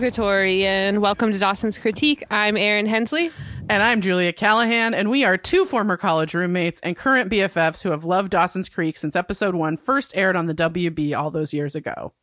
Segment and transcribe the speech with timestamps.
[0.00, 2.24] Purgatory, and welcome to Dawson's Critique.
[2.30, 3.30] I'm Erin Hensley.
[3.68, 7.90] And I'm Julia Callahan, and we are two former college roommates and current BFFs who
[7.90, 11.76] have loved Dawson's Creek since episode one first aired on the WB all those years
[11.76, 12.14] ago.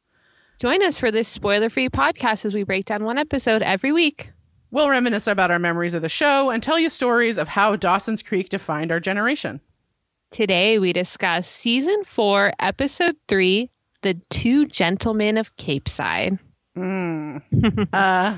[0.58, 4.32] Join us for this spoiler free podcast as we break down one episode every week.
[4.72, 8.24] We'll reminisce about our memories of the show and tell you stories of how Dawson's
[8.24, 9.62] Creek defined our generation.
[10.32, 13.70] Today, we discuss season four, episode three
[14.02, 16.40] The Two Gentlemen of Capeside.
[16.78, 17.88] Mm.
[17.94, 18.38] uh,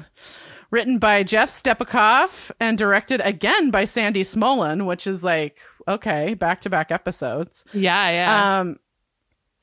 [0.71, 6.61] written by Jeff Stepakoff and directed again by Sandy Smolan, which is like, okay, back
[6.61, 7.65] to back episodes.
[7.73, 8.59] Yeah, yeah.
[8.59, 8.79] Um,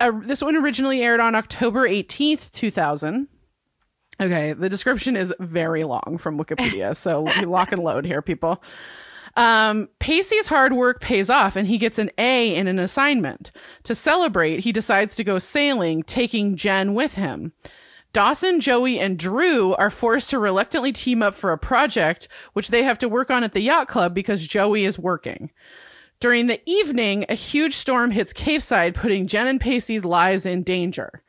[0.00, 3.28] uh, this one originally aired on October 18th, 2000.
[4.20, 8.62] Okay, the description is very long from Wikipedia, so lock and load here, people.
[9.36, 13.52] Um, Pacey's hard work pays off and he gets an A in an assignment.
[13.84, 17.52] To celebrate, he decides to go sailing, taking Jen with him.
[18.16, 22.82] Dawson, Joey, and Drew are forced to reluctantly team up for a project, which they
[22.82, 25.50] have to work on at the yacht club because Joey is working.
[26.18, 31.22] During the evening, a huge storm hits Capeside, putting Jen and Pacey's lives in danger.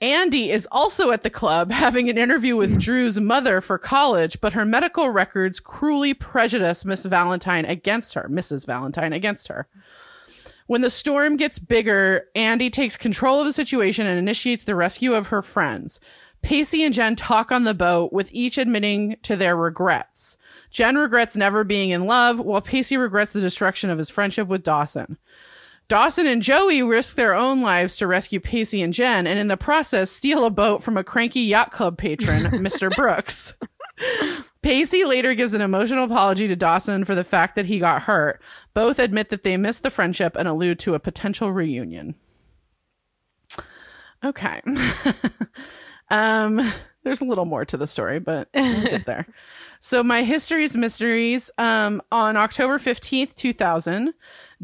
[0.00, 4.52] Andy is also at the club having an interview with Drew's mother for college, but
[4.52, 8.64] her medical records cruelly prejudice Miss Valentine against her, Mrs.
[8.64, 9.66] Valentine against her.
[10.72, 15.12] When the storm gets bigger, Andy takes control of the situation and initiates the rescue
[15.12, 16.00] of her friends.
[16.40, 20.38] Pacey and Jen talk on the boat, with each admitting to their regrets.
[20.70, 24.62] Jen regrets never being in love, while Pacey regrets the destruction of his friendship with
[24.62, 25.18] Dawson.
[25.88, 29.58] Dawson and Joey risk their own lives to rescue Pacey and Jen, and in the
[29.58, 32.90] process, steal a boat from a cranky yacht club patron, Mr.
[32.96, 33.52] Brooks.
[34.62, 38.40] Pacey later gives an emotional apology to Dawson for the fact that he got hurt.
[38.74, 42.14] Both admit that they missed the friendship and allude to a potential reunion.
[44.24, 44.62] Okay.
[46.10, 49.26] um, there's a little more to the story, but we'll get there.
[49.84, 51.50] So my history's mysteries.
[51.58, 54.14] Um, on October 15th, 2000,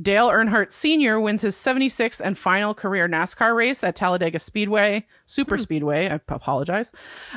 [0.01, 1.21] Dale Earnhardt Sr.
[1.21, 5.63] wins his 76th and final career NASCAR race at Talladega Speedway, Super hmm.
[5.63, 6.09] Speedway.
[6.09, 6.93] I apologize.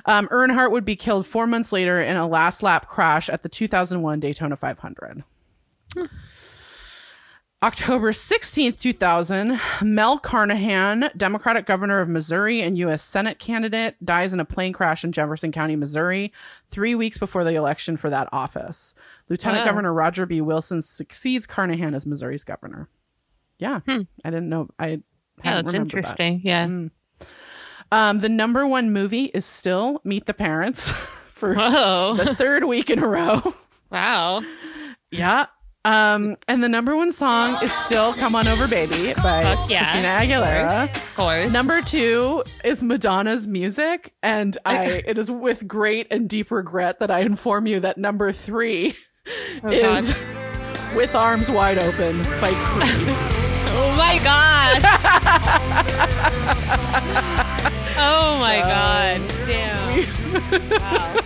[0.05, 3.49] Um, Earnhardt would be killed four months later in a last lap crash at the
[3.49, 5.23] 2001 Daytona 500.
[5.93, 6.05] Hmm.
[7.63, 13.03] October 16th, 2000, Mel Carnahan, Democratic governor of Missouri and U.S.
[13.03, 16.33] Senate candidate, dies in a plane crash in Jefferson County, Missouri,
[16.71, 18.95] three weeks before the election for that office.
[19.29, 19.71] Lieutenant wow.
[19.71, 20.41] Governor Roger B.
[20.41, 22.89] Wilson succeeds Carnahan as Missouri's governor.
[23.59, 24.01] Yeah, hmm.
[24.25, 24.69] I didn't know.
[24.79, 25.03] I
[25.43, 26.37] yeah, that's interesting.
[26.39, 26.45] That.
[26.45, 26.65] Yeah.
[26.65, 26.91] Mm.
[27.91, 30.91] Um, the number one movie is still Meet the Parents
[31.31, 32.15] for Whoa.
[32.15, 33.41] the third week in a row.
[33.91, 34.41] Wow.
[35.11, 35.47] Yeah.
[35.83, 39.85] Um, and the number one song is still "Come On Over, Baby" by yeah.
[39.85, 40.95] Christina Aguilera.
[40.95, 41.51] Of course.
[41.51, 47.09] Number two is Madonna's "Music," and I it is with great and deep regret that
[47.09, 48.95] I inform you that number three
[49.63, 50.95] oh, is God.
[50.95, 52.87] "With Arms Wide Open" by Creed.
[53.73, 54.81] oh my God!
[57.97, 59.19] oh my God!
[59.47, 59.81] Damn!
[60.79, 61.21] wow.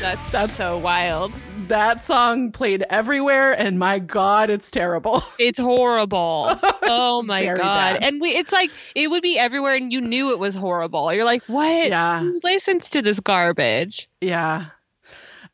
[0.00, 1.32] That's, That's so wild.
[1.66, 5.22] That song played everywhere and my god it's terrible.
[5.38, 6.56] It's horrible.
[6.90, 7.56] Oh my god.
[7.58, 8.02] bad.
[8.04, 11.12] and we it's like it would be everywhere and you knew it was horrible.
[11.12, 11.88] You're like what?
[11.88, 12.20] Yeah.
[12.20, 14.08] Who listens to this garbage?
[14.22, 14.66] Yeah.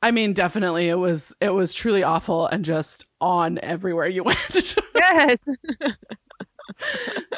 [0.01, 4.77] I mean definitely it was it was truly awful and just on everywhere you went.
[4.95, 5.49] Yes.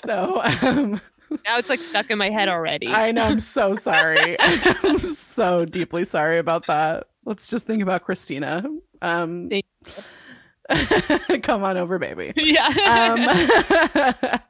[0.04, 1.00] So um
[1.30, 2.88] now it's like stuck in my head already.
[2.88, 3.22] I know.
[3.22, 4.36] I'm so sorry.
[4.40, 7.08] I'm so deeply sorry about that.
[7.24, 8.64] Let's just think about Christina.
[9.02, 9.50] Um,
[11.42, 12.32] come on over, baby.
[12.36, 13.24] Yeah.
[13.98, 14.40] um,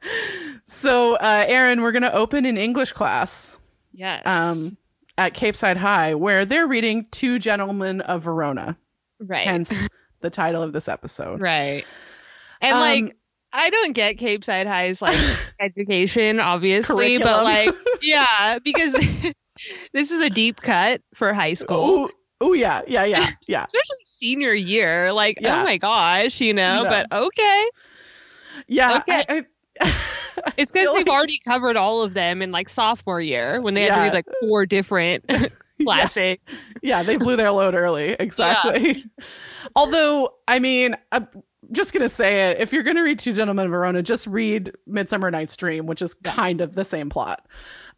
[0.65, 3.57] so, uh, Erin, we're going to open an English class.
[3.93, 4.21] Yes.
[4.25, 4.77] Um,
[5.17, 8.77] at Capeside High, where they're reading Two Gentlemen of Verona.
[9.19, 9.47] Right.
[9.47, 9.87] Hence
[10.21, 11.41] the title of this episode.
[11.41, 11.85] Right.
[12.61, 13.17] And um, like,
[13.53, 15.17] I don't get Capeside High's like
[15.59, 18.93] education, obviously, but like, yeah, because
[19.93, 22.09] this is a deep cut for high school.
[22.39, 23.63] Oh yeah, yeah, yeah, yeah.
[23.63, 25.61] Especially senior year, like oh yeah.
[25.61, 26.83] oh my gosh, you know.
[26.83, 26.89] No.
[26.89, 27.69] But okay,
[28.67, 29.25] yeah, okay.
[29.27, 29.45] I,
[29.81, 29.95] I,
[30.57, 31.15] it's because they've like...
[31.15, 33.95] already covered all of them in like sophomore year when they had yeah.
[33.95, 35.25] to read like four different
[35.81, 36.41] classic.
[36.47, 36.57] Yeah.
[36.81, 37.03] yeah.
[37.03, 38.15] they blew their load early.
[38.19, 39.03] Exactly.
[39.75, 41.27] Although, I mean, I'm
[41.71, 42.59] just gonna say it.
[42.59, 46.13] If you're gonna read Two Gentlemen of Verona, just read Midsummer Night's Dream, which is
[46.13, 47.45] kind of the same plot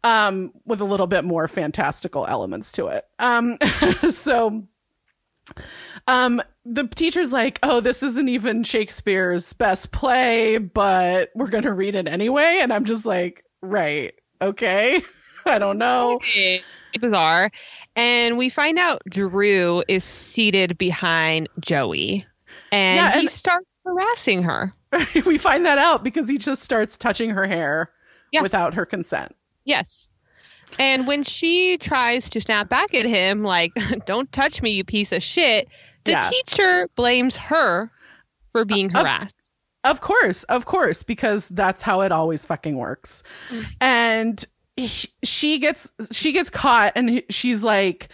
[0.04, 3.06] um, with a little bit more fantastical elements to it.
[3.18, 3.58] Um,
[4.10, 4.64] so,
[6.06, 11.96] um, the teacher's like, "Oh, this isn't even Shakespeare's best play, but we're gonna read
[11.96, 15.02] it anyway." And I'm just like, "Right, okay,
[15.44, 16.20] I don't know."
[16.98, 17.50] bizarre.
[17.94, 22.26] And we find out Drew is seated behind Joey.
[22.72, 24.74] And, yeah, and he starts harassing her.
[25.26, 27.90] we find that out because he just starts touching her hair
[28.32, 28.42] yeah.
[28.42, 29.34] without her consent.
[29.64, 30.08] Yes.
[30.78, 33.72] And when she tries to snap back at him, like,
[34.06, 35.68] don't touch me, you piece of shit,
[36.04, 36.30] the yeah.
[36.30, 37.90] teacher blames her
[38.52, 39.50] for being uh, harassed.
[39.84, 43.22] Of, of, course, of course, because that's how it always fucking works.
[43.50, 43.64] Mm.
[43.80, 44.44] And
[44.76, 48.08] he, she gets she gets caught and she's like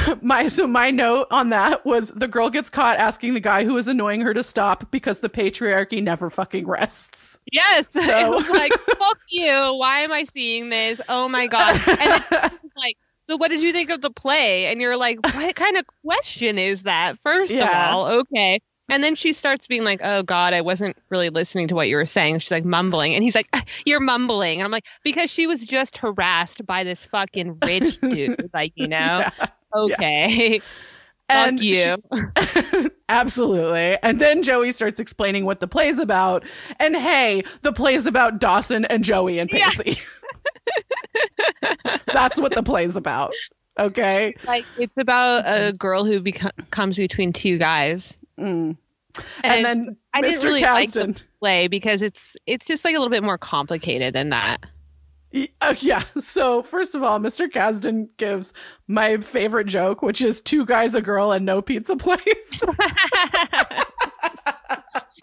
[0.22, 3.76] my so my note on that was the girl gets caught asking the guy who
[3.76, 7.38] is annoying her to stop because the patriarchy never fucking rests.
[7.50, 7.86] Yes.
[8.02, 9.74] So like fuck you.
[9.76, 11.00] Why am I seeing this?
[11.08, 11.74] Oh my god.
[11.88, 14.66] And it's like so what did you think of the play?
[14.66, 17.18] And you're like, what kind of question is that?
[17.20, 17.66] First yeah.
[17.66, 18.60] of all, okay.
[18.88, 21.96] And then she starts being like, "Oh God, I wasn't really listening to what you
[21.96, 25.30] were saying." She's like mumbling, and he's like, ah, "You're mumbling." And I'm like, "Because
[25.30, 29.46] she was just harassed by this fucking rich dude, like you know." Yeah.
[29.74, 30.60] Okay.
[31.30, 31.46] Yeah.
[31.46, 32.90] And Fuck you.
[33.08, 33.96] Absolutely.
[34.02, 36.44] And then Joey starts explaining what the play's about.
[36.78, 39.98] And hey, the play's about Dawson and Joey and Pacey.
[41.62, 41.74] Yeah.
[42.12, 43.32] That's what the play's about.
[43.78, 44.34] Okay.
[44.46, 48.18] Like it's about a girl who becomes comes between two guys.
[48.38, 48.76] Mm.
[49.16, 50.22] And, and then I Mr.
[50.22, 54.14] didn't really like the play because it's it's just like a little bit more complicated
[54.14, 54.66] than that.
[55.60, 56.02] Uh, yeah.
[56.20, 57.48] So first of all, Mr.
[57.48, 58.52] Kasdan gives
[58.86, 62.62] my favorite joke, which is two guys, a girl, and no pizza place.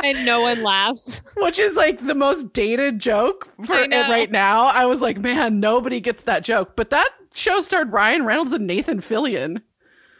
[0.03, 1.21] and no one laughs.
[1.37, 4.65] Which is like the most dated joke for right now.
[4.65, 6.75] I was like, man, nobody gets that joke.
[6.75, 9.61] But that show starred Ryan Reynolds and Nathan Fillion.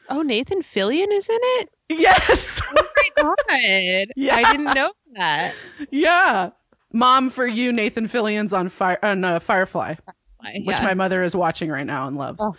[0.10, 1.70] Oh, Nathan Fillion is in it?
[1.90, 2.62] Yes.
[2.68, 4.08] oh my god.
[4.16, 4.36] Yeah.
[4.36, 5.54] I didn't know that.
[5.92, 6.52] Yeah.
[6.94, 11.36] Mom for you, Nathan Fillion's on Fire on uh, Firefly, Firefly which my mother is
[11.36, 12.40] watching right now and loves.
[12.42, 12.56] Oh,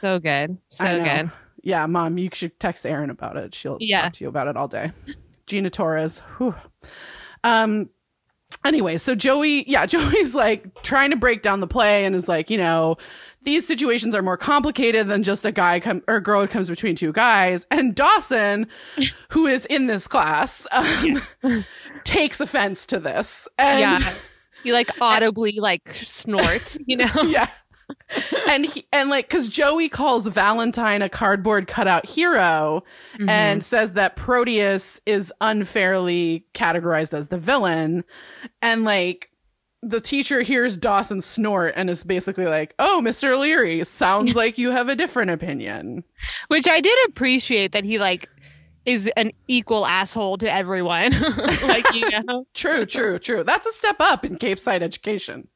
[0.00, 1.30] so good, so good.
[1.62, 3.54] Yeah, Mom, you should text Erin about it.
[3.54, 4.02] She'll yeah.
[4.02, 4.92] talk to you about it all day.
[5.46, 6.20] Gina Torres.
[6.38, 6.54] Whew.
[7.42, 7.90] Um.
[8.64, 12.50] Anyway, so Joey, yeah, Joey's like trying to break down the play and is like,
[12.50, 12.96] you know,
[13.44, 16.96] these situations are more complicated than just a guy come or a girl comes between
[16.96, 17.66] two guys.
[17.70, 18.66] And Dawson,
[19.28, 21.62] who is in this class, um, yeah.
[22.04, 23.48] takes offense to this.
[23.58, 24.14] And yeah.
[24.62, 27.22] he like audibly and, like snorts, you know?
[27.24, 27.48] Yeah.
[28.48, 32.82] and he, and like because Joey calls Valentine a cardboard cutout hero
[33.14, 33.28] mm-hmm.
[33.28, 38.04] and says that Proteus is unfairly categorized as the villain,
[38.62, 39.30] and like
[39.88, 43.38] the teacher hears Dawson snort and is basically like, "Oh, Mr.
[43.38, 46.04] Leary, sounds like you have a different opinion."
[46.48, 48.28] Which I did appreciate that he like
[48.84, 51.12] is an equal asshole to everyone.
[51.62, 52.46] like, you know.
[52.54, 53.42] true, true, true.
[53.44, 55.48] That's a step up in Cape Side education.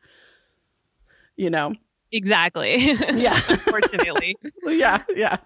[1.37, 1.73] You know.
[2.13, 2.93] Exactly.
[3.19, 3.41] Yeah.
[3.49, 4.37] Unfortunately.
[4.65, 5.37] yeah, yeah.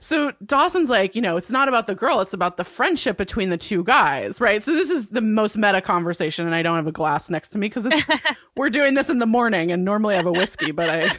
[0.00, 3.50] So Dawson's like, you know, it's not about the girl, it's about the friendship between
[3.50, 4.62] the two guys, right?
[4.62, 7.58] So this is the most meta conversation, and I don't have a glass next to
[7.58, 7.88] me because
[8.56, 11.10] we're doing this in the morning, and normally I have a whiskey, but I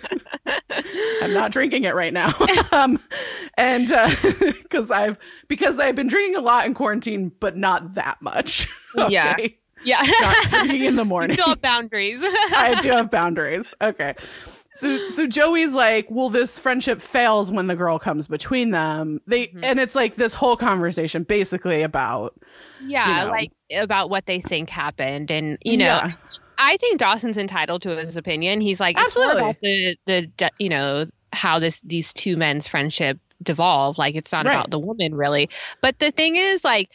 [1.22, 2.34] I'm not drinking it right now.
[2.72, 3.00] um,
[3.58, 3.88] and
[4.64, 5.18] because uh, I've
[5.48, 8.70] because I've been drinking a lot in quarantine, but not that much.
[8.98, 9.10] okay?
[9.12, 9.38] Yeah.
[9.84, 10.02] Yeah.
[10.22, 11.32] not drinking in the morning.
[11.32, 12.20] You still have boundaries.
[12.24, 13.74] I do have boundaries.
[13.82, 14.16] Okay.
[14.74, 19.20] So so Joey's like, well, this friendship fails when the girl comes between them.
[19.28, 19.64] They mm-hmm.
[19.64, 22.40] and it's like this whole conversation basically about
[22.80, 25.30] Yeah, you know, like about what they think happened.
[25.30, 26.12] And you know yeah.
[26.58, 28.62] I think Dawson's entitled to his opinion.
[28.62, 33.98] He's like absolutely the the you know how this these two men's friendship devolve.
[33.98, 34.54] Like it's not right.
[34.54, 35.50] about the woman really.
[35.82, 36.92] But the thing is like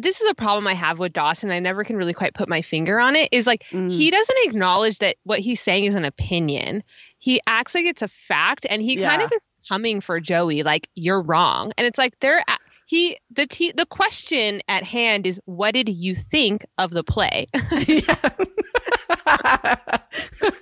[0.00, 1.50] this is a problem I have with Dawson.
[1.50, 3.28] I never can really quite put my finger on it.
[3.32, 3.90] Is like mm.
[3.90, 6.82] he doesn't acknowledge that what he's saying is an opinion.
[7.18, 9.08] He acts like it's a fact, and he yeah.
[9.08, 11.72] kind of is coming for Joey, like you're wrong.
[11.78, 12.42] And it's like they're
[12.86, 17.46] he the t- the question at hand is what did you think of the play?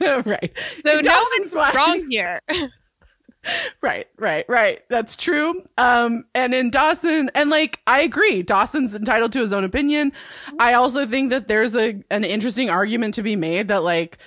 [0.00, 0.52] right.
[0.82, 2.40] So no one's wrong here.
[3.82, 4.80] right, right, right.
[4.88, 5.62] That's true.
[5.78, 10.12] Um, and in Dawson, and like I agree, Dawson's entitled to his own opinion.
[10.58, 14.18] I also think that there's a an interesting argument to be made that like,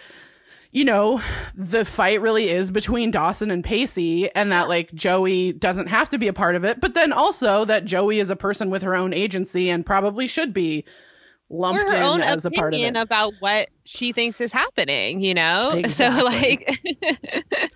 [0.72, 1.22] you know,
[1.55, 6.17] the fight really is between Dawson and Pacey, and that like Joey doesn't have to
[6.17, 8.95] be a part of it, but then also that Joey is a person with her
[8.95, 10.84] own agency and probably should be
[11.49, 12.95] lumped her own as a part of it.
[12.95, 15.71] about what she thinks is happening, you know?
[15.85, 16.17] Exactly.
[16.17, 16.79] So like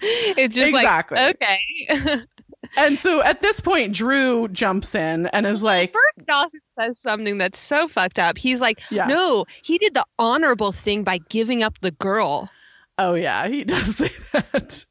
[0.02, 1.18] it's just exactly.
[1.18, 2.24] like okay.
[2.78, 7.38] and so at this point Drew jumps in and is like First Dawson says something
[7.38, 8.38] that's so fucked up.
[8.38, 9.08] He's like, yeah.
[9.08, 12.50] "No, he did the honorable thing by giving up the girl."
[12.98, 14.86] Oh yeah, he does say that.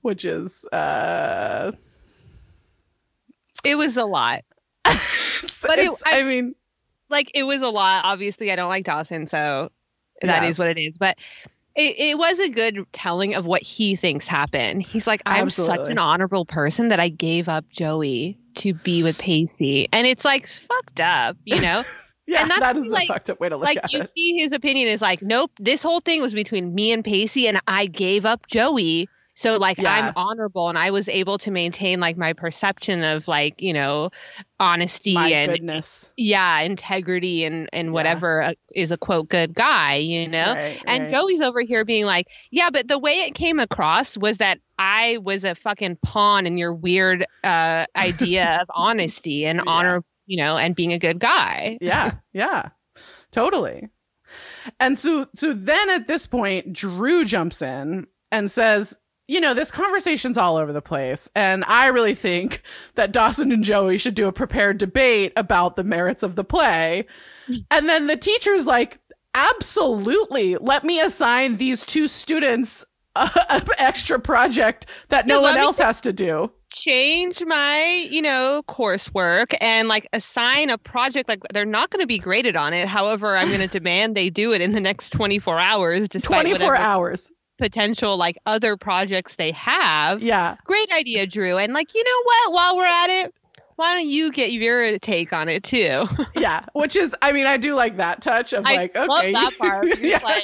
[0.00, 1.72] which is uh
[3.64, 4.42] it was a lot.
[4.84, 6.54] but it, I, I, mean
[7.12, 8.04] like it was a lot.
[8.04, 9.70] Obviously I don't like Dawson, so
[10.22, 10.48] that yeah.
[10.48, 10.98] is what it is.
[10.98, 11.18] But
[11.74, 14.82] it, it, was a good telling of what he thinks happened.
[14.82, 15.76] He's like, I'm Absolutely.
[15.76, 19.88] such an honorable person that I gave up Joey to be with Pacey.
[19.92, 21.82] And it's like fucked up, you know?
[22.26, 24.00] yeah, and that's that is like, a fucked up way to look like, at you
[24.00, 24.06] it.
[24.06, 27.60] see his opinion is like, nope, this whole thing was between me and Pacey, and
[27.66, 29.90] I gave up Joey so like yeah.
[29.90, 34.10] I'm honorable and I was able to maintain like my perception of like, you know,
[34.60, 36.12] honesty my and goodness.
[36.16, 38.82] yeah, integrity and and whatever yeah.
[38.82, 40.52] is a quote good guy, you know?
[40.54, 41.10] Right, and right.
[41.10, 45.18] Joey's over here being like, "Yeah, but the way it came across was that I
[45.18, 49.70] was a fucking pawn in your weird uh idea of honesty and yeah.
[49.70, 52.14] honor, you know, and being a good guy." Yeah.
[52.34, 52.70] Yeah.
[53.30, 53.88] Totally.
[54.78, 58.96] And so so then at this point Drew jumps in and says,
[59.28, 61.30] you know, this conversation's all over the place.
[61.34, 62.62] And I really think
[62.94, 67.06] that Dawson and Joey should do a prepared debate about the merits of the play.
[67.70, 68.98] And then the teacher's like,
[69.34, 72.84] absolutely, let me assign these two students
[73.16, 76.50] an extra project that no one else has to do.
[76.72, 81.28] Change my, you know, coursework and like assign a project.
[81.28, 82.88] Like they're not going to be graded on it.
[82.88, 86.08] However, I'm going to demand they do it in the next 24 hours.
[86.08, 87.30] Despite 24 hours
[87.62, 90.20] potential like other projects they have.
[90.20, 90.56] Yeah.
[90.64, 91.58] Great idea, Drew.
[91.58, 92.52] And like, you know what?
[92.52, 93.34] While we're at it,
[93.76, 96.06] why don't you get your take on it too?
[96.34, 96.64] yeah.
[96.72, 99.32] Which is, I mean, I do like that touch of I like, okay.
[99.32, 99.86] That part.
[100.00, 100.18] yeah.
[100.24, 100.42] Like,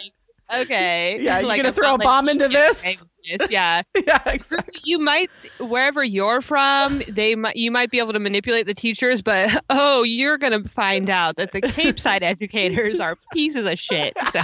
[0.63, 1.19] okay.
[1.23, 1.41] Yeah.
[1.41, 3.03] You're like, going to throw a bomb into this?
[3.51, 3.83] Yeah.
[4.07, 4.81] yeah, exactly.
[4.85, 9.21] You might wherever you're from, they might you might be able to manipulate the teachers,
[9.21, 14.15] but oh, you're gonna find out that the Cape Side educators are pieces of shit.
[14.33, 14.41] So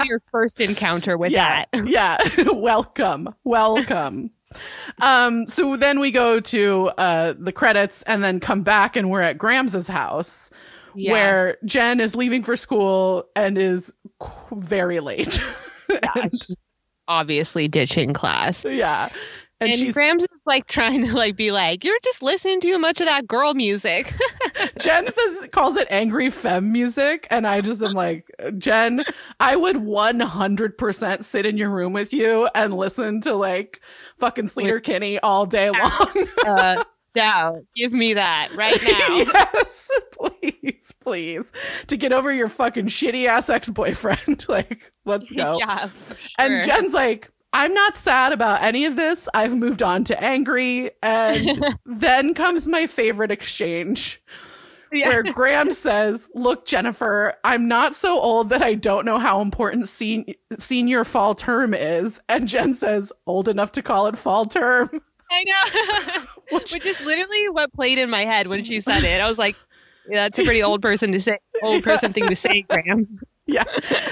[0.00, 1.86] is your first encounter with yeah, that.
[1.88, 2.18] Yeah.
[2.52, 3.34] welcome.
[3.44, 4.30] Welcome.
[5.00, 9.22] um, so then we go to uh, the credits and then come back and we're
[9.22, 10.50] at Grams's house
[10.94, 11.12] yeah.
[11.12, 13.92] where Jen is leaving for school and is
[14.52, 15.40] very late.
[15.88, 16.32] yeah, and,
[17.08, 18.64] obviously ditching class.
[18.64, 19.08] Yeah.
[19.62, 23.00] And, and Grams is like trying to like be like, you're just listening too much
[23.00, 24.12] of that girl music.
[24.78, 29.04] Jen says calls it angry femme music, and I just am like, Jen,
[29.38, 33.80] I would 100% sit in your room with you and listen to like
[34.18, 36.26] fucking Sleater-Kinney all day long.
[36.46, 37.60] uh, doubt.
[37.74, 39.16] Give me that right now.
[39.54, 41.52] yes, please, please.
[41.86, 44.48] To get over your fucking shitty ass ex boyfriend.
[44.48, 45.58] like, let's go.
[45.58, 45.88] Yeah.
[45.88, 46.16] Sure.
[46.38, 49.28] And Jen's like, I'm not sad about any of this.
[49.34, 50.90] I've moved on to angry.
[51.02, 54.22] And then comes my favorite exchange.
[54.90, 55.08] Yeah.
[55.08, 59.88] Where Grams says, Look, Jennifer, I'm not so old that I don't know how important
[59.88, 60.26] sen-
[60.58, 62.20] senior fall term is.
[62.28, 64.90] And Jen says, Old enough to call it fall term.
[65.30, 66.24] I know.
[66.50, 69.20] Which, Which is literally what played in my head when she said it.
[69.20, 69.56] I was like,
[70.08, 73.64] yeah, that's a pretty old person to say, old person thing to say, Grams yeah.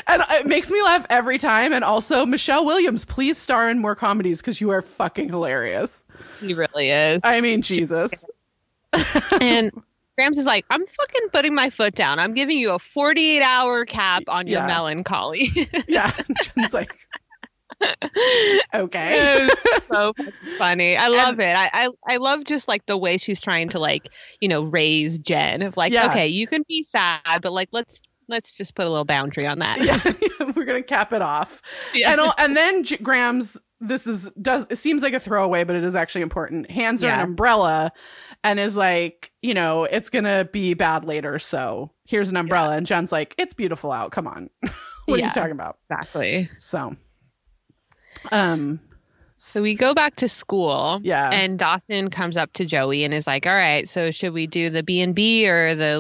[0.09, 1.73] And it makes me laugh every time.
[1.73, 6.05] And also, Michelle Williams, please star in more comedies because you are fucking hilarious.
[6.39, 7.23] She really is.
[7.25, 8.25] I mean, Jesus.
[9.41, 9.71] and
[10.17, 12.19] Grams is like, I'm fucking putting my foot down.
[12.19, 14.67] I'm giving you a 48 hour cap on your yeah.
[14.67, 15.49] melancholy.
[15.89, 16.13] yeah.
[16.43, 16.93] Jen's like,
[18.75, 19.49] okay.
[19.89, 20.13] so
[20.59, 20.97] funny.
[20.97, 21.57] I love and, it.
[21.57, 24.09] I, I I love just like the way she's trying to like,
[24.41, 26.09] you know, raise Jen of like, yeah.
[26.09, 29.59] okay, you can be sad, but like let's let's just put a little boundary on
[29.59, 29.83] that.
[29.83, 31.61] yeah, we're gonna cap it off.
[31.93, 32.13] Yeah.
[32.13, 35.85] And and then J- Grams, this is does it seems like a throwaway, but it
[35.85, 36.71] is actually important.
[36.71, 37.23] Hands her yeah.
[37.23, 37.93] an umbrella,
[38.45, 41.39] and is like, you know, it's gonna be bad later.
[41.39, 42.77] So here's an umbrella, yeah.
[42.79, 44.13] and Jen's like, it's beautiful out.
[44.13, 45.79] Come on, what yeah, are you talking about?
[45.91, 46.49] Exactly.
[46.59, 46.97] So,
[48.33, 48.81] um.
[49.43, 51.01] So we go back to school.
[51.03, 51.31] Yeah.
[51.31, 54.69] And Dawson comes up to Joey and is like, "All right, so should we do
[54.69, 55.99] the B and B or the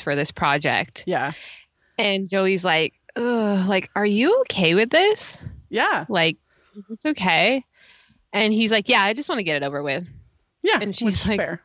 [0.00, 1.04] for this project.
[1.06, 1.32] Yeah.
[1.98, 5.42] And Joey's like, Ugh, like, are you okay with this?
[5.68, 6.06] Yeah.
[6.08, 6.38] Like,
[6.88, 7.64] it's okay.
[8.32, 10.06] And he's like, yeah, I just want to get it over with.
[10.62, 10.78] Yeah.
[10.80, 11.62] And she's like, fair.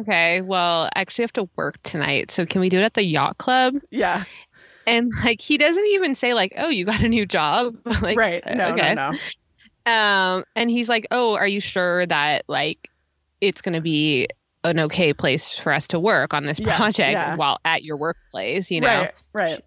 [0.00, 2.30] okay, well, I actually have to work tonight.
[2.30, 3.76] So can we do it at the yacht club?
[3.90, 4.24] Yeah.
[4.86, 7.76] And like, he doesn't even say like, oh, you got a new job.
[8.02, 8.42] like, right.
[8.54, 8.94] No, okay.
[8.94, 9.18] no, no.
[9.92, 12.90] Um, and he's like, oh, are you sure that like
[13.40, 14.28] it's going to be
[14.64, 17.36] an okay place for us to work on this project yeah.
[17.36, 18.86] while at your workplace, you know?
[18.86, 19.64] Right, right.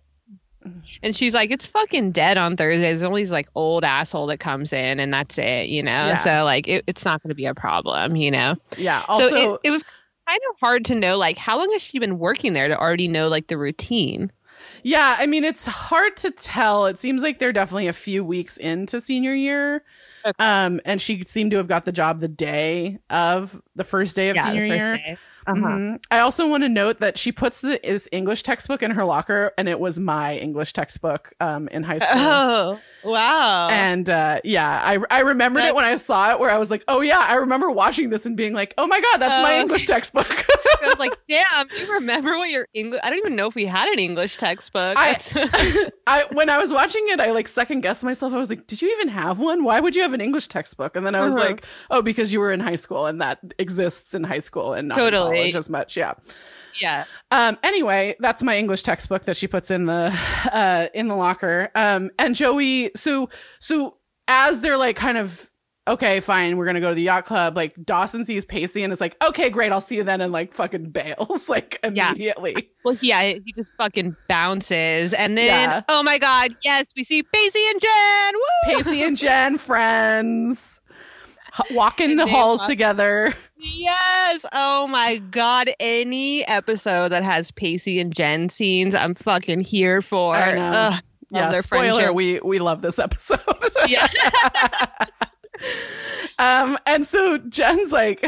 [1.02, 2.82] And she's like, it's fucking dead on Thursdays.
[2.82, 5.92] There's only this like old asshole that comes in and that's it, you know?
[5.92, 6.18] Yeah.
[6.18, 8.56] So like it, it's not going to be a problem, you know?
[8.78, 9.04] Yeah.
[9.08, 12.00] Also, so it, it was kind of hard to know like how long has she
[12.00, 14.32] been working there to already know like the routine?
[14.84, 15.18] Yeah.
[15.20, 16.86] I mean, it's hard to tell.
[16.86, 19.84] It seems like they're definitely a few weeks into senior year
[20.26, 20.44] Okay.
[20.44, 24.30] Um, and she seemed to have got the job the day of the first day
[24.30, 24.98] of yeah, senior year.
[24.98, 25.18] Day.
[25.46, 25.60] Uh-huh.
[25.60, 25.96] Mm-hmm.
[26.10, 29.54] I also want to note that she puts the is English textbook in her locker,
[29.58, 32.18] and it was my English textbook um, in high school.
[32.18, 33.68] Oh, wow!
[33.70, 36.84] And uh, yeah, I I remembered it when I saw it, where I was like,
[36.88, 39.62] oh yeah, I remember watching this and being like, oh my god, that's my oh.
[39.62, 40.28] English textbook.
[40.84, 43.02] I was like, damn, you remember what your English?
[43.04, 44.96] I don't even know if we had an English textbook.
[44.98, 45.18] I,
[46.08, 48.34] I when I was watching it, I like second guessed myself.
[48.34, 49.64] I was like, did you even have one?
[49.64, 50.96] Why would you have an English textbook?
[50.96, 51.46] And then I was uh-huh.
[51.46, 54.88] like, oh, because you were in high school, and that exists in high school and
[54.88, 55.98] not totally college as much.
[55.98, 56.14] Yeah.
[56.82, 57.06] Yeah.
[57.32, 60.18] Um, anyway, that's my English textbook that she puts in the
[60.52, 61.70] uh in the locker.
[61.76, 63.98] Um and Joey so so
[64.28, 65.50] as they're like kind of
[65.88, 67.56] okay, fine, we're gonna go to the yacht club.
[67.56, 70.54] Like Dawson sees Pacey and is like, okay, great, I'll see you then, and like
[70.54, 72.54] fucking bails like immediately.
[72.56, 72.62] Yeah.
[72.86, 75.82] Well, yeah, he just fucking bounces, and then yeah.
[75.90, 78.34] oh my god, yes, we see Pacey and Jen.
[78.34, 78.76] Woo!
[78.76, 80.82] Pacey and Jen, friends,
[81.72, 83.34] walking the halls walk- together.
[83.64, 84.46] Yes.
[84.52, 85.70] Oh my god.
[85.80, 90.36] Any episode that has Pacey and Jen scenes, I'm fucking here for.
[90.36, 90.72] I know.
[90.74, 91.52] Ugh, yeah.
[91.54, 91.94] Spoiler.
[91.94, 92.16] Friendship.
[92.16, 93.40] We we love this episode.
[93.88, 94.08] yeah.
[96.40, 96.78] um.
[96.86, 98.24] And so Jen's like,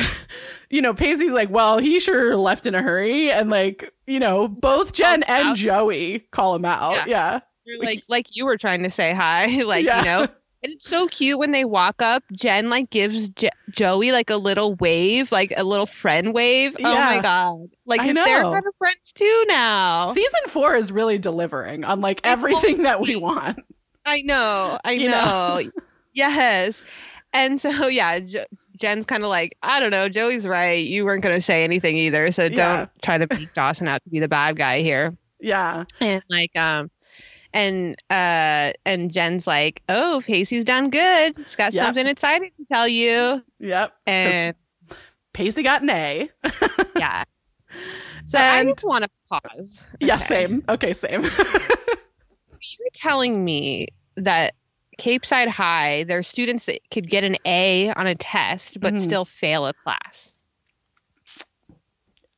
[0.70, 4.48] you know, Pacey's like, well, he sure left in a hurry, and like, you know,
[4.48, 7.08] both Jen and Joey call him out.
[7.08, 7.42] Yeah.
[7.66, 7.78] yeah.
[7.80, 10.00] Like, like you were trying to say hi, like yeah.
[10.00, 10.28] you know,
[10.64, 12.24] and it's so cute when they walk up.
[12.32, 16.76] Jen like gives Je- Joey like a little wave, like a little friend wave.
[16.80, 16.90] Yeah.
[16.90, 17.70] Oh my god!
[17.86, 20.04] Like they're kind of friends too now.
[20.04, 23.60] Season four is really delivering on like it's everything that we want.
[24.06, 24.80] I know.
[24.84, 25.08] I know.
[25.08, 25.72] know.
[26.14, 26.82] yes.
[27.36, 28.46] And so yeah, J-
[28.78, 30.10] Jen's kind of like, I don't know.
[30.10, 30.86] Joey's right.
[30.86, 32.86] You weren't going to say anything either, so don't yeah.
[33.04, 35.16] try to beat Dawson out to be the bad guy here.
[35.40, 35.84] Yeah.
[36.00, 36.90] And like, um,
[37.56, 41.38] and uh and Jen's like, "Oh, Pacey's done good.
[41.38, 41.86] He's got yep.
[41.86, 43.94] something exciting to tell you." Yep.
[44.06, 44.56] And
[45.34, 46.30] Pacey got an A.
[46.98, 47.24] yeah.
[48.26, 49.88] So and, I just want to pause.
[49.96, 50.06] Okay.
[50.06, 50.64] Yeah, same.
[50.70, 51.24] Okay, same.
[51.24, 54.54] You're telling me that
[54.98, 58.94] Cape Side High, there are students that could get an A on a test but
[58.94, 59.04] mm-hmm.
[59.04, 60.34] still fail a class.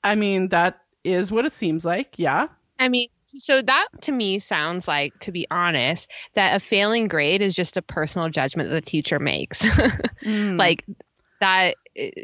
[0.03, 2.13] I mean, that is what it seems like.
[2.17, 2.47] Yeah.
[2.79, 7.41] I mean, so that to me sounds like, to be honest, that a failing grade
[7.41, 9.63] is just a personal judgment that the teacher makes.
[10.23, 10.57] mm.
[10.57, 10.85] Like
[11.41, 11.75] that,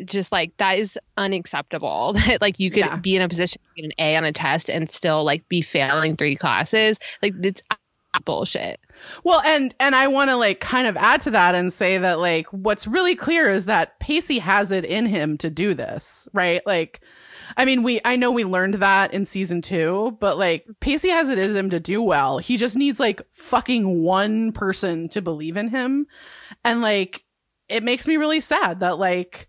[0.06, 2.14] just like that is unacceptable.
[2.28, 2.96] That like you could yeah.
[2.96, 5.62] be in a position to get an A on a test and still like be
[5.62, 6.98] failing three classes.
[7.22, 7.62] Like it's
[8.22, 8.80] bullshit.
[9.24, 12.20] Well, and and I want to like kind of add to that and say that
[12.20, 16.62] like what's really clear is that Pacey has it in him to do this, right?
[16.66, 17.02] Like
[17.58, 21.30] I mean, we I know we learned that in season 2, but like Pacey has
[21.30, 22.38] it in him to do well.
[22.38, 26.08] He just needs like fucking one person to believe in him.
[26.64, 27.26] And like
[27.70, 29.48] it makes me really sad that like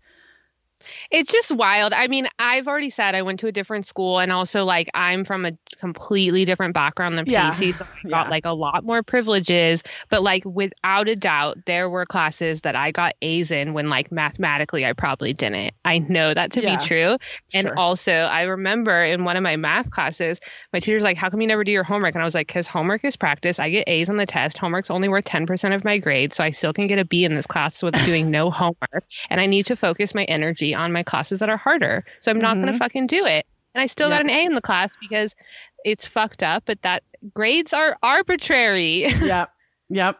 [1.11, 1.93] it's just wild.
[1.93, 5.25] I mean, I've already said I went to a different school and also like I'm
[5.25, 7.51] from a completely different background than yeah.
[7.51, 8.31] Pacey, so I got yeah.
[8.31, 9.83] like a lot more privileges.
[10.09, 14.11] But like without a doubt, there were classes that I got A's in when like
[14.11, 15.73] mathematically I probably didn't.
[15.83, 16.77] I know that to yeah.
[16.77, 17.17] be true.
[17.53, 17.79] And sure.
[17.79, 20.39] also I remember in one of my math classes,
[20.73, 22.15] my teacher's like, How come you never do your homework?
[22.15, 23.59] And I was like, Because homework is practice.
[23.59, 24.57] I get A's on the test.
[24.57, 26.33] Homework's only worth 10% of my grade.
[26.33, 29.03] So I still can get a B in this class with doing no homework.
[29.29, 32.05] And I need to focus my energy on my classes that are harder.
[32.19, 32.65] So I'm not mm-hmm.
[32.65, 33.45] going to fucking do it.
[33.73, 34.19] And I still yep.
[34.19, 35.35] got an A in the class because
[35.83, 39.03] it's fucked up, but that grades are arbitrary.
[39.21, 39.51] yep.
[39.89, 40.17] Yep.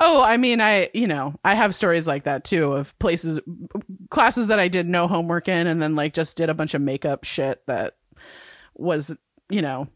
[0.00, 3.38] Oh, I mean, I, you know, I have stories like that too of places,
[4.10, 6.80] classes that I did no homework in and then like just did a bunch of
[6.80, 7.96] makeup shit that
[8.74, 9.14] was,
[9.50, 9.88] you know,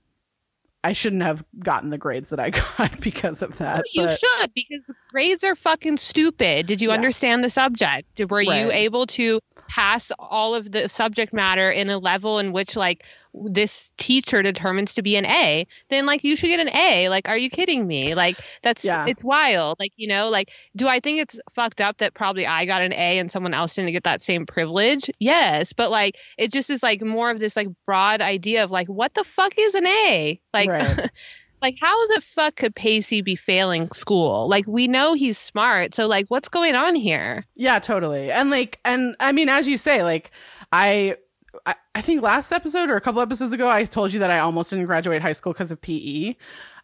[0.87, 3.77] I shouldn't have gotten the grades that I got because of that.
[3.77, 4.21] Well, you but...
[4.21, 6.67] should because grades are fucking stupid.
[6.67, 6.95] Did you yeah.
[6.95, 8.21] understand the subject?
[8.31, 8.61] Were right.
[8.61, 13.05] you able to pass all of the subject matter in a level in which like
[13.45, 17.09] this teacher determines to be an A, then like you should get an A.
[17.09, 18.15] Like, are you kidding me?
[18.15, 19.07] Like that's yeah.
[19.07, 19.79] it's wild.
[19.79, 22.93] Like, you know, like do I think it's fucked up that probably I got an
[22.93, 25.11] A and someone else didn't get that same privilege?
[25.19, 25.73] Yes.
[25.73, 29.15] But like it just is like more of this like broad idea of like what
[29.15, 30.41] the fuck is an A?
[30.53, 31.11] Like right.
[31.63, 34.49] like how the fuck could Pacey be failing school?
[34.49, 37.45] Like we know he's smart, so like what's going on here?
[37.55, 38.31] Yeah, totally.
[38.31, 40.31] And like and I mean as you say, like
[40.73, 41.17] I
[41.65, 44.41] I, I think last episode or a couple episodes ago I told you that I
[44.41, 46.35] almost didn't graduate high school because of PE.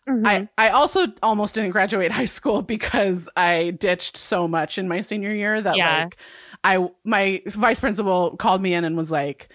[0.08, 0.26] Mm-hmm.
[0.26, 5.00] I, I also almost didn't graduate high school because I ditched so much in my
[5.00, 6.04] senior year that yeah.
[6.04, 6.16] like
[6.64, 9.48] I my vice principal called me in and was like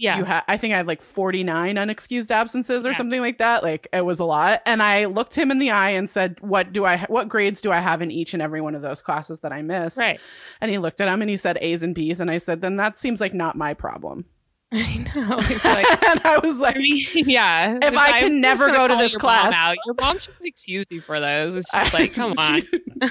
[0.00, 0.18] yeah.
[0.18, 2.96] you had I think I had like 49 unexcused absences or yeah.
[2.96, 3.62] something like that.
[3.62, 4.62] Like it was a lot.
[4.64, 7.70] And I looked him in the eye and said, "What do I what grades do
[7.70, 10.18] I have in each and every one of those classes that I missed?" Right.
[10.60, 12.76] And he looked at him and he said A's and B's and I said, "Then
[12.76, 14.24] that seems like not my problem."
[14.72, 15.36] I know.
[15.64, 17.78] Like, and I was like, I mean, yeah.
[17.82, 21.18] If I can never go to this class, mom your mom should excuse you for
[21.18, 21.56] those.
[21.56, 22.62] It's just like, come on.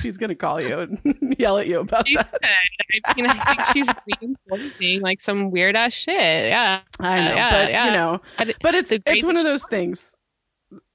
[0.01, 2.29] she's gonna call you and yell at you about she that.
[2.31, 3.01] Should.
[3.05, 3.87] I mean, I think she's
[4.21, 6.49] reinforcing like some weird ass shit.
[6.49, 7.85] Yeah, I know, uh, yeah, but yeah.
[7.85, 10.15] you know, but, but it's it's one of those things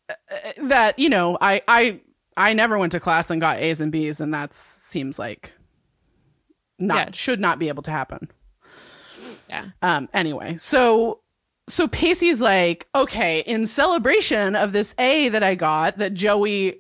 [0.09, 0.15] uh,
[0.63, 2.01] that you know, I I
[2.37, 5.53] I never went to class and got A's and B's, and that seems like
[6.79, 7.17] not yes.
[7.17, 8.29] should not be able to happen.
[9.49, 9.67] Yeah.
[9.83, 11.21] Um, anyway, so
[11.69, 16.79] so Pacey's like, okay, in celebration of this A that I got, that Joey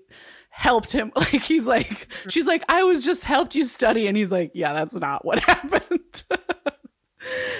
[0.50, 1.12] helped him.
[1.16, 4.72] Like he's like, she's like, I was just helped you study, and he's like, yeah,
[4.72, 6.24] that's not what happened.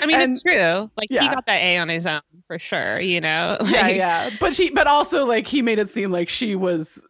[0.02, 0.90] I mean, and, it's true.
[0.96, 1.22] Like yeah.
[1.22, 3.00] he got that A on his own for sure.
[3.00, 3.56] You know.
[3.64, 4.30] Like, yeah, yeah.
[4.38, 7.06] But she, but also like he made it seem like she was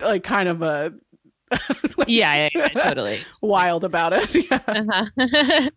[0.00, 0.92] like kind of a
[1.50, 4.34] like, yeah, yeah, yeah, totally wild about it.
[4.34, 4.60] Yeah.
[4.66, 5.70] Uh-huh.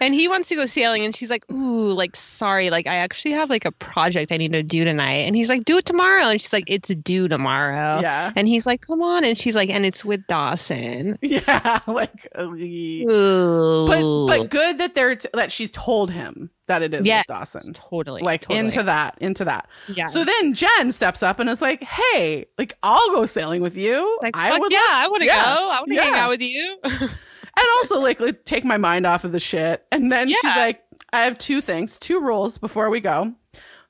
[0.00, 3.32] And he wants to go sailing, and she's like, "Ooh, like sorry, like I actually
[3.32, 6.24] have like a project I need to do tonight." And he's like, "Do it tomorrow."
[6.24, 8.32] And she's like, "It's due tomorrow." Yeah.
[8.36, 13.86] And he's like, "Come on!" And she's like, "And it's with Dawson." Yeah, like, Ooh.
[13.86, 17.36] but but good that they're t- that she's told him that it is yes, with
[17.36, 17.72] Dawson.
[17.72, 18.60] Totally, like totally.
[18.60, 19.68] into that, into that.
[19.88, 20.06] Yeah.
[20.06, 24.18] So then Jen steps up and is like, "Hey, like I'll go sailing with you.
[24.22, 25.70] Like, I would, yeah, I want to yeah, go.
[25.70, 26.02] I want to yeah.
[26.02, 26.78] hang out with you."
[27.58, 29.84] and also like, like take my mind off of the shit.
[29.92, 30.36] And then yeah.
[30.40, 33.32] she's like, I have two things, two rules before we go.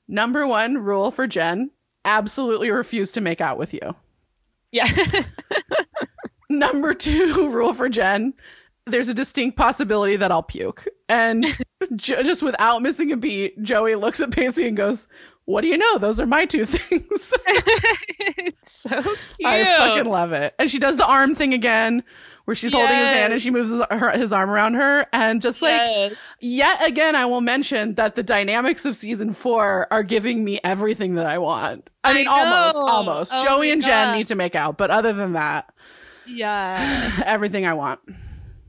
[0.07, 1.71] Number one rule for Jen:
[2.05, 3.95] absolutely refuse to make out with you.
[4.71, 4.87] Yeah.
[6.49, 8.33] Number two rule for Jen:
[8.87, 10.87] there's a distinct possibility that I'll puke.
[11.07, 11.45] And
[11.95, 15.07] jo- just without missing a beat, Joey looks at Pacey and goes,
[15.49, 15.97] what do you know?
[15.97, 17.33] Those are my two things.
[17.47, 19.17] it's so cute.
[19.43, 20.53] I fucking love it.
[20.59, 22.03] And she does the arm thing again,
[22.49, 22.79] where she's yes.
[22.79, 25.05] holding his hand and she moves his, her, his arm around her.
[25.13, 26.13] And just like, yes.
[26.39, 31.13] yet again, I will mention that the dynamics of season four are giving me everything
[31.13, 31.87] that I want.
[32.03, 32.31] I, I mean, know.
[32.31, 33.33] almost, almost.
[33.35, 33.87] Oh Joey and God.
[33.87, 35.71] Jen need to make out, but other than that,
[36.25, 37.99] yeah, everything I want.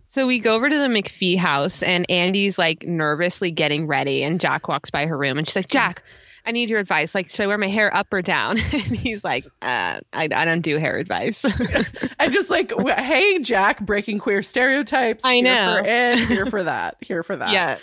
[0.05, 4.43] So we go over to the McPhee house and Andy's like nervously getting ready and
[4.43, 6.03] Jack walks by her room and she's like, Jack,
[6.47, 7.15] I need your advice.
[7.15, 8.59] Like, should I wear my hair up or down?
[8.73, 11.45] and he's like, uh, I, I don't do hair advice.
[12.19, 15.25] and just like, hey, Jack, breaking queer stereotypes.
[15.25, 15.51] I know.
[15.51, 17.53] Here for it, here for that, here for that.
[17.53, 17.79] Yeah.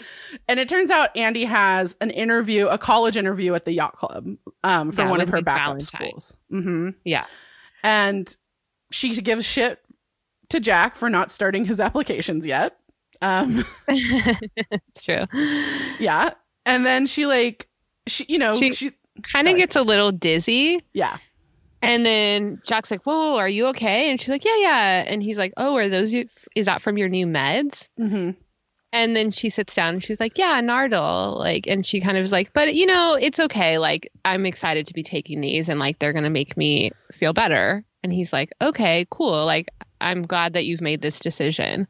[0.48, 4.28] And it turns out Andy has an interview, a college interview at the yacht club
[4.64, 6.36] um, for yeah, one of her backup schools.
[6.52, 6.90] Mm-hmm.
[7.04, 7.26] Yeah.
[7.84, 8.36] And
[8.92, 9.80] she gives shit
[10.50, 12.78] to Jack for not starting his applications yet.
[13.22, 15.26] Um, it's true.
[16.00, 16.32] Yeah.
[16.66, 17.68] And then she like
[18.10, 18.92] she, you know, she, she
[19.24, 20.82] kind of gets a little dizzy.
[20.94, 21.18] Yeah.
[21.82, 25.38] And then Jack's like, "Whoa, are you okay?" And she's like, "Yeah, yeah." And he's
[25.38, 26.28] like, "Oh, are those you?
[26.56, 28.32] Is that from your new meds?" Mm-hmm.
[28.94, 32.24] And then she sits down and she's like, "Yeah, Nardil." Like, and she kind of
[32.24, 33.78] is like, "But you know, it's okay.
[33.78, 37.84] Like, I'm excited to be taking these, and like, they're gonna make me feel better."
[38.04, 39.46] And he's like, "Okay, cool.
[39.46, 39.70] Like,
[40.02, 41.88] I'm glad that you've made this decision."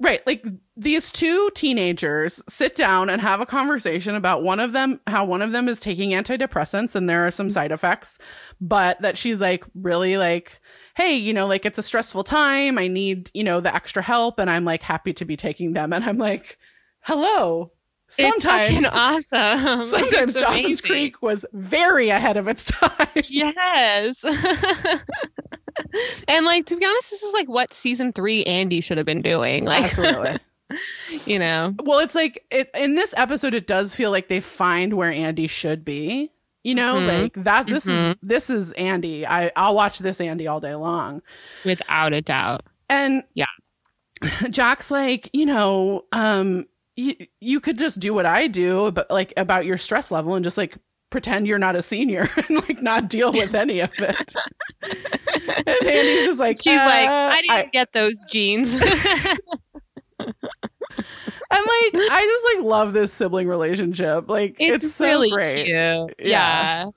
[0.00, 0.24] Right.
[0.26, 5.24] Like these two teenagers sit down and have a conversation about one of them, how
[5.24, 8.20] one of them is taking antidepressants and there are some side effects,
[8.60, 10.60] but that she's like really like,
[10.96, 12.78] Hey, you know, like it's a stressful time.
[12.78, 14.38] I need, you know, the extra help.
[14.38, 15.92] And I'm like happy to be taking them.
[15.92, 16.58] And I'm like,
[17.00, 17.72] hello.
[18.08, 19.82] Sometimes awesome.
[19.82, 23.08] Sometimes Dawson's Creek was very ahead of its time.
[23.28, 24.24] Yes.
[26.28, 29.22] and like to be honest, this is like what season three Andy should have been
[29.22, 29.64] doing.
[29.64, 30.38] Like Absolutely.
[31.26, 31.74] you know.
[31.82, 35.46] Well, it's like it in this episode it does feel like they find where Andy
[35.46, 36.32] should be.
[36.64, 37.22] You know, mm-hmm.
[37.22, 38.10] like that this mm-hmm.
[38.10, 39.26] is this is Andy.
[39.26, 41.22] I I'll watch this Andy all day long.
[41.64, 42.62] Without a doubt.
[42.88, 43.46] And yeah.
[44.50, 49.32] Jack's like, you know, um you, you could just do what I do, but like
[49.36, 50.76] about your stress level and just like
[51.10, 54.34] pretend you're not a senior and like not deal with any of it.
[54.82, 58.72] and Andy's just like, she's uh, like, I didn't I- get those jeans.
[60.20, 64.28] and like, I just like love this sibling relationship.
[64.28, 65.66] Like, it's, it's so really great.
[65.66, 65.76] cute.
[65.76, 66.06] Yeah.
[66.18, 66.90] yeah.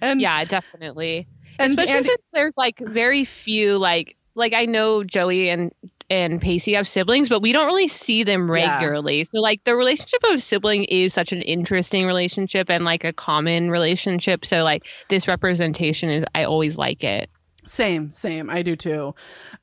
[0.00, 1.26] And yeah, definitely.
[1.58, 5.72] And Especially since there's like very few like like I know Joey and
[6.08, 9.18] and Pacey have siblings, but we don't really see them regularly.
[9.18, 9.24] Yeah.
[9.24, 13.70] So like the relationship of sibling is such an interesting relationship and like a common
[13.70, 14.46] relationship.
[14.46, 17.30] So like this representation is I always like it.
[17.66, 18.48] Same, same.
[18.48, 19.14] I do too.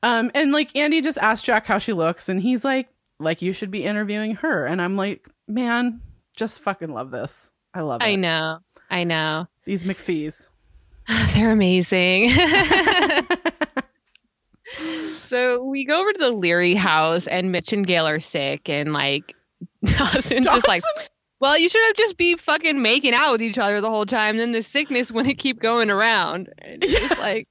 [0.02, 3.52] Um and like Andy just asked Jack how she looks and he's like like you
[3.52, 6.00] should be interviewing her and I'm like, man,
[6.36, 7.52] just fucking love this.
[7.72, 8.04] I love it.
[8.04, 8.58] I know.
[8.90, 9.46] I know.
[9.64, 10.48] These McPhees.
[11.34, 12.30] They're amazing.
[15.24, 18.92] so we go over to the Leary house, and Mitch and Gail are sick, and
[18.92, 19.34] like
[19.84, 20.42] Dawson, Dawson?
[20.42, 20.82] just like,
[21.40, 24.36] well, you should have just be fucking making out with each other the whole time.
[24.38, 26.48] Then the sickness wouldn't keep going around.
[26.58, 27.48] And it's just like,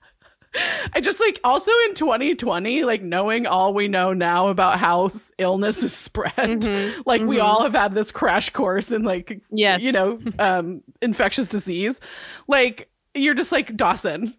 [0.94, 5.10] I just like also in 2020, like knowing all we know now about how
[5.40, 7.44] illness is spread, Mhm, like we mhm.
[7.44, 12.02] all have had this crash course in like, yes, you know, um, infectious disease.
[12.48, 14.36] Like you're just like Dawson.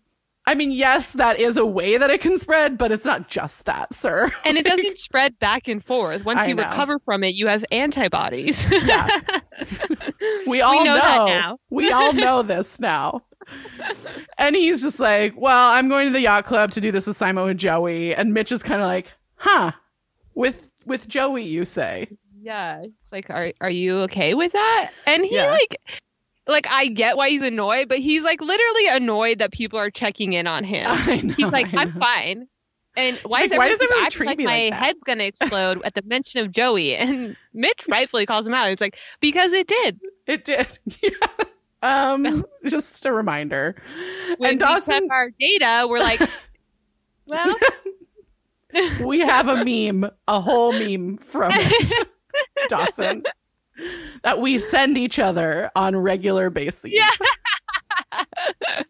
[0.46, 3.64] I mean, yes, that is a way that it can spread, but it's not just
[3.64, 4.30] that, sir.
[4.44, 6.24] and it doesn't spread back and forth.
[6.24, 6.64] Once I you know.
[6.64, 8.70] recover from it, you have antibodies.
[8.85, 9.09] Yeah.
[10.48, 11.00] We all know know.
[11.00, 11.59] that now.
[11.70, 13.22] we all know this now.
[14.38, 17.57] And he's just like, well, I'm going to the yacht club to do this with
[17.59, 18.14] Joey.
[18.14, 19.72] And Mitch is kind of like, huh,
[20.35, 22.09] with with Joey, you say?
[22.40, 24.90] Yeah, it's like, are are you okay with that?
[25.07, 25.46] And he Yeah.
[25.50, 25.78] like,
[26.46, 30.33] like I get why he's annoyed, but he's like literally annoyed that people are checking
[30.35, 30.85] in on him.
[31.24, 32.48] Know, He's like, I'm fine.
[32.96, 34.83] And why like, is why does everyone acting treat like me my like that?
[34.83, 36.94] head's gonna explode at the mention of Joey?
[36.96, 38.68] And Mitch rightfully calls him out.
[38.70, 40.00] It's like, because it did.
[40.26, 40.66] It did.
[41.02, 41.11] yeah.
[41.83, 43.76] Um, just a reminder.
[44.38, 46.20] When and we Dawson, check our data, we're like,
[47.26, 47.54] well,
[49.02, 52.09] we have a meme, a whole meme from it,
[52.68, 53.22] Dawson,
[54.22, 56.92] that we send each other on regular basis.
[56.92, 57.08] Yeah.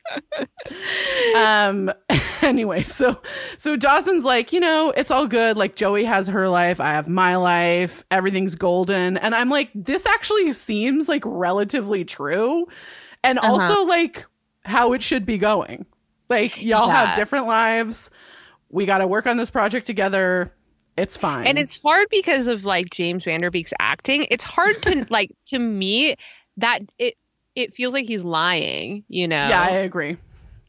[1.37, 1.90] um
[2.42, 3.20] anyway so
[3.57, 5.57] so dawson's like you know it's all good.
[5.57, 6.81] Like joey has her life.
[6.81, 8.05] I have my life.
[8.11, 9.16] Everything's golden.
[9.16, 12.66] And i'm like this actually seems like relatively true.
[13.23, 13.53] And Uh-huh.
[13.53, 14.27] also like
[14.64, 15.87] how it should be going.
[16.29, 18.11] Like y'all have different lives.
[18.70, 20.53] We got to work on this project together
[20.96, 24.26] it's fine and it's hard because of like James Van Der Beek's acting.
[24.30, 26.16] It's hard to like to me
[26.59, 27.14] that it
[27.54, 29.48] it feels like he's lying, you know.
[29.48, 30.16] yeah i agree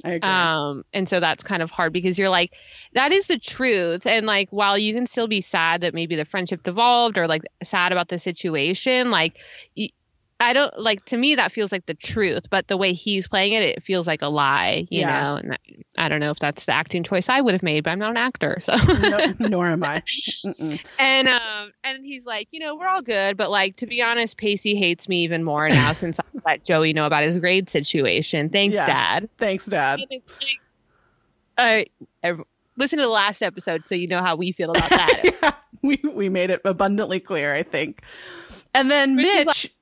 [0.04, 2.54] i agree um and so that's kind of hard because you're like
[2.94, 6.26] that is the truth and like while you can still be sad that maybe the
[6.26, 9.38] friendship devolved or like sad about the situation like
[9.78, 9.90] y-
[10.40, 13.54] I don't like to me that feels like the truth, but the way he's playing
[13.54, 15.22] it, it feels like a lie, you Yeah.
[15.24, 15.36] know.
[15.38, 17.92] And I, I don't know if that's the acting choice I would have made, but
[17.92, 18.76] I'm not an actor, so.
[19.00, 20.04] no, nor am i
[20.46, 20.80] Mm-mm.
[21.00, 24.38] and um, and he's like, you know, we're all good, but like to be honest,
[24.38, 28.50] Pacey hates me even more now since I let Joey know about his grade situation.
[28.50, 28.86] Thanks, Yeah.
[28.86, 29.30] Dad.
[29.38, 30.00] thanks dad
[31.58, 31.82] uh,
[32.78, 35.22] listen to the last episode so you know how we feel about that.
[35.42, 38.02] yeah, we we made it abundantly clear, I think.
[38.74, 39.74] And then Which Mitch,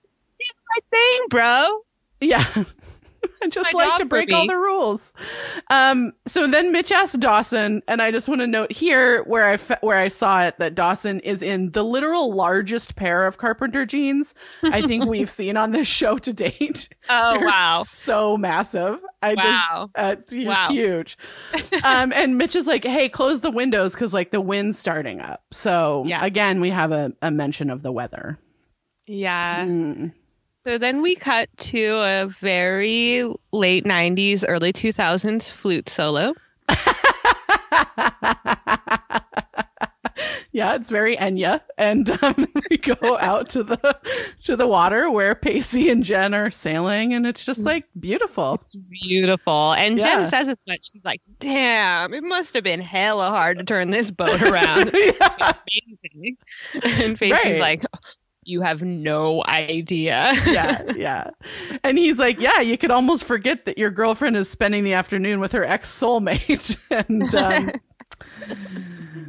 [0.76, 1.80] my thing, bro.
[2.22, 2.46] yeah,
[3.42, 5.14] I just my like to break all the rules.
[5.70, 9.58] Um, so then Mitch asked Dawson, and I just want to note here where I
[9.58, 13.86] fe- where I saw it that Dawson is in the literal largest pair of carpenter
[13.86, 14.34] jeans
[14.64, 16.88] I think we've seen on this show to date.
[17.10, 17.84] Oh They're wow.
[17.86, 19.00] so massive.
[19.22, 19.42] I Wow.
[19.42, 20.68] just uh, it's Wow.
[20.70, 21.18] huge.
[21.84, 25.44] um, and Mitch is like, "Hey, close the windows because like the wind's starting up."
[25.52, 26.24] So Yeah.
[26.26, 28.38] again, we have a, a mention of the weather.
[29.06, 29.66] Yeah.
[29.66, 30.14] Mm.
[30.64, 36.34] So then we cut to a very late 90s, early 2000s flute solo.
[40.54, 44.00] yeah, it's very Enya, and um, we go out to the
[44.44, 48.54] to the water where Pacey and Jen are sailing, and it's just like beautiful.
[48.62, 49.74] It's beautiful.
[49.74, 50.22] And Yeah.
[50.22, 50.92] Jen says as much.
[50.94, 54.92] She's like, damn, it must have been hella hard to turn this boat around.
[54.94, 56.38] yeah, Amazing.
[56.84, 57.60] And Pacey's Right.
[57.60, 57.82] like,
[58.48, 60.34] you have no idea.
[60.48, 61.30] yeah, yeah.
[61.84, 65.40] And he's like, "Yeah, you could almost forget that your girlfriend is spending the afternoon
[65.40, 67.72] with her ex soulmate." and um,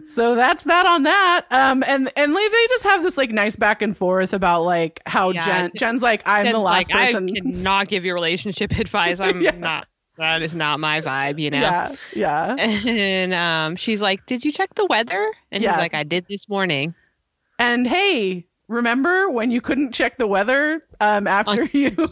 [0.07, 1.47] so that's that on that.
[1.51, 5.31] Um, and and they just have this like nice back and forth about like how
[5.31, 8.73] Yeah, Jen Jen- Jen's like, "I'm the last like, person." I cannot give you relationship
[8.79, 9.21] advice.
[9.21, 9.53] I'm Yeah.
[9.53, 9.87] not.
[10.17, 11.59] That is not my vibe, you know.
[11.59, 12.55] Yeah, yeah.
[12.57, 15.73] And um, she's like, "Did you check the weather?" And Yeah.
[15.73, 16.95] he's like, "I did this morning."
[17.59, 22.09] And hey, remember when you couldn't check the weather um, after you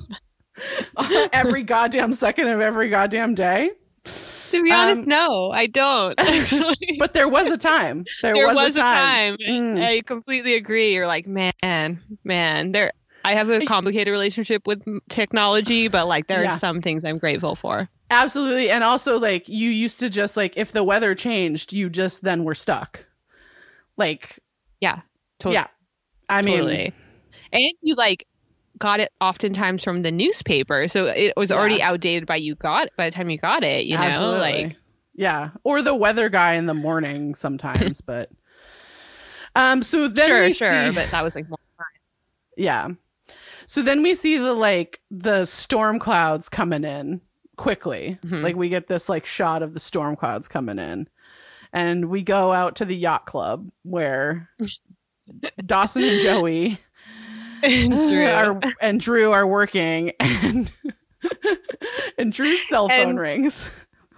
[1.33, 3.71] every goddamn second of every goddamn day?
[4.05, 6.15] To be honest, Um, no, I don't.
[6.21, 8.05] Actually, But there was a time.
[8.21, 9.37] There, there was, a time.
[9.47, 9.83] and Mm.
[9.83, 10.93] I completely agree.
[10.95, 12.73] You're like, man, man.
[12.73, 12.93] There,
[13.25, 16.57] I have a complicated relationship with technology, but like, there Yeah.
[16.57, 17.89] are some things I'm grateful for.
[18.11, 18.69] Absolutely.
[18.69, 22.45] And also, like, you used to just, like, if the weather changed, you just then
[22.45, 23.07] were stuck.
[23.97, 24.39] Like,
[25.39, 25.67] Tot- yeah.
[26.33, 26.93] I mean, totally.
[27.53, 28.27] And you like
[28.79, 33.07] got it oftentimes from the newspaper, so it was already outdated by you got by
[33.09, 33.87] the time you got it.
[33.87, 34.65] You know, absolutely.
[34.65, 34.77] like
[35.15, 35.51] yeah.
[35.65, 38.31] Or the weather guy in the morning sometimes, but.
[39.55, 41.59] Um, so then sure, we sure, see, but that was like more
[42.57, 42.89] yeah.
[43.67, 47.21] So then we see the like the storm clouds coming in
[47.57, 48.19] quickly.
[48.23, 48.43] Mhm.
[48.43, 51.09] Like we get this like shot of the storm clouds coming in.
[51.73, 54.51] And we go out to the yacht club where
[55.65, 56.79] Dawson and Joey
[57.63, 58.27] Drew.
[58.27, 60.73] are and Drew are working and
[62.19, 63.71] and Drew's cell phone And- rings.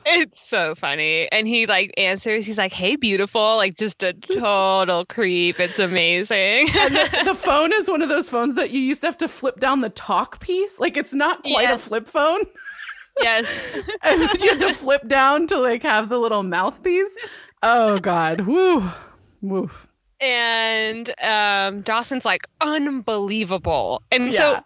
[0.07, 1.33] It's so funny.
[1.33, 5.59] And he like answers, he's like, Hey beautiful, like just a total creep.
[5.59, 6.69] It's amazing.
[6.77, 9.29] And the, the phone is one of those phones that you used to have to
[9.29, 10.79] flip down the talk piece.
[10.79, 12.41] Like it's not quite a flip phone.
[13.23, 13.47] yes.
[14.03, 17.17] and you had to flip down to like have the little mouthpiece.
[17.63, 18.43] Oh god.
[18.43, 18.87] Woo.
[19.41, 19.84] Woof.
[20.25, 24.03] And um Dawson's like, unbelievable.
[24.11, 24.59] And so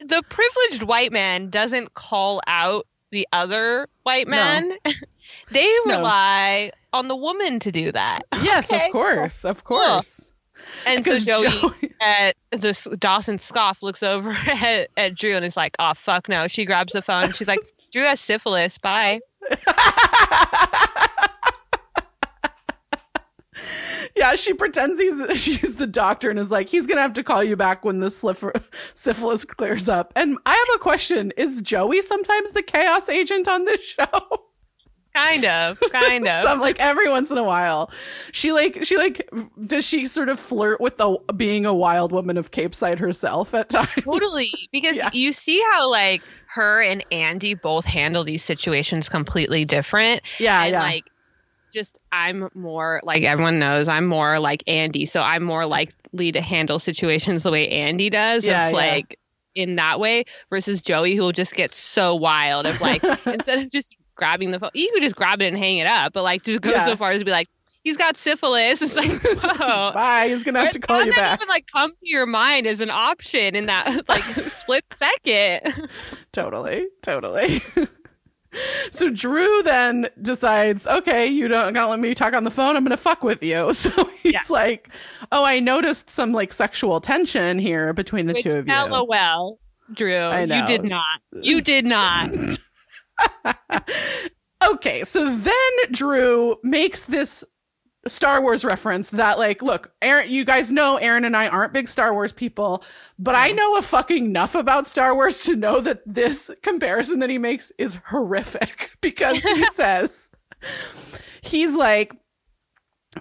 [0.00, 4.36] the privileged white man doesn't call out the other white No.
[4.36, 4.72] man.
[5.50, 5.96] they No.
[5.98, 8.20] rely on the woman to do that.
[8.42, 9.44] Yes, Okay, of course.
[9.44, 10.32] Of course.
[10.86, 15.56] And so Joey, Joey at this Dawson scoff looks over at, at Drew and is
[15.56, 17.32] like, "Oh fuck no!" She grabs the phone.
[17.32, 17.60] She's like,
[17.92, 18.76] "Drew has syphilis.
[18.78, 19.20] Bye."
[24.16, 27.44] Yeah, she pretends he's she's the doctor and is like, he's gonna have to call
[27.44, 28.10] you back when the
[28.94, 30.12] syphilis clears up.
[30.16, 34.44] And I have a question: Is Joey sometimes the chaos agent on this show?
[35.14, 36.42] Kind of, kind of.
[36.42, 37.90] Some like every once in a while,
[38.32, 39.28] she like she like
[39.66, 43.68] does she sort of flirt with the being a wild woman of Capeside herself at
[43.68, 43.88] times?
[44.04, 45.10] Totally, because Yeah.
[45.12, 50.22] you see how like her and Andy both handle these situations completely different.
[50.38, 50.82] Yeah, and yeah.
[50.82, 51.04] like
[51.72, 56.40] just I'm more like everyone knows I'm more like Andy, so I'm more likely to
[56.40, 58.44] handle situations the way Andy does.
[58.44, 59.18] Yeah, like
[59.54, 63.70] in that way versus Joey who will just get so wild of like instead of
[63.70, 66.42] just grabbing the phone, you could just grab it and hang it up, but like
[66.44, 66.84] just go Yeah.
[66.86, 67.48] so far as to be like,
[67.82, 68.82] he's got syphilis.
[68.82, 69.92] It's like whoa.
[69.92, 70.28] Bye.
[70.28, 71.38] He's gonna have to call you back.
[71.40, 75.88] even like come to your mind as an option in that like split second?
[76.32, 77.60] totally, totally.
[78.90, 82.76] so Drew then decides, okay, you don't gonna let me talk on the phone.
[82.76, 83.72] I'm gonna fuck with you.
[83.72, 83.90] So
[84.22, 84.40] he's Yeah.
[84.50, 84.88] like,
[85.32, 88.74] oh, I noticed some like sexual tension here between the Which, two of you.
[88.74, 89.58] LOL,
[89.94, 91.20] Drew, you did not.
[91.42, 92.30] You did not.
[94.66, 95.52] Okay, so then
[95.92, 97.44] Drew makes this
[98.06, 101.88] Star Wars reference that, like, look, Aaron, you guys know Aaron and I aren't big
[101.88, 102.84] Star Wars people,
[103.18, 107.30] but I know a fucking enough about Star Wars to know that this comparison that
[107.30, 110.30] he makes is horrific because he says,
[111.42, 112.14] he's like,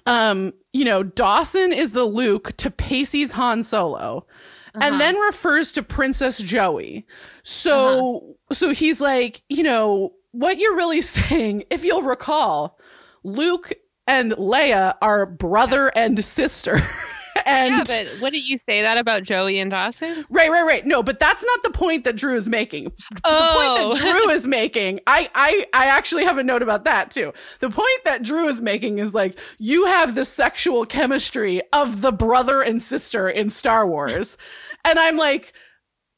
[0.05, 4.27] um, you know, Dawson is the Luke to Pacey's Han Solo.
[4.75, 4.85] Uh-huh.
[4.85, 7.07] And then refers to Princess Joey.
[7.41, 12.79] So, so he's like, you know, what you're really saying, if you'll recall,
[13.23, 13.73] Luke
[14.07, 16.79] and Leia are brother and sister.
[17.45, 20.25] and yeah, but wouldn't you say that about Joey and Dawson?
[20.29, 20.85] right, right, right.
[20.85, 22.87] No, but that's not the point that Drew is making.
[22.87, 22.91] Oh.
[23.15, 24.11] The Oh, point that oh.
[24.25, 27.33] Drew is making, I, I, I actually have a note about that too.
[27.59, 32.11] The point that Drew is making is like, you have the sexual chemistry of the
[32.11, 34.37] brother and sister in Star Wars.
[34.83, 35.53] And I'm like,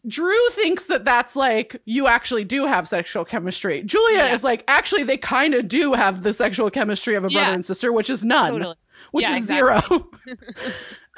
[0.08, 3.84] Drew thinks that that's like, you actually do have sexual chemistry.
[3.84, 4.34] Julia Yeah.
[4.34, 7.54] is like, actually, they kind of do have the sexual chemistry of a brother Yeah.
[7.54, 8.76] and sister, which is none totally.
[9.12, 9.98] which Yeah, is exactly.
[9.98, 10.10] zero.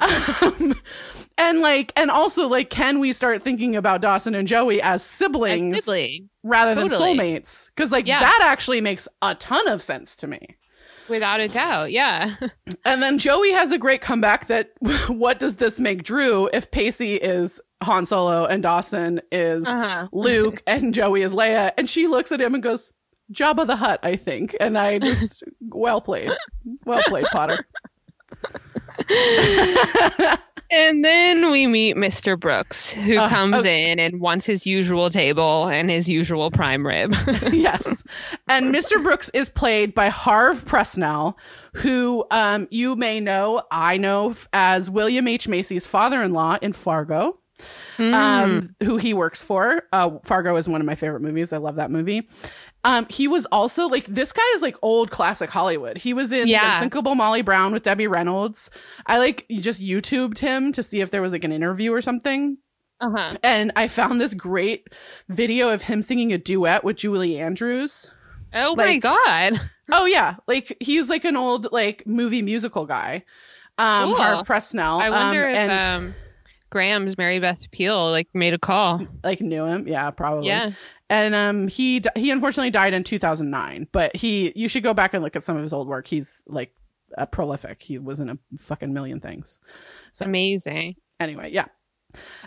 [0.00, 0.74] um,
[1.38, 5.76] and like, and also like, can we start thinking about Dawson and Joey as siblings,
[5.76, 7.68] As siblings, rather than soulmates?
[7.74, 10.56] Because like that actually makes a ton of sense to me.
[11.08, 11.92] without a doubt.
[11.92, 12.34] Yeah.
[12.84, 14.70] And then Joey has a great comeback that
[15.08, 20.08] what does this make Drew if Pacey is Han Solo and Dawson is Uh-huh.
[20.12, 21.72] Luke and Joey is Leia?
[21.76, 22.92] And she looks at him and goes,
[23.32, 24.54] Jabba the Hutt, I think.
[24.60, 26.30] And I just, well played.
[26.84, 27.66] Well played, Potter.
[30.74, 32.40] And then we meet Mr.
[32.40, 33.90] Brooks, who Uh, comes okay.
[33.90, 37.14] in and wants his usual table and his usual prime rib.
[37.52, 38.02] yes.
[38.48, 39.02] And Mr.
[39.02, 41.34] Brooks is played by Harv Presnell,
[41.74, 45.46] who um, you may know, I know as William H.
[45.46, 47.38] Macy's father in law in Fargo,
[47.98, 48.14] Mm.
[48.14, 49.82] um, who he works for.
[49.92, 51.52] Uh, Fargo is one of my favorite movies.
[51.52, 52.28] I love that movie.
[52.84, 55.98] Um, he was also like, this guy is like old classic Hollywood.
[55.98, 56.74] He was in Yeah.
[56.74, 58.70] Unsinkable Molly Brown with Debbie Reynolds.
[59.06, 62.58] I like just YouTubed him to see if there was like an interview or something.
[63.00, 63.36] uh-huh.
[63.42, 64.88] And I found this great
[65.28, 68.10] video of him singing a duet with Julie Andrews.
[68.54, 69.60] Oh my god.
[69.94, 73.24] Oh yeah, like he's like an old like movie musical guy.
[73.76, 74.16] Um, Cool.
[74.16, 75.02] Harv Presnell.
[75.02, 76.14] I wonder um, if and um,
[76.72, 79.06] Grams' Mary Beth Peil like made a call.
[79.22, 79.86] like knew him.
[79.86, 80.48] Yeah, probably.
[80.48, 80.72] Yeah.
[81.10, 83.86] And um, he he unfortunately died in 2009.
[83.92, 86.06] But he, you should go back and look at some of his old work.
[86.08, 86.74] He's like
[87.18, 87.82] uh, prolific.
[87.82, 89.58] He was in a fucking million things.
[90.12, 90.96] So- Amazing.
[91.20, 91.66] Anyway, yeah.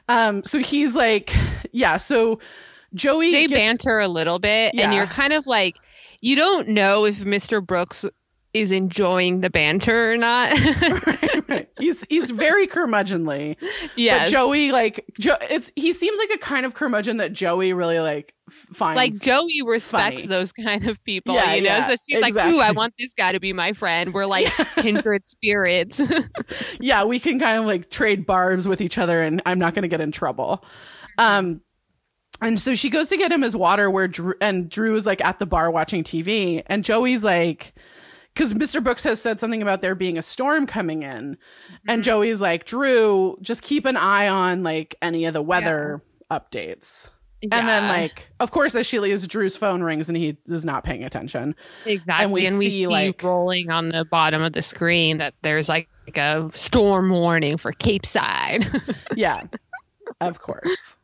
[0.10, 1.34] Um, so he's like,
[1.72, 2.40] yeah, so
[2.94, 4.86] Joey they gets, banter a little bit, Yeah.
[4.86, 5.76] and you're kind of like,
[6.22, 7.66] you don't know if Mr.
[7.66, 8.04] Brooks
[8.56, 10.52] is enjoying the banter or not.
[11.50, 11.68] right.
[11.80, 13.58] He's he's very curmudgeonly.
[13.98, 18.00] But Joey, like, jo- it's he seems like a kind of curmudgeon that Joey really
[18.00, 18.96] like finds.
[18.98, 20.28] like Joey respects funny.
[20.28, 21.68] those kind of people, Yeah, you know.
[21.68, 24.14] yeah, so she's like, "Ooh, I want this guy to be my friend.
[24.14, 24.48] We're like
[24.78, 26.00] kindred spirits."
[26.80, 29.84] yeah, we can kind of like trade barbs with each other, and I'm not going
[29.84, 30.64] to get in trouble.
[31.18, 31.60] Um,
[32.42, 35.24] and so she goes to get him his water, where Drew and Drew is like
[35.24, 37.74] at the bar watching TV, and Joey's like,
[38.36, 38.84] because Mr.
[38.84, 41.38] Brooks has said something about there being a storm coming in, and
[41.88, 42.02] mm-hmm.
[42.02, 47.10] Joey's like, Drew, just keep an eye on like any of the weather updates.
[47.52, 50.84] And then, like, of course, as she leaves, Drew's phone rings and he is not
[50.84, 51.56] paying attention.
[51.86, 55.18] exactly, and we and we see, see like- rolling on the bottom of the screen
[55.18, 58.66] that there's like, like a storm warning for Capeside.
[59.16, 59.44] Yeah,
[60.20, 60.95] of course.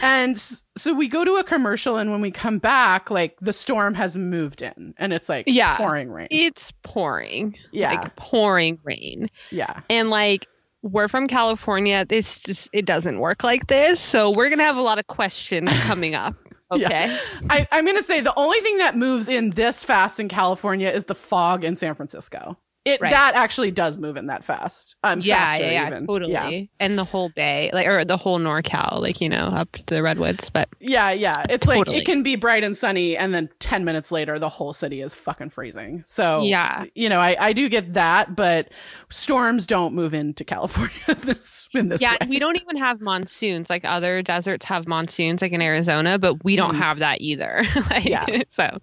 [0.00, 0.38] And
[0.76, 4.16] so we go to a commercial, and when we come back, like the storm has
[4.16, 5.76] moved in, and it's like Yeah.
[5.76, 6.28] pouring rain.
[6.30, 9.28] it's pouring, Yeah, like pouring rain.
[9.50, 10.46] yeah, and like
[10.82, 12.04] we're from California.
[12.10, 14.00] It's just it doesn't work like this.
[14.00, 16.34] So we're gonna have a lot of questions coming up.
[16.74, 16.86] Yeah.
[16.86, 17.18] Okay.
[17.50, 21.04] I, I'm gonna say the only thing that moves in this fast in California is
[21.04, 22.56] the fog in San Francisco.
[22.84, 23.10] It Right.
[23.12, 24.96] that actually does move in that fast.
[25.04, 26.06] Um, yeah, faster yeah, yeah, even.
[26.06, 26.32] totally.
[26.32, 26.62] Yeah.
[26.80, 30.02] And the whole bay, like or the whole NorCal, like you know, up to the
[30.02, 30.50] redwoods.
[30.50, 31.44] But Yeah, yeah.
[31.48, 34.72] It's like it can be bright and sunny, and then ten minutes later, the whole
[34.72, 36.02] city is fucking freezing.
[36.04, 38.68] So yeah, you know, I, I do get that, but
[39.10, 42.12] storms don't move into California this in this yeah.
[42.20, 42.26] way.
[42.28, 43.70] We don't even have monsoons.
[43.70, 46.78] Like other deserts have monsoons, like in Arizona, but we don't Mhm.
[46.78, 47.62] have that either.
[47.90, 48.26] like, Yeah.
[48.50, 48.78] So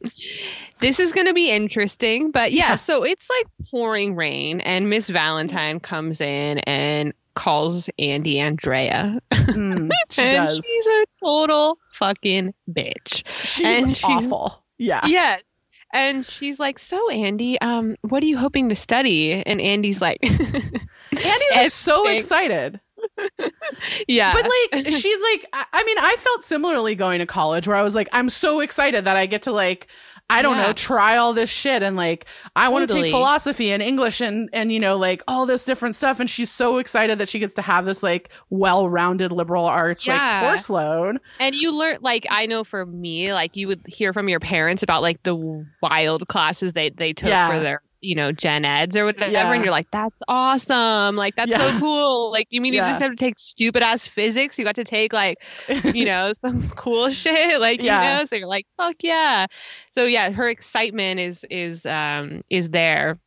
[0.80, 2.32] this is gonna be interesting.
[2.32, 2.76] But yeah, Yeah.
[2.78, 9.20] so it's like pouring rain, and Miss Valentine comes in and calls Andy Andrea.
[9.32, 10.62] Mm, she and does.
[10.66, 13.24] she's a total fucking bitch.
[13.28, 14.64] She's and she's- awful.
[14.78, 15.06] Yeah.
[15.06, 15.62] yes.
[15.92, 20.20] And she's like, "So Andy, um, what are you hoping to study?" And Andy's like,
[20.24, 22.80] Andy's like so excited.
[24.08, 27.82] "Yeah, But like she's like I mean, I felt similarly going to college where I
[27.84, 29.88] was like, I'm so excited that I get to like
[30.32, 30.68] I don't Yeah.
[30.68, 32.26] know, try all this shit and like
[32.56, 35.96] I want to take philosophy and English and and you know like all this different
[35.96, 40.06] stuff and she's so excited that she gets to have this like well-rounded liberal arts
[40.06, 40.42] Yeah.
[40.42, 41.18] like course load.
[41.40, 44.84] And you learn, like, I know for me, like, you would hear from your parents
[44.84, 47.50] about like the wild classes they they took Yeah.
[47.50, 49.52] for their, you know, gen eds or whatever, Yeah.
[49.52, 51.72] and you're like, that's awesome, like that's Yeah.
[51.74, 52.32] so cool.
[52.32, 54.58] Like, you mean you didn't have to take stupid ass physics?
[54.58, 55.38] You got to take like,
[55.84, 58.02] you know, some cool shit, like Yeah.
[58.02, 58.26] you know.
[58.26, 59.48] So you're like, fuck yeah.
[59.94, 63.20] So yeah, her excitement is is um is there.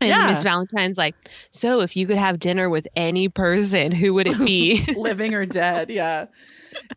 [0.00, 0.26] And Yeah.
[0.26, 1.14] Miss Valentine's like,
[1.50, 4.84] so if you could have dinner with any person, who would it be?
[4.96, 6.26] living or dead, yeah.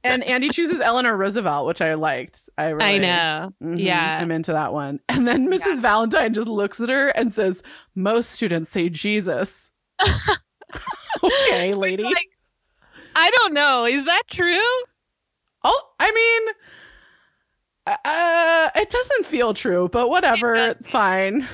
[0.03, 2.49] And Andy chooses Eleanor Roosevelt, which I liked.
[2.57, 3.51] I really, I know.
[3.63, 4.19] Mhm, Yeah.
[4.21, 4.99] I'm into that one.
[5.09, 5.81] And then Mrs.
[5.81, 7.63] Valentine just looks at her and says,
[7.95, 9.71] "Most students say Jesus."
[11.23, 12.03] okay, lady.
[12.03, 12.29] Like,
[13.15, 13.85] I don't know.
[13.85, 14.61] Is that true?
[15.63, 16.53] oh, I mean,
[18.05, 20.75] uh, it doesn't feel true, but whatever.
[20.83, 21.47] Fine,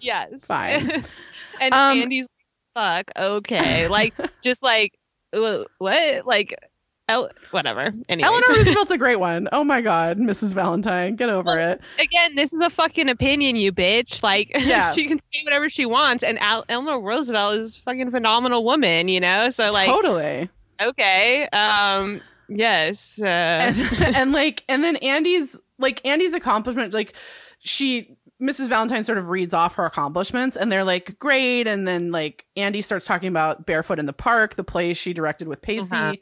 [0.00, 0.30] Yes.
[0.44, 0.90] fine.
[1.60, 2.28] and Um, Andy's
[2.76, 3.88] like, fuck, okay.
[3.88, 4.96] Like, just like,
[5.32, 6.26] what?
[6.26, 6.54] Like,
[7.08, 7.92] El- whatever.
[8.08, 8.26] Anyway.
[8.26, 9.48] Eleanor Roosevelt's a great one.
[9.52, 10.52] Oh my God, Mrs.
[10.54, 11.80] Valentine, get over Well, it.
[11.98, 14.22] Again, this is a fucking opinion, you bitch.
[14.22, 14.92] Like, Yeah.
[14.92, 16.22] she can say whatever she wants.
[16.22, 19.48] And Al- Eleanor Roosevelt is a fucking phenomenal woman, you know?
[19.50, 20.48] So, like, totally.
[20.80, 21.48] okay.
[21.48, 23.18] Um, yes.
[23.20, 23.80] Uh, and,
[24.16, 27.12] and like and then andy's like andy's accomplishment like
[27.58, 32.10] she mrs valentine sort of reads off her accomplishments and they're like great and then
[32.12, 35.88] like andy starts talking about barefoot in the park the play she directed with pacey
[35.94, 36.14] Uh-huh.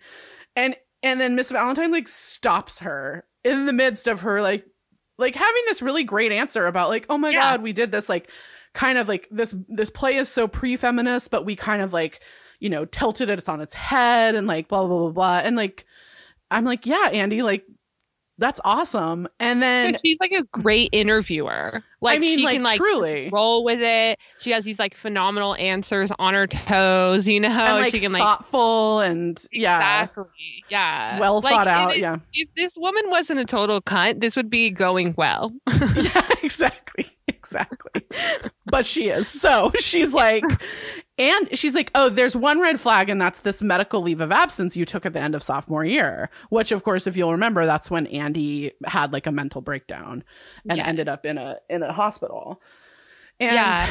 [0.57, 4.65] And and then miss valentine like stops her in the midst of her like
[5.19, 7.53] like having this really great answer about like oh my Yeah.
[7.53, 8.31] god we did this like
[8.75, 12.21] kind of like this this play is so pre-feminist but we kind of like
[12.59, 15.87] you know tilted it on its head and like blah blah blah blah and like
[16.51, 17.65] i'm like yeah andy like
[18.39, 21.83] that's awesome and then she's like a great interviewer.
[22.03, 23.31] Like mean, she like, can like truly.
[23.33, 24.19] roll with it.
[24.39, 27.27] She has these like phenomenal answers on her toes.
[27.27, 31.67] You know, and like she can like thoughtful and yeah exactly, yeah, well Like, thought
[31.67, 35.53] out yeah If this woman wasn't a total cunt, this would be going well.
[35.67, 38.03] yeah exactly exactly
[38.67, 40.45] but she is so she's like
[41.19, 44.77] and she's like oh there's one red flag and that's this medical leave of absence
[44.77, 47.91] you took at the end of sophomore year which of course if you'll remember that's
[47.91, 50.23] when andy had like a mental breakdown
[50.69, 50.87] and Yes.
[50.87, 52.61] ended up in a in a hospital
[53.41, 53.87] And, yeah.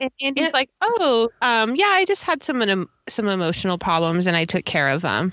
[0.00, 4.36] And Andy's and, like, oh, um, yeah, I just had some some emotional problems and
[4.36, 5.32] I took care of them.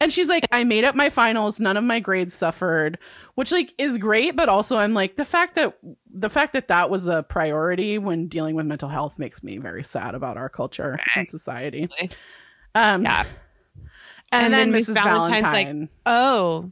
[0.00, 1.58] And she's like, I made up my finals.
[1.58, 2.98] None of my grades suffered,
[3.34, 4.36] which like is great.
[4.36, 5.76] But also I'm like, the fact that
[6.12, 9.84] the fact that that was a priority when dealing with mental health makes me very
[9.84, 11.00] sad about our culture right.
[11.16, 11.88] and society.
[12.74, 13.24] Um, yeah.
[14.30, 14.94] And, and then, then, Mrs.
[14.94, 15.80] Valentine's Valentine.
[15.80, 16.70] like, oh,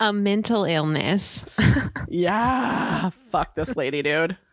[0.00, 1.44] a mental illness.
[2.08, 3.10] yeah.
[3.30, 4.36] Fuck this lady, dude.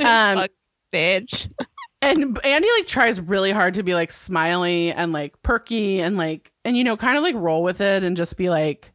[0.00, 0.50] Um, Fuck
[0.92, 1.52] bitch.
[2.00, 6.52] and Andy like tries really hard to be like smiley and like perky and like
[6.64, 8.92] and you know kind of like roll with it and just be like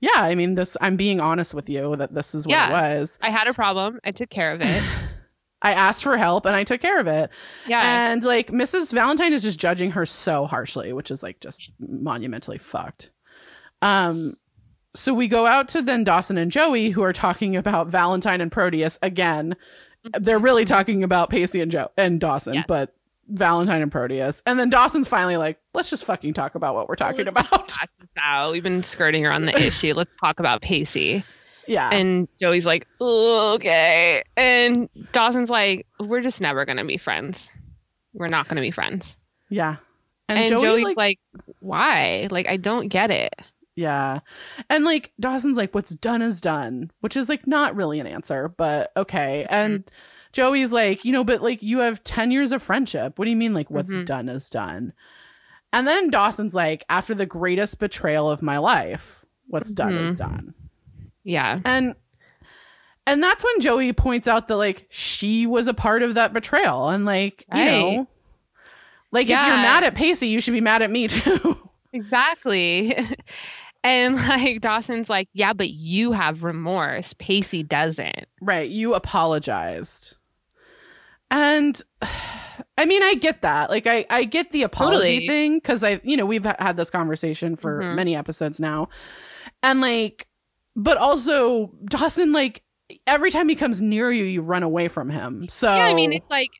[0.00, 2.98] yeah i mean this i'm being honest with you that this is what yeah, it
[2.98, 3.18] was.
[3.20, 4.00] I had a problem.
[4.04, 4.82] I took care of it.
[5.62, 7.30] I asked for help and i took care of it.
[7.66, 8.10] Yeah.
[8.10, 12.58] And like mrs valentine is just judging her so harshly which is like just monumentally
[12.58, 13.10] fucked.
[13.82, 14.32] Um
[14.94, 18.52] so we go out to then dawson and joey who are talking about valentine and
[18.52, 19.56] proteus again.
[20.18, 22.64] They're really talking about pacey and joe and dawson yes.
[22.68, 22.94] but
[23.28, 24.42] Valentine and Proteus.
[24.46, 27.76] And then Dawson's finally like, let's just fucking talk about what we're talking let's about.
[28.22, 28.52] out.
[28.52, 29.94] We've been skirting around the issue.
[29.96, 31.24] Let's talk about Pacey.
[31.66, 31.90] Yeah.
[31.90, 34.24] And Joey's like, okay.
[34.36, 37.50] And Dawson's like, we're just never going to be friends.
[38.14, 39.16] We're not going to be friends.
[39.50, 39.76] Yeah.
[40.28, 41.18] And, and Joey, Joey's like, like,
[41.60, 42.28] why?
[42.30, 43.34] Like, I don't get it.
[43.78, 44.20] Yeah.
[44.68, 48.48] And like Dawson's like, what's done is done, which is like not really an answer,
[48.48, 49.46] but okay.
[49.48, 49.82] Mm-hmm.
[50.32, 53.18] Joey's like, you know, but like you have 10 years of friendship.
[53.18, 54.04] What do you mean, like, what's mm-hmm.
[54.04, 54.92] done is done?
[55.72, 59.88] And then Dawson's like, after the greatest betrayal of my life, what's mm-hmm.
[59.88, 60.30] done is mm-hmm.
[60.30, 60.54] done.
[61.24, 61.60] Yeah.
[61.64, 61.94] And
[63.06, 66.88] and that's when Joey points out that like she was a part of that betrayal.
[66.88, 67.58] And like, right.
[67.58, 68.08] you know,
[69.12, 69.42] like yeah.
[69.42, 71.58] if you're mad at Pacey, you should be mad at me too.
[71.92, 72.96] exactly.
[73.84, 77.14] And like Dawson's like, yeah, but you have remorse.
[77.14, 78.26] Pacey doesn't.
[78.40, 78.68] Right.
[78.68, 80.16] You apologized.
[81.30, 81.80] And
[82.78, 83.70] I mean, I get that.
[83.70, 85.26] Like, I, I get the apology totally.
[85.26, 87.96] thing because I, you know, we've had this conversation for mm-hmm.
[87.96, 88.88] many episodes now.
[89.64, 90.28] And like,
[90.76, 92.62] but also Dawson, like,
[93.06, 95.48] every time he comes near you, you run away from him.
[95.48, 96.50] So, yeah, I mean, it's like,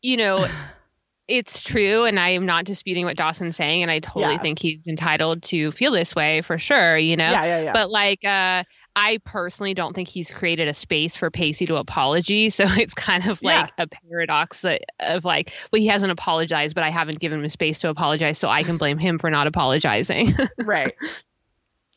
[0.00, 0.48] you know,
[1.28, 2.04] it's true.
[2.04, 3.82] And I am not disputing what Dawson's saying.
[3.82, 4.40] And I totally yeah.
[4.42, 7.30] think he's entitled to feel this way for sure, you know?
[7.30, 7.72] Yeah, yeah, yeah.
[7.72, 8.64] But like, uh,
[8.94, 12.50] I personally don't think he's created a space for Pacey to apology.
[12.62, 13.84] So it's kind of like yeah.
[13.84, 17.48] a paradox that, of like, well, he hasn't apologized, but I haven't given him a
[17.48, 18.38] space to apologize.
[18.38, 20.34] So I can blame him for not apologizing.
[20.58, 20.94] right.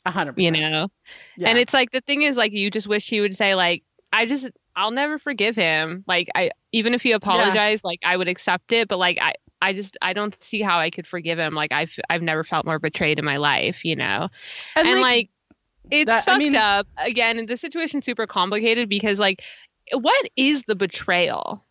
[0.06, 0.56] A hundred percent.
[0.56, 0.88] You know?
[1.38, 1.50] Yeah.
[1.50, 3.84] And it's like, the thing is, like, you just wish he would say, like,
[4.14, 6.04] I just, I'll never forgive him.
[6.08, 7.90] Like, I, even if he apologized, yeah.
[7.90, 8.88] like, I would accept it.
[8.88, 11.56] But like, I, I just I don't see how I could forgive him.
[11.56, 14.30] Like I've I've never felt more betrayed in my life, you know.
[14.76, 15.30] And, and like, like,
[15.92, 16.88] it's that, fucked I mean, up.
[16.98, 19.44] Again, the situation's super complicated because like
[19.94, 21.64] what is the betrayal?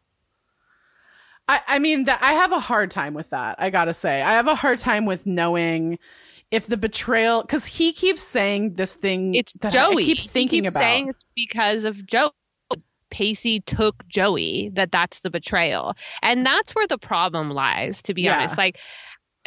[1.48, 3.56] I, I mean that I have a hard time with that.
[3.58, 5.98] I gotta say, I have a hard time with knowing
[6.50, 9.34] if the betrayal because he keeps saying this thing.
[9.34, 10.04] It's Joey.
[10.04, 10.80] I keep thinking he keeps about.
[10.80, 12.30] saying it's because of Joey.
[13.10, 14.70] Pacey took Joey.
[14.72, 18.02] That that's the betrayal, and that's where the problem lies.
[18.02, 18.38] To be yeah.
[18.38, 18.78] honest, like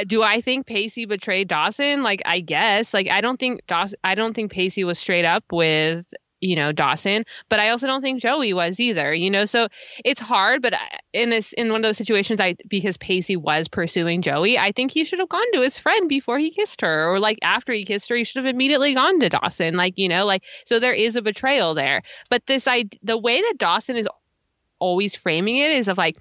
[0.05, 2.03] do I think Pacey betrayed Dawson?
[2.03, 2.93] Like, I guess.
[2.93, 3.97] Like, I don't think Dawson.
[4.03, 6.05] I don't think Pacey was straight up with
[6.39, 9.13] you know Dawson, but I also don't think Joey was either.
[9.13, 9.67] You know, so
[10.05, 10.61] it's hard.
[10.61, 10.77] But uh,
[11.13, 14.91] in this, in one of those situations, I because Pacey was pursuing Joey, I think
[14.91, 17.85] he should have gone to his friend before he kissed her, or like after he
[17.85, 19.75] kissed her, he should have immediately gone to Dawson.
[19.75, 22.03] Like you know, like so there is a betrayal there.
[22.29, 24.07] But this, I the way that Dawson is
[24.79, 26.17] always framing it is of like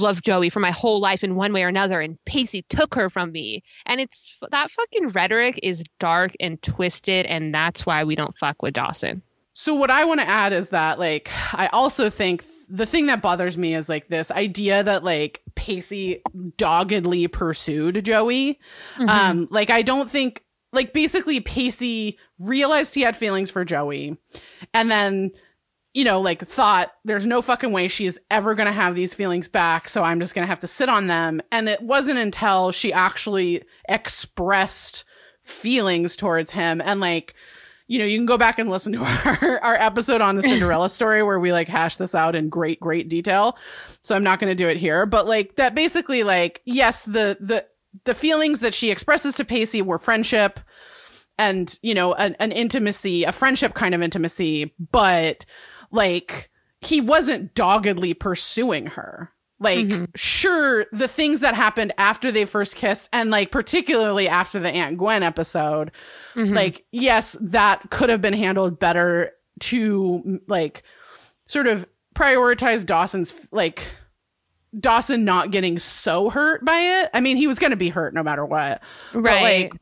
[0.00, 3.10] loved Joey for my whole life in one way or another, and Pacey took her
[3.10, 3.62] from me.
[3.86, 8.62] And it's that fucking rhetoric is dark and twisted, and that's why we don't fuck
[8.62, 9.22] with Dawson.
[9.54, 13.22] So what I want to add is that like I also think the thing that
[13.22, 16.22] bothers me is like this idea that like Pacey
[16.56, 18.58] doggedly pursued Joey.
[18.96, 19.08] Mm-hmm.
[19.08, 24.18] Um like I don't think like basically Pacey realized he had feelings for Joey
[24.74, 25.30] and then
[25.94, 29.48] you know like thought there's no fucking way she's ever going to have these feelings
[29.48, 32.72] back so I'm just going to have to sit on them and it wasn't until
[32.72, 35.04] she actually expressed
[35.42, 37.34] feelings towards him and like
[37.86, 39.04] you know, you can go back and listen to
[39.42, 42.80] our, our episode on the Cinderella story where we like hash this out in great,
[42.80, 43.56] great detail.
[44.02, 47.36] So I'm not going to do it here, but like that basically like, yes, the,
[47.40, 47.66] the,
[48.04, 50.60] the feelings that she expresses to Pacey were friendship
[51.38, 55.44] and, you know, an, an intimacy, a friendship kind of intimacy, but
[55.94, 59.30] like he wasn't doggedly pursuing her.
[59.60, 60.04] Like, mm-hmm.
[60.16, 64.98] sure, the things that happened after they first kissed, and like particularly after the Aunt
[64.98, 65.92] Gwen episode,
[66.34, 66.52] mm-hmm.
[66.52, 69.30] like, yes, that could have been handled better
[69.60, 70.82] to like
[71.46, 73.86] sort of prioritize Dawson's like
[74.78, 77.10] Dawson not getting so hurt by it.
[77.14, 78.82] I mean, he was going to be hurt no matter what.
[79.14, 79.22] Right.
[79.22, 79.72] But like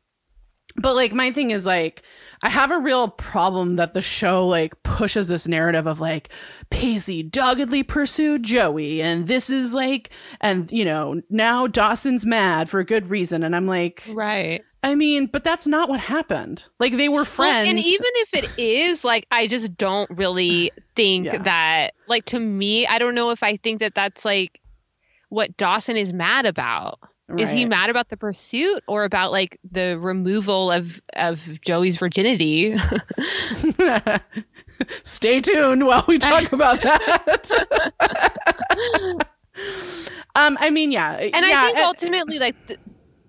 [0.75, 2.01] but like my thing is like
[2.41, 6.29] I have a real problem that the show like pushes this narrative of like
[6.69, 10.09] Pacey doggedly pursued Joey and this is like
[10.41, 14.61] and you know now Dawson's mad for a good reason and I'm like right.
[14.81, 16.67] I mean but that's not what happened.
[16.79, 20.71] Like they were friends well, and even if it is like I just don't really
[20.95, 21.37] think Yeah.
[21.43, 24.59] that like to me I don't know if I think that that's like
[25.29, 26.99] what Dawson is mad about
[27.37, 32.75] Is he mad about the pursuit or about like the removal of of Joey's virginity?
[35.03, 37.95] Stay tuned while we talk about that.
[40.35, 42.77] um, I mean, yeah, and yeah, I think ultimately, like the,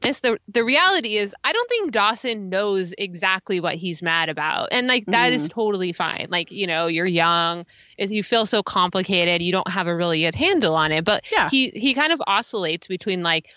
[0.01, 4.69] this, the the reality is, I don't think Dawson knows exactly what he's mad about,
[4.73, 6.27] and like that is totally fine.
[6.31, 7.65] Like you know, you're young,
[7.99, 11.05] is you feel so complicated, you don't have a really good handle on it.
[11.05, 11.49] But Yeah.
[11.49, 13.49] he he kind of oscillates between like.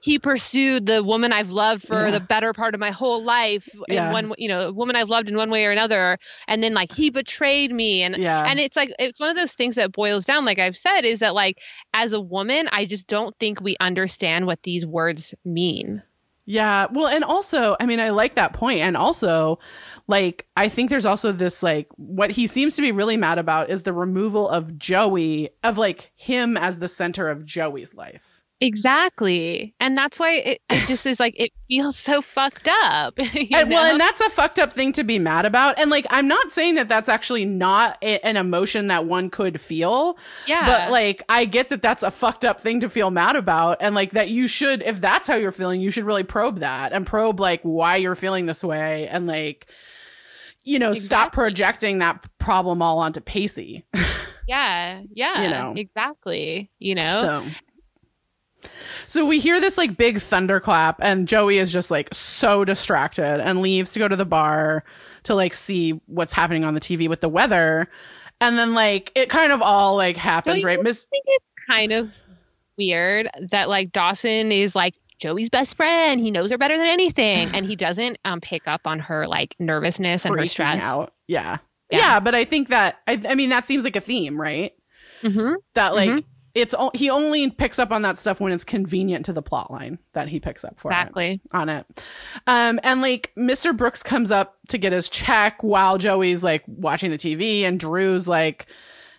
[0.00, 2.10] He pursued the woman I've loved for Yeah.
[2.12, 4.08] the better part of my whole life, Yeah.
[4.08, 6.74] in one, you know, a woman I've loved in one way or another, and then
[6.74, 9.92] like he betrayed me, and yeah, and it's like it's one of those things that
[9.92, 11.58] boils down like i've said is that like
[11.94, 16.02] as a woman i just don't think we understand what these words mean
[16.50, 16.86] yeah.
[16.90, 19.58] Well, and also, I mean, I like that point, and also,
[20.06, 23.68] like, I think there's also this like what he seems to be really mad about
[23.68, 28.37] is the removal of Joey, of like him as the center of Joey's life.
[28.60, 33.14] Exactly and that's why it, it just is like it feels so fucked up
[33.58, 35.78] And, well, and that's a fucked up thing to be mad about.
[35.78, 39.60] And like, I'm not saying that that's actually not a- an emotion that one could
[39.60, 40.18] feel.
[40.46, 43.78] yeah But like, I get that that's a fucked up thing to feel mad about.
[43.80, 46.92] And like, that you should, if that's how you're feeling, you should really probe that
[46.92, 49.66] and probe like why you're feeling this way and like,
[50.62, 53.84] you know, stop projecting that problem all onto Pacey.
[54.48, 55.74] yeah yeah you know.
[55.76, 57.44] exactly you know So.
[59.06, 63.60] So we hear this like big thunderclap and Joey is just like so distracted and
[63.60, 64.84] leaves to go to the bar
[65.24, 67.88] to like see what's happening on the TV with the weather.
[68.40, 70.80] And then like it kind of all like happens, right?
[70.82, 72.10] Miss I think it's kind of
[72.76, 76.20] weird that like Dawson is like Joey's best friend.
[76.20, 79.56] He knows her better than anything, and he doesn't um pick up on her like
[79.58, 80.84] nervousness and her stress.
[80.84, 81.12] out.
[81.26, 81.58] Yeah.
[81.90, 81.98] Yeah.
[81.98, 82.20] yeah.
[82.20, 84.72] but I think that I I mean that seems like a theme, right?
[85.22, 86.24] hmm That like Mhm.
[86.54, 89.98] It's he only picks up on that stuff when it's convenient to the plot line
[90.14, 90.94] that he picks up for it.
[90.94, 91.40] Exactly.
[91.52, 91.86] on it.
[92.46, 93.76] Um, and like Mr.
[93.76, 98.26] Brooks comes up to get his check while Joey's like watching the TV and Drew's
[98.26, 98.66] like,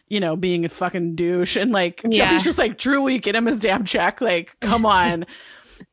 [0.08, 1.56] you know, being a fucking douche.
[1.56, 2.30] And like Yeah.
[2.32, 4.22] Joey's just like, Drew, will you get him his damn check?
[4.22, 5.26] Like, come on.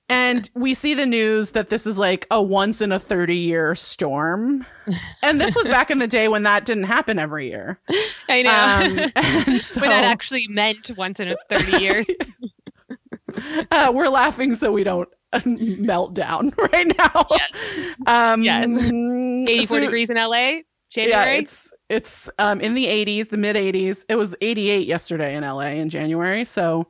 [0.09, 3.74] And we see the news that this is like a once in a 30 year
[3.74, 4.64] storm.
[5.22, 7.78] And this was back in the day when that didn't happen every year.
[8.28, 9.11] I know.
[9.16, 12.09] Um, so when that actually meant once in a 30 years.
[13.70, 15.09] uh, we're laughing so we don't
[15.44, 17.26] melt down right now.
[18.07, 18.70] Um, Yes.
[18.70, 21.11] 84 so- degrees in LA, January.
[21.34, 24.04] Yeah, it's it's um in the 80s, the mid 80s.
[24.09, 26.86] It was 88 yesterday in LA in January, so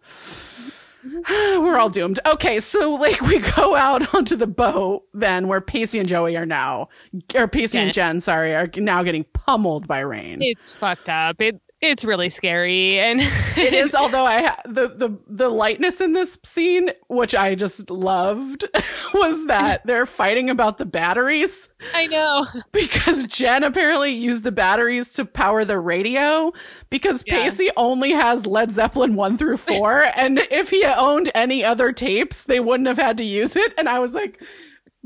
[1.31, 2.21] we're all doomed.
[2.27, 6.47] Okay, so like we go out onto the boat then where Pacey and Joey are
[6.47, 6.89] now
[7.35, 10.39] or Pacey and Jen, sorry, are now getting pummeled by rain.
[10.41, 11.41] it's fucked up.
[11.41, 13.21] It it's really scary and
[13.57, 17.91] it is although i ha- the the the lightness in this scene which i just
[17.91, 18.65] loved
[19.15, 22.47] was that they're fighting about the batteries I know.
[22.73, 26.53] because jen apparently used the batteries to power the radio
[26.91, 27.43] because Yeah.
[27.43, 32.45] pacey only has led zeppelin 1 through 4 and if he owned any other tapes
[32.45, 34.43] they wouldn't have had to use it and i was like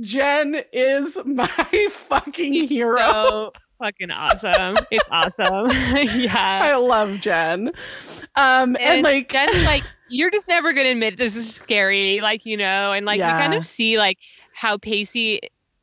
[0.01, 4.77] jen is my fucking hero So fucking awesome.
[4.91, 5.71] It's awesome.
[6.21, 6.61] yeah.
[6.63, 7.69] i love jen
[8.37, 12.45] um and, and like Jen's like, you're just never gonna admit this is scary, like
[12.47, 13.35] you know, and like Yeah.
[13.35, 14.19] we kind of see like
[14.53, 15.41] how Pacey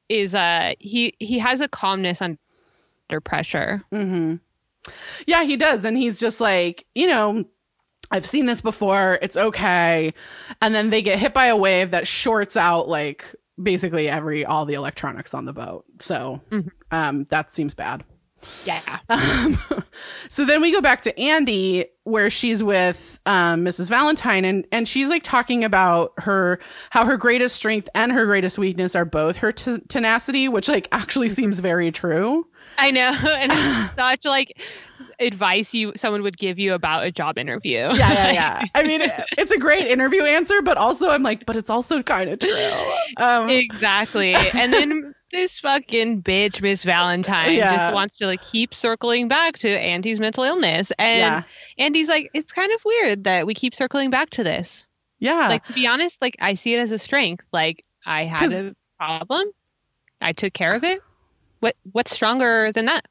[0.09, 2.37] is uh he he has a calmness under
[3.23, 3.83] pressure.
[3.91, 4.35] hmm
[5.25, 5.83] Yeah, he does.
[5.85, 7.43] And he's just like, you know,
[8.11, 9.19] I've seen this before.
[9.21, 10.13] It's okay.
[10.61, 14.66] And then they get hit by a wave that shorts out like basically every all
[14.66, 15.86] the electronics on the boat.
[15.99, 16.70] So Mhm.
[16.91, 18.03] um that seems bad.
[18.66, 18.82] Yeah.
[19.10, 19.58] Um,
[20.30, 23.88] so then we go back to Andy, where she's with um, Mrs.
[23.89, 28.58] Valentine, and and she's like talking about her how her greatest strength and her greatest
[28.58, 32.45] weakness are both her t- tenacity, which like actually seems very true.
[32.78, 33.12] I know.
[33.28, 33.51] And
[33.97, 34.62] such like
[35.20, 37.78] advice you someone would give you about a job interview.
[37.78, 38.65] Yeah, yeah, yeah.
[38.76, 39.01] I mean,
[39.38, 42.93] it's a great interview answer, but also I'm like, but it's also kind of true.
[43.18, 44.36] Um, exactly.
[44.57, 47.76] And then this fucking bitch, Miss Valentine, yeah.
[47.76, 50.91] just wants to like keep circling back to Andy's mental illness.
[50.97, 51.43] And yeah.
[51.78, 54.86] Andy's like, it's kind of weird that we keep circling back to this.
[55.20, 55.47] Yeah.
[55.47, 57.45] Like to be honest, like I see it as a strength.
[57.51, 59.51] Like I had a problem.
[60.22, 61.01] I took care of it.
[61.59, 63.07] What what's stronger than that?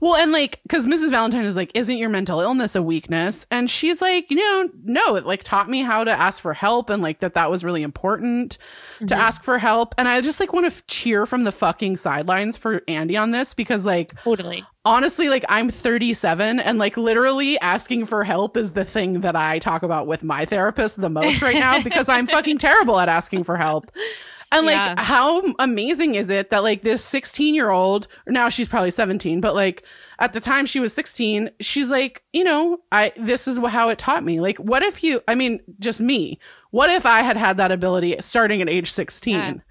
[0.00, 1.10] Well, and like, because Mrs.
[1.10, 3.46] Valentine is like, isn't your mental illness a weakness?
[3.50, 6.90] And she's like, you know, no, it like taught me how to ask for help
[6.90, 8.58] and like that that was really important
[8.96, 9.06] mm-hmm.
[9.06, 9.94] to ask for help.
[9.98, 13.54] And I just like want to cheer from the fucking sidelines for Andy on this
[13.54, 14.64] because like, totally.
[14.84, 19.60] Honestly, like I'm 37 and like literally asking for help is the thing that I
[19.60, 23.44] talk about with my therapist the most right now because I'm fucking terrible at asking
[23.44, 23.92] for help.
[24.52, 25.02] And like, yeah.
[25.02, 29.54] how amazing is it that like this 16 year old, now she's probably 17, but
[29.54, 29.84] like
[30.18, 33.98] at the time she was 16, she's like, you know, I, this is how it
[33.98, 34.40] taught me.
[34.40, 36.38] Like, what if you, I mean, just me,
[36.70, 39.62] what if I had had that ability starting at age 16?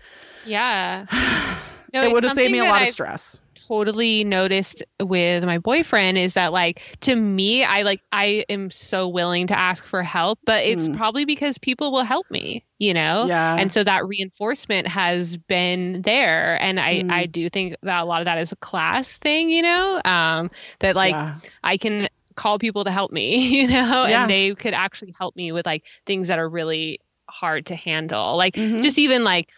[0.45, 1.05] Yeah.
[1.13, 1.57] yeah.
[1.93, 3.41] No, it would have saved me a lot I've, of stress
[3.72, 9.07] totally noticed with my boyfriend is that like to me I like I am so
[9.07, 10.97] willing to ask for help but it's mm.
[10.97, 16.01] probably because people will help me you know yeah and so that reinforcement has been
[16.01, 17.11] there and I mm.
[17.11, 20.51] I do think that a lot of that is a class thing you know um
[20.80, 21.36] that like yeah.
[21.63, 24.24] I can call people to help me you know yeah.
[24.24, 26.99] and they could actually help me with like things that are really
[27.30, 28.82] hard to handle like mm-hmm.
[28.82, 29.49] just even like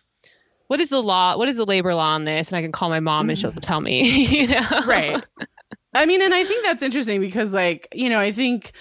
[0.74, 1.38] what is the law?
[1.38, 2.50] What is the labor law on this?
[2.50, 3.60] And I can call my mom and she'll mm.
[3.62, 4.82] tell me, you know?
[4.88, 5.24] Right.
[5.94, 8.72] I mean, and I think that's interesting because, like, you know, I think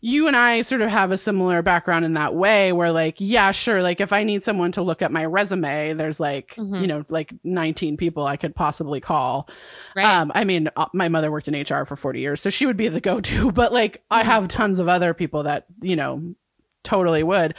[0.00, 3.52] you and I sort of have a similar background in that way where, like, yeah,
[3.52, 3.80] sure.
[3.80, 6.80] Like, if I need someone to look at my resume, there's like, mm-hmm.
[6.80, 9.48] you know, like 19 people I could possibly call.
[9.94, 10.04] Right.
[10.04, 12.76] Um, I mean, uh, my mother worked in HR for 40 years, so she would
[12.76, 14.14] be the go to, but like, mm-hmm.
[14.14, 16.34] I have tons of other people that, you know,
[16.86, 17.54] totally would.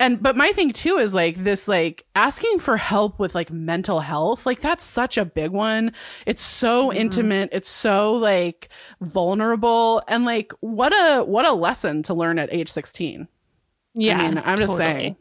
[0.00, 4.00] And but my thing too is like this like asking for help with like mental
[4.00, 5.92] health, like that's such a big one.
[6.26, 6.98] It's so mm-hmm.
[6.98, 8.70] intimate, it's so like
[9.00, 13.28] vulnerable and like what a what a lesson to learn at age 16.
[13.94, 14.18] Yeah.
[14.18, 14.66] I mean, I'm totally.
[14.66, 15.16] just saying.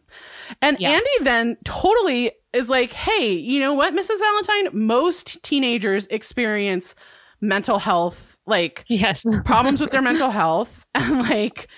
[0.61, 0.91] And yeah.
[0.91, 4.19] Andy then totally is like, "Hey, you know what, Mrs.
[4.19, 6.95] Valentine, most teenagers experience
[7.41, 11.69] mental health like yes problems with their mental health and like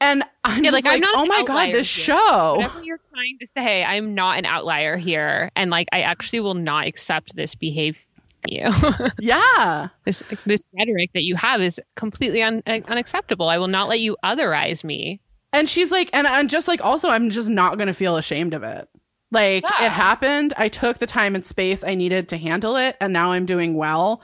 [0.00, 2.16] and I'm yeah, like, like, I'm not oh my god, this here.
[2.16, 2.54] show.
[2.56, 6.54] Whatever you're trying to say, I'm not an outlier here, and like I actually will
[6.54, 8.00] not accept this behavior.
[8.46, 8.70] You,
[9.18, 9.88] yeah.
[10.06, 13.48] this this rhetoric that you have is completely un- unacceptable.
[13.48, 15.20] I will not let you otherize me.
[15.52, 18.54] And she's like, and I'm just like, also, I'm just not going to feel ashamed
[18.54, 18.88] of it.
[19.30, 19.86] Like yeah.
[19.86, 20.54] it happened.
[20.56, 23.74] I took the time and space I needed to handle it, and now I'm doing
[23.74, 24.22] well.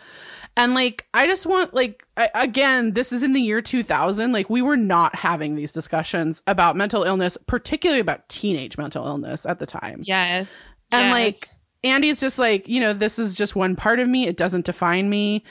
[0.56, 4.32] And like, I just want, like, I, again, this is in the year 2000.
[4.32, 9.44] Like, we were not having these discussions about mental illness, particularly about teenage mental illness
[9.44, 10.00] at the time.
[10.02, 10.60] Yes.
[10.90, 11.12] And yes.
[11.12, 11.36] like,
[11.84, 14.26] Andy's just like, you know, this is just one part of me.
[14.26, 15.44] It doesn't define me.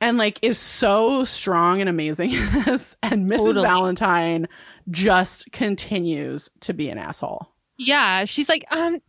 [0.00, 2.96] And like, is so strong and amazing in this.
[3.02, 3.38] And Mrs.
[3.38, 3.66] Totally.
[3.66, 4.48] Valentine
[4.90, 7.52] just continues to be an asshole.
[7.78, 9.02] Yeah, she's like, um,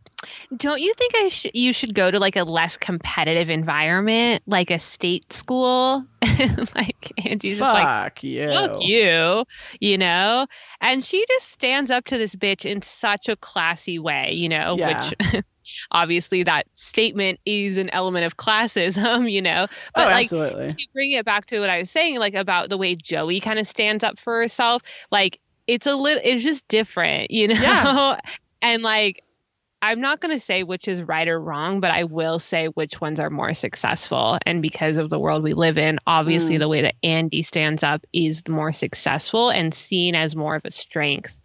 [0.56, 4.70] don't you think I sh- you should go to like a less competitive environment, like
[4.70, 6.04] a state school?
[6.74, 8.52] like Andy's Fuck just like, you.
[8.52, 9.44] fuck you,
[9.80, 10.46] you know?
[10.80, 14.76] And she just stands up to this bitch in such a classy way, you know,
[14.76, 15.08] yeah.
[15.30, 15.44] which
[15.92, 19.66] obviously that statement is an element of classism, you know.
[19.70, 20.72] Oh, but oh, like absolutely.
[20.72, 23.60] to bring it back to what I was saying, like about the way Joey kind
[23.60, 25.38] of stands up for herself, like
[25.68, 27.54] it's a little it's just different, you know?
[27.54, 28.18] Yeah.
[28.62, 29.22] and like
[29.80, 33.00] I'm not going to say which is right or wrong, but I will say which
[33.00, 34.38] ones are more successful.
[34.44, 36.60] And because of the world we live in, obviously mm.
[36.60, 40.64] the way that Andy stands up is the more successful and seen as more of
[40.64, 41.38] a strength.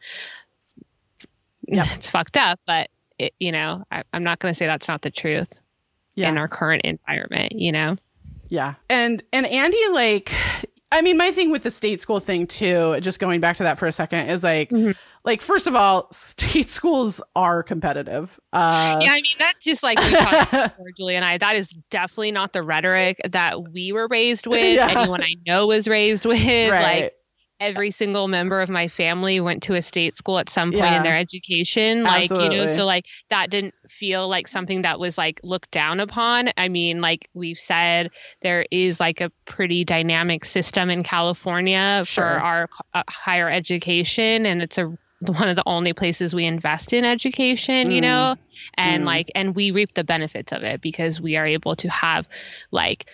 [1.67, 4.87] Yeah, it's fucked up, but it, you know, I, am not going to say that's
[4.87, 5.59] not the truth
[6.15, 6.29] yeah.
[6.29, 7.53] in our current environment.
[7.53, 7.97] You know.
[8.49, 10.33] Yeah, and and Andy, like,
[10.91, 13.77] I mean, my thing with the state school thing too, just going back to that
[13.77, 14.71] for a second, is like.
[14.71, 14.91] Mm-hmm
[15.25, 19.99] like first of all state schools are competitive uh, yeah i mean that's just like
[19.99, 24.07] we talked before julie and i that is definitely not the rhetoric that we were
[24.07, 24.87] raised with yeah.
[24.89, 27.03] anyone i know was raised with right.
[27.03, 27.13] like
[27.59, 30.97] every single member of my family went to a state school at some point yeah.
[30.97, 32.57] in their education like Absolutely.
[32.57, 36.49] you know so like that didn't feel like something that was like looked down upon
[36.57, 38.09] i mean like we've said
[38.41, 42.23] there is like a pretty dynamic system in california sure.
[42.23, 44.97] for our uh, higher education and it's a
[45.29, 48.03] one of the only places we invest in education, you mm.
[48.03, 48.35] know,
[48.75, 49.07] and mm.
[49.07, 52.27] like, and we reap the benefits of it because we are able to have
[52.71, 53.05] like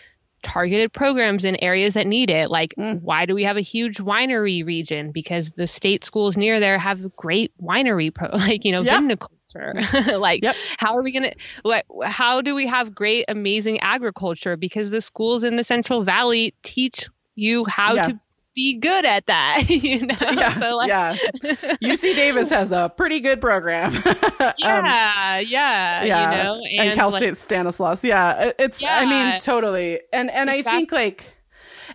[0.41, 2.49] targeted programs in areas that need it.
[2.49, 3.01] Like, mm.
[3.01, 5.11] why do we have a huge winery region?
[5.11, 9.01] Because the state schools near there have great winery pro, like you know, yep.
[9.01, 10.19] viniculture.
[10.19, 10.55] like, yep.
[10.77, 11.33] how are we gonna?
[11.61, 11.85] What?
[12.03, 14.57] How do we have great, amazing agriculture?
[14.57, 18.03] Because the schools in the Central Valley teach you how yeah.
[18.03, 18.19] to
[18.59, 19.63] be good at that.
[19.69, 20.15] you know?
[20.39, 21.13] Yeah, so like, yeah.
[21.81, 23.93] UC Davis has a pretty good program.
[23.93, 26.03] yeah, um, yeah, yeah.
[26.03, 28.03] You know, and, and Cal State Stanislaus.
[28.03, 28.81] Yeah, it's.
[28.81, 28.97] Yeah.
[28.99, 29.99] I mean, totally.
[30.13, 30.71] And and exactly.
[30.71, 31.35] I think like.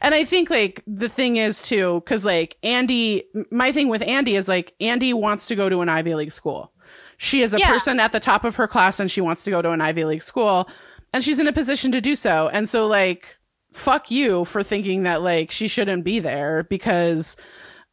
[0.01, 4.35] And I think like the thing is too, because like Andy, my thing with Andy
[4.35, 6.73] is like Andy wants to go to an Ivy League school.
[7.17, 7.69] She is a yeah.
[7.69, 10.05] person at the top of her class and she wants to go to an Ivy
[10.05, 10.69] League school
[11.13, 12.49] and she's in a position to do so.
[12.49, 13.39] And so like
[13.75, 17.37] fuck you for thinking that like she shouldn't be there because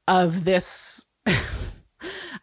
[0.08, 1.08] of this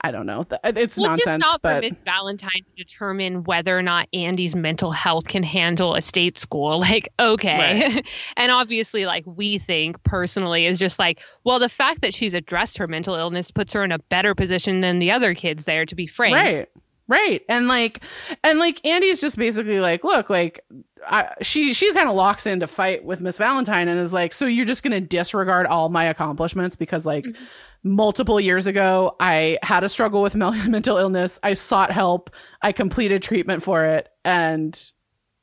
[0.01, 0.45] I don't know.
[0.51, 1.35] Uh, it's well, nonsense.
[1.35, 1.77] It's not but...
[1.77, 6.39] for Miss Valentine to determine whether or not Andy's mental health can handle a state
[6.39, 6.69] school.
[6.89, 7.83] Like, okay.
[7.89, 8.07] Right.
[8.37, 12.79] and obviously, like, we think personally is just like, well, the fact that she's addressed
[12.79, 15.95] her mental illness puts her in a better position than the other kids there, to
[15.95, 16.35] be frank.
[16.35, 16.69] Right.
[17.09, 17.43] Right.
[17.49, 18.03] And like,
[18.45, 20.65] and like Andy's just basically like, look, like,
[21.07, 24.47] I, she, she kind of locks into fight with Miss Valentine and is like, so
[24.47, 27.43] you're just going to disregard all my accomplishments because like mm-hmm.
[27.83, 31.39] multiple years ago, I had a struggle with mental illness.
[31.43, 32.31] I sought help.
[32.63, 34.09] I completed treatment for it.
[34.25, 34.81] And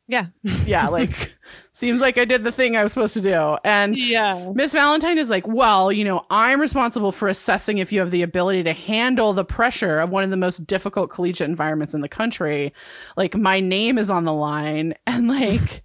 [0.08, 0.28] yeah.
[0.44, 0.88] yeah.
[0.96, 1.35] Like,
[1.76, 3.58] seems like I did the thing I was supposed to do.
[3.66, 4.50] And yeah.
[4.56, 8.22] Miss Valentine is like, well, you know, I'm responsible for assessing if you have the
[8.22, 12.08] ability to handle the pressure of one of the most difficult collegiate environments in the
[12.08, 12.74] country.
[13.18, 14.96] Like, my name is on the line.
[15.08, 15.84] And like,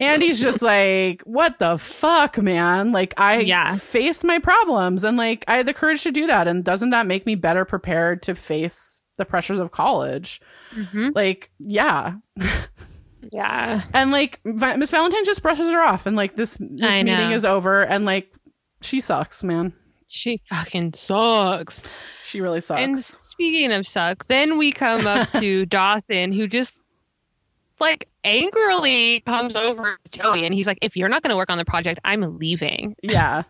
[0.00, 2.92] Andy's just like, what the fuck, man?
[2.92, 3.76] Like, I yeah.
[3.76, 6.46] faced my problems and like, I had the courage to do that.
[6.46, 10.40] And doesn't that make me better prepared to face the pressures of college?
[10.74, 11.10] Mm-hmm.
[11.14, 12.14] Like, yeah.
[13.30, 13.82] Yeah.
[13.94, 17.82] And like Miss Valentine just brushes her off and like this, this meeting is over
[17.84, 18.32] and like
[18.80, 19.72] she sucks, man.
[20.08, 21.82] She fucking sucks.
[22.24, 22.80] She really sucks.
[22.80, 26.74] And speaking of suck, then we come up to Dawson who just
[27.80, 31.50] like angrily comes over to Joey and he's like, if you're not going to work
[31.50, 32.96] on the project, I'm leaving.
[33.02, 33.44] Yeah.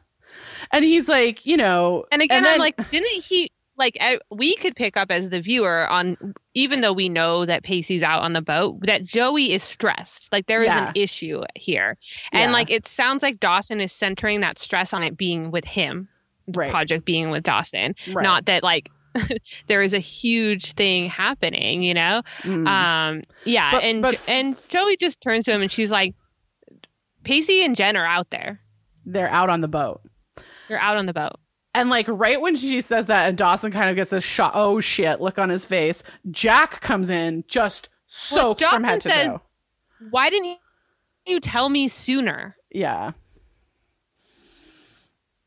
[0.70, 2.04] And he's like, you know.
[2.10, 5.30] And again, and then, I'm like, didn't he like I, we could pick up as
[5.30, 9.52] the viewer on even though we know that Pacey's out on the boat that Joey
[9.52, 10.88] is stressed like there is yeah.
[10.88, 11.96] an issue here
[12.32, 12.52] and yeah.
[12.52, 16.08] like it sounds like Dawson is centering that stress on it being with him
[16.46, 16.70] the right.
[16.70, 18.22] project being with Dawson right.
[18.22, 18.90] not that like
[19.66, 22.66] there is a huge thing happening you know mm.
[22.66, 26.14] um yeah but, and but, and Joey just turns to him and she's like
[27.24, 28.60] Pacey and Jen are out there
[29.06, 30.02] they're out on the boat
[30.68, 31.36] they're out on the boat
[31.74, 34.80] and like right when she says that, and Dawson kind of gets a shot, oh
[34.80, 36.02] shit, look on his face.
[36.30, 39.42] Jack comes in just soaked well, from head to says, toe.
[40.10, 40.58] Why didn't
[41.26, 42.56] you tell me sooner?
[42.70, 43.12] Yeah.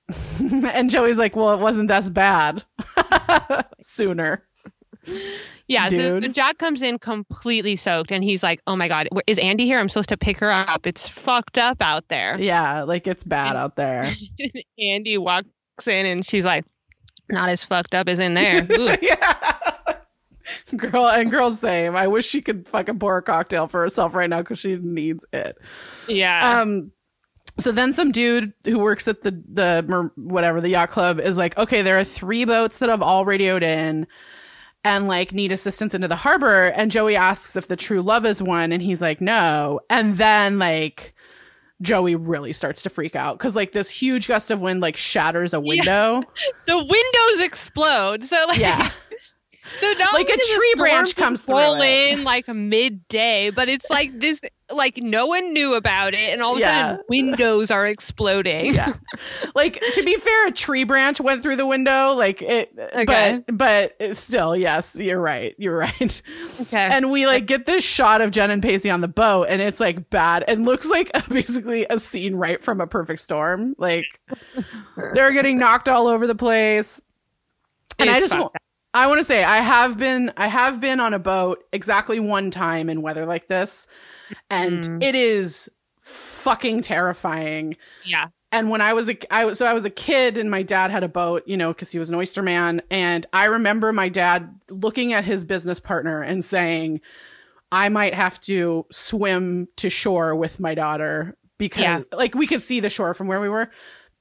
[0.39, 2.63] and Joey's like, well, it wasn't that bad.
[3.81, 4.43] sooner.
[5.67, 9.39] Yeah, so, so Jack comes in completely soaked and he's like, "Oh my god, is
[9.39, 9.79] Andy here?
[9.79, 10.85] I'm supposed to pick her up.
[10.85, 14.11] It's fucked up out there." Yeah, like it's bad and, out there.
[14.79, 15.47] Andy walks
[15.87, 16.65] in and she's like,
[17.29, 18.65] not as fucked up as in there.
[19.01, 19.97] yeah.
[20.75, 21.95] Girl and girl same.
[21.95, 25.25] I wish she could fucking pour a cocktail for herself right now because she needs
[25.33, 25.57] it.
[26.07, 26.61] Yeah.
[26.61, 26.91] Um.
[27.57, 31.57] So then some dude who works at the the whatever the yacht club is like,
[31.57, 34.05] okay, there are three boats that have all radioed in
[34.83, 36.65] and like need assistance into the harbor.
[36.65, 39.79] And Joey asks if the true love is one, and he's like, no.
[39.89, 41.14] And then like
[41.81, 45.53] Joey really starts to freak out because like this huge gust of wind like shatters
[45.53, 46.21] a window.
[46.21, 46.51] Yeah.
[46.65, 48.25] The windows explode.
[48.25, 48.91] So like yeah.
[49.79, 54.41] So not like a tree branch comes through in like midday, but it's like this
[54.71, 56.81] like no one knew about it and all of a yeah.
[56.81, 58.73] sudden windows are exploding.
[58.73, 58.93] Yeah.
[59.55, 62.13] like to be fair, a tree branch went through the window.
[62.13, 63.43] Like it okay.
[63.47, 65.55] but but still, yes, you're right.
[65.57, 66.21] You're right.
[66.61, 66.89] Okay.
[66.91, 69.79] And we like get this shot of Jen and Pacey on the boat and it's
[69.79, 73.75] like bad and looks like basically a scene right from a perfect storm.
[73.77, 74.05] Like
[75.13, 77.01] they're getting knocked all over the place.
[77.97, 78.51] And it's I just
[78.95, 82.49] I want to say I have been I have been on a boat exactly one
[82.49, 83.87] time in weather like this
[84.49, 85.03] and mm.
[85.03, 85.69] it is
[85.99, 87.75] fucking terrifying.
[88.05, 88.27] Yeah.
[88.53, 90.91] And when I was a I was so I was a kid and my dad
[90.91, 94.07] had a boat, you know, cuz he was an oyster man and I remember my
[94.07, 97.01] dad looking at his business partner and saying
[97.73, 102.01] I might have to swim to shore with my daughter because yeah.
[102.13, 103.69] like we could see the shore from where we were.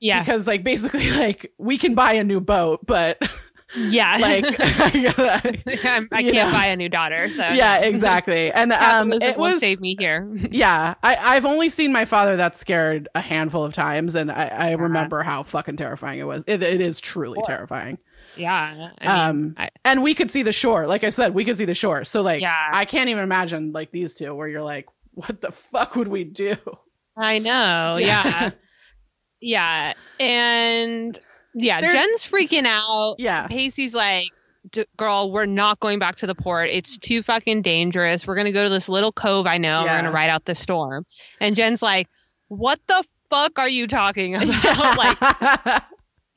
[0.01, 0.19] Yeah.
[0.19, 3.23] Because like basically like we can buy a new boat, but
[3.77, 4.17] Yeah.
[4.19, 6.53] Like, I, gotta, I can't know.
[6.53, 7.31] buy a new daughter.
[7.31, 8.53] So yeah, exactly.
[8.53, 10.29] And um, it was save me here.
[10.51, 14.47] yeah, I, I've only seen my father that scared a handful of times, and I,
[14.47, 16.45] I remember how fucking terrifying it was.
[16.47, 17.99] It, it is truly terrifying.
[18.37, 18.91] Yeah.
[19.01, 20.87] I mean, um, I, and we could see the shore.
[20.87, 22.05] Like I said, we could see the shore.
[22.05, 22.71] So like, yeah.
[22.73, 26.25] I can't even imagine like these two where you're like, what the fuck would we
[26.25, 26.57] do?
[27.17, 27.97] I know.
[28.01, 28.51] Yeah.
[29.41, 29.93] yeah.
[30.19, 31.21] And
[31.55, 33.17] yeah, They're, Jen's freaking out.
[33.19, 33.47] Yeah.
[33.47, 34.29] Pacey's like,
[34.97, 36.71] girl, we're not going back to the port.
[36.71, 38.27] It's too fucking dangerous.
[38.27, 39.85] We're going to go to this little cove I know.
[39.85, 39.93] Yeah.
[39.93, 41.07] We're going to ride out the storm.
[41.41, 42.09] And Jen's like,
[42.49, 44.99] what the fuck are you talking about?
[44.99, 45.19] like,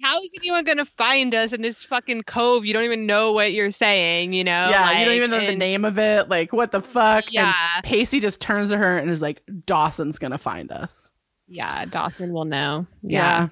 [0.02, 2.66] how is anyone going to find us in this fucking cove?
[2.66, 4.70] You don't even know what you're saying, you know?
[4.70, 6.30] Yeah, like, you don't even know and, the name of it.
[6.30, 7.32] Like, what the fuck?
[7.32, 7.54] Yeah.
[7.76, 11.12] And Pacey just turns to her and is like, Dawson's going to find us.
[11.48, 12.88] Yeah, Dawson will know.
[13.02, 13.20] Yeah.
[13.44, 13.48] yeah.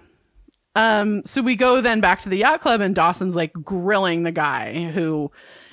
[0.76, 4.32] Um, so we go then back to the yacht club and Dawson's like grilling the
[4.32, 5.32] guy who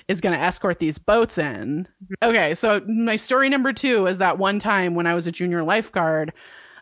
[0.09, 1.89] is going to escort these boats in.
[2.05, 2.31] Mm-hmm.
[2.31, 5.63] Okay, so my story number two is that one time when I was a junior
[5.63, 6.33] lifeguard,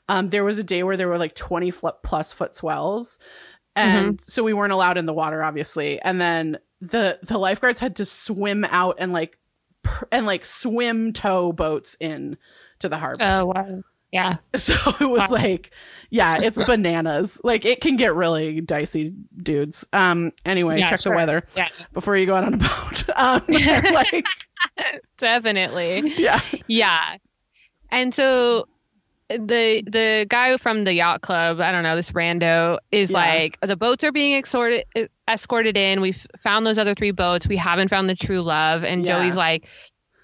[0.09, 3.19] um, there was a day where there were like 20 plus foot swells
[3.77, 4.23] and mm-hmm.
[4.23, 8.05] so we weren't allowed in the water obviously and then the the lifeguards had to
[8.05, 9.39] swim out and like
[10.13, 12.37] and like swim tow boats in
[12.79, 13.81] to the harbor oh wow
[14.13, 15.37] yeah so it was wow.
[15.37, 15.71] like
[16.11, 21.13] yeah it's bananas like it can get really dicey dudes um anyway yeah, check sure.
[21.13, 21.69] the weather yeah.
[21.93, 23.43] before you go out on a boat um
[23.93, 24.25] like
[25.17, 27.17] definitely yeah yeah
[27.91, 28.67] and so
[29.39, 33.19] the the guy from the yacht club, I don't know, this rando is yeah.
[33.19, 34.85] like the boats are being escorted
[35.29, 36.01] escorted in.
[36.01, 37.47] We've found those other three boats.
[37.47, 38.83] We haven't found the true love.
[38.85, 39.19] And yeah.
[39.19, 39.69] Joey's like,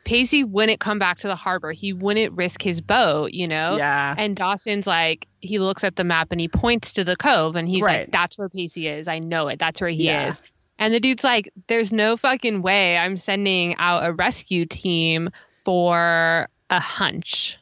[0.06, 1.72] Pacey wouldn't come back to the harbor.
[1.72, 3.76] He wouldn't risk his boat, you know?
[3.76, 4.14] Yeah.
[4.16, 7.68] And Dawson's like, he looks at the map and he points to the cove and
[7.68, 8.02] he's right.
[8.02, 9.08] like, that's where Pacey is.
[9.08, 9.58] I know it.
[9.58, 10.28] That's where he yeah.
[10.28, 10.40] is.
[10.78, 15.30] And the dude's like, there's no fucking way I'm sending out a rescue team
[15.64, 17.58] for a hunch.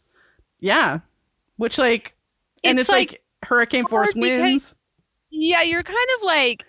[0.61, 0.99] Yeah.
[1.57, 2.15] Which like
[2.63, 4.75] and it's, it's like, like, hurricane force winds.
[5.31, 6.67] Yeah, you're kind of like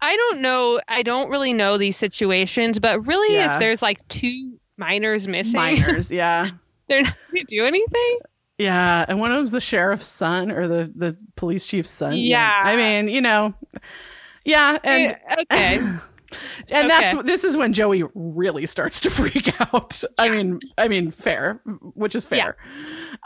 [0.00, 0.80] I don't know.
[0.86, 3.54] I don't really know these situations, but really yeah.
[3.54, 5.54] if there's like two minors missing.
[5.54, 6.50] Minors, yeah.
[6.88, 8.18] they're not going to do anything.
[8.58, 12.14] Yeah, and one of them's the sheriff's son or the the police chief's son.
[12.14, 12.62] Yeah.
[12.64, 13.54] I mean, you know.
[14.44, 15.78] Yeah, and okay.
[15.78, 16.00] and
[16.70, 16.88] okay.
[16.88, 20.02] that's this is when Joey really starts to freak out.
[20.02, 20.08] Yeah.
[20.18, 21.60] I mean, I mean, fair,
[21.94, 22.56] which is fair.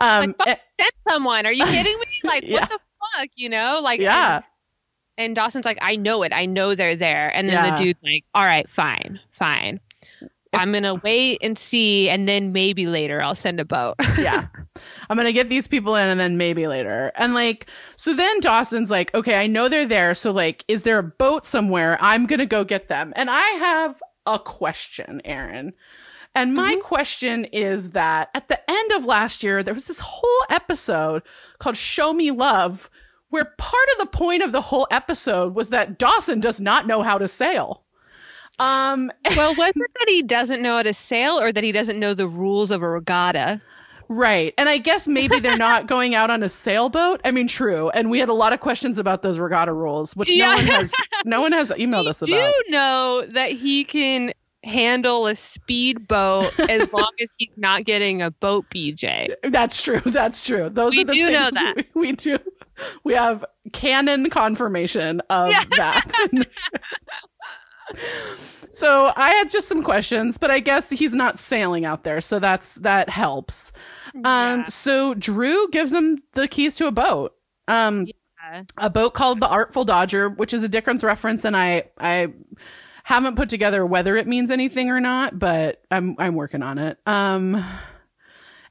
[0.01, 0.19] Yeah.
[0.19, 1.47] Um, like, eh, send someone.
[1.47, 2.07] Are you kidding me?
[2.25, 2.61] Like, yeah.
[2.61, 2.79] what the
[3.19, 3.29] fuck?
[3.35, 4.37] You know, like, yeah.
[4.37, 4.45] And,
[5.19, 6.33] and, Dawson's like, I know it.
[6.33, 7.35] I know they're there.
[7.35, 7.71] And then yeah.
[7.71, 9.81] the dude's like, all right, fine, fine.
[10.53, 13.97] If, I'm gonna wait and see, and then maybe later I'll send a boat.
[14.19, 14.47] yeah,
[15.09, 17.13] I'm gonna get these people in, and then maybe later.
[17.17, 17.67] And like,
[17.97, 20.15] so then Dawson's like, okay, I know they're there.
[20.15, 21.99] So like, is there a boat somewhere?
[22.01, 23.13] I'm gonna go get them.
[23.17, 25.73] And I have a question, Aaron.
[26.37, 26.83] And my mm-hmm.
[26.83, 31.23] question is that at the end of last year, there was this whole episode
[31.59, 32.91] called Show Me Love,
[33.31, 37.03] where part of the point of the whole episode was that Dawson does not know
[37.03, 37.86] how to sail.
[38.59, 41.99] Um, well, was it that he doesn't know how to sail or that he doesn't
[41.99, 43.61] know the rules of a regatta?
[44.09, 44.55] Right.
[44.57, 47.21] And I guess maybe they're not going out on a sailboat.
[47.25, 47.89] I mean, true.
[47.91, 50.49] And we had a lot of questions about those regatta rules, which yeah.
[50.49, 50.95] no one has
[51.25, 52.29] no one has emailed us about.
[52.29, 54.33] Do know that he can
[54.63, 59.33] handle a speedboat as long as he's not getting a boat BJ.
[59.45, 60.03] That's true.
[60.05, 60.69] That's true.
[60.69, 61.77] Those we are the do things know that.
[61.95, 62.39] We, we, do.
[63.05, 65.65] We have canon confirmation of yeah.
[65.77, 66.47] that.
[68.73, 72.39] So I had just some questions, but I guess he's not sailing out there, so
[72.39, 73.73] that's that helps.
[74.15, 74.67] Um, yeah.
[74.67, 77.35] So Drew gives him the keys to a boat.
[77.69, 78.07] Um
[78.53, 78.63] yeah.
[78.79, 82.33] a boat called the Artful Dodger, which is a Dickens reference and I I
[83.05, 86.99] haven't put together whether it means anything or not, but I'm I'm working on it.
[87.07, 87.65] Um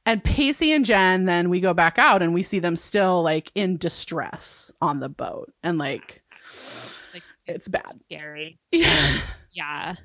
[0.05, 3.51] and Pacey and Jen then we go back out and we see them still like
[3.55, 6.22] in distress on the boat and like
[7.47, 7.99] it's bad.
[7.99, 8.57] Scary.
[8.71, 9.17] Yeah.
[9.51, 9.95] yeah.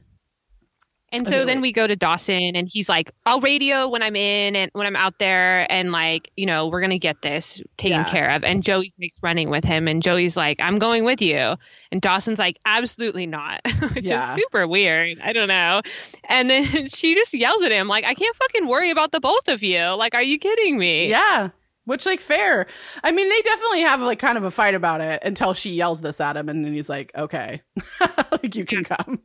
[1.12, 4.55] And so then we go to Dawson and he's like, I'll radio when I'm in
[4.55, 7.99] and when I'm out there and like, you know, we're going to get this taken
[7.99, 8.05] yeah.
[8.05, 8.45] care of.
[8.45, 11.57] And Joey takes running with him and Joey's like, I'm going with you.
[11.91, 13.61] And Dawson's like, absolutely not,
[13.95, 14.34] which yeah.
[14.36, 15.18] is super weird.
[15.20, 15.82] I don't know.
[16.28, 19.49] And then she just yells at him like, I can't fucking worry about the both
[19.49, 19.84] of you.
[19.95, 21.09] Like, are you kidding me?
[21.09, 21.51] Yeah.
[21.91, 22.68] Which like fair.
[23.03, 26.01] I mean, they definitely have like kind of a fight about it until she yells
[26.01, 27.62] this at him and then he's like, okay,
[28.30, 29.20] like you can come.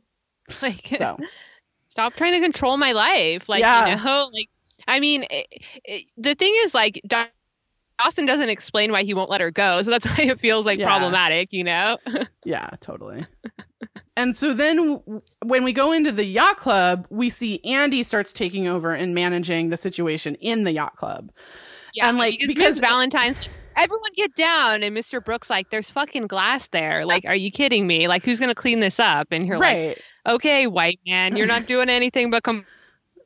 [0.62, 1.16] Like, so
[1.88, 3.48] stop trying to control my life.
[3.48, 3.88] Like, yeah.
[3.88, 4.48] you know, like,
[4.86, 5.46] I mean, it,
[5.84, 9.82] it, the thing is, like, Dawson doesn't explain why he won't let her go.
[9.82, 10.86] So that's why it feels like yeah.
[10.86, 11.98] problematic, you know?
[12.44, 13.26] yeah, totally.
[14.16, 15.02] and so then
[15.44, 19.70] when we go into the yacht club, we see Andy starts taking over and managing
[19.70, 21.32] the situation in the yacht club.
[21.96, 23.36] Yeah, And, like, because, because- Valentine's
[23.76, 25.22] everyone get down and Mr.
[25.22, 27.04] Brooks like there's fucking glass there.
[27.04, 28.08] Like, are you kidding me?
[28.08, 29.28] Like who's gonna clean this up?
[29.32, 30.00] And you're like.
[30.26, 32.64] Okay, white man, you're not doing anything but com-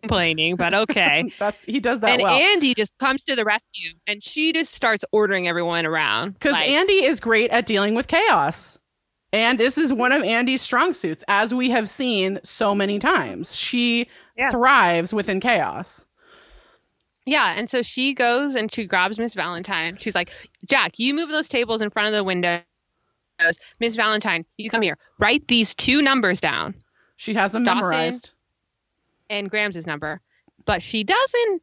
[0.01, 1.31] complaining, but okay.
[1.39, 2.35] That's he does that and well.
[2.35, 6.33] Andy just comes to the rescue and she just starts ordering everyone around.
[6.35, 8.79] Because Like, Andy is great at dealing with chaos.
[9.33, 13.55] And this is one of Andy's strong suits, as we have seen so many times.
[13.57, 14.51] She Yeah.
[14.51, 16.05] thrives within chaos.
[17.27, 19.97] Yeah, and so she goes and she grabs Miss Valentine.
[19.99, 20.31] She's like,
[20.67, 22.63] Jack, you move those tables in front of the windows.
[23.79, 24.99] Miss Valentine, you come here.
[25.19, 26.75] Write these two numbers down.
[27.17, 27.79] She has them Dawson.
[27.81, 28.31] memorized.
[29.29, 30.21] and Grams' number,
[30.65, 31.63] but she doesn't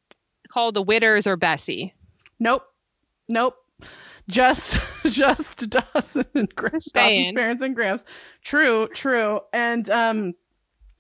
[0.50, 1.94] call the Witters or Bessie.
[2.40, 2.64] Nope.
[3.28, 3.56] Nope.
[4.30, 8.06] Just just Dawson and Gra- Dawson's parents and Grams.
[8.44, 9.40] True, true.
[9.54, 10.34] And um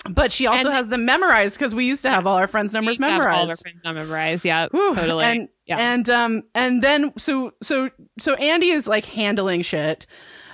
[0.09, 2.73] but she also And- has them memorized because we used to have all our friends'
[2.73, 3.61] numbers We used to have All of our memorized.
[3.61, 4.45] friends memorized.
[4.45, 5.25] Yeah, totally.
[5.25, 7.89] And yeah, and um and then so so
[8.19, 10.05] so Andy is like handling shit.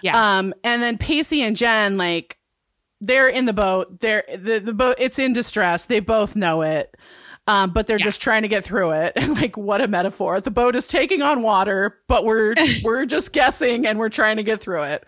[0.02, 2.38] yeah, Um, and then Pacey and Jen, like,
[3.00, 4.00] they're in the boat.
[4.00, 4.96] They're the, the boat.
[4.98, 5.86] It's in distress.
[5.86, 6.96] They both know it.
[7.48, 8.06] Um, but they're Yeah.
[8.06, 9.14] just trying to get through it.
[9.18, 10.40] And like, what a metaphor.
[10.42, 12.54] The boat is taking on water, but we're,
[12.86, 15.06] we're just guessing and we're trying to get through it.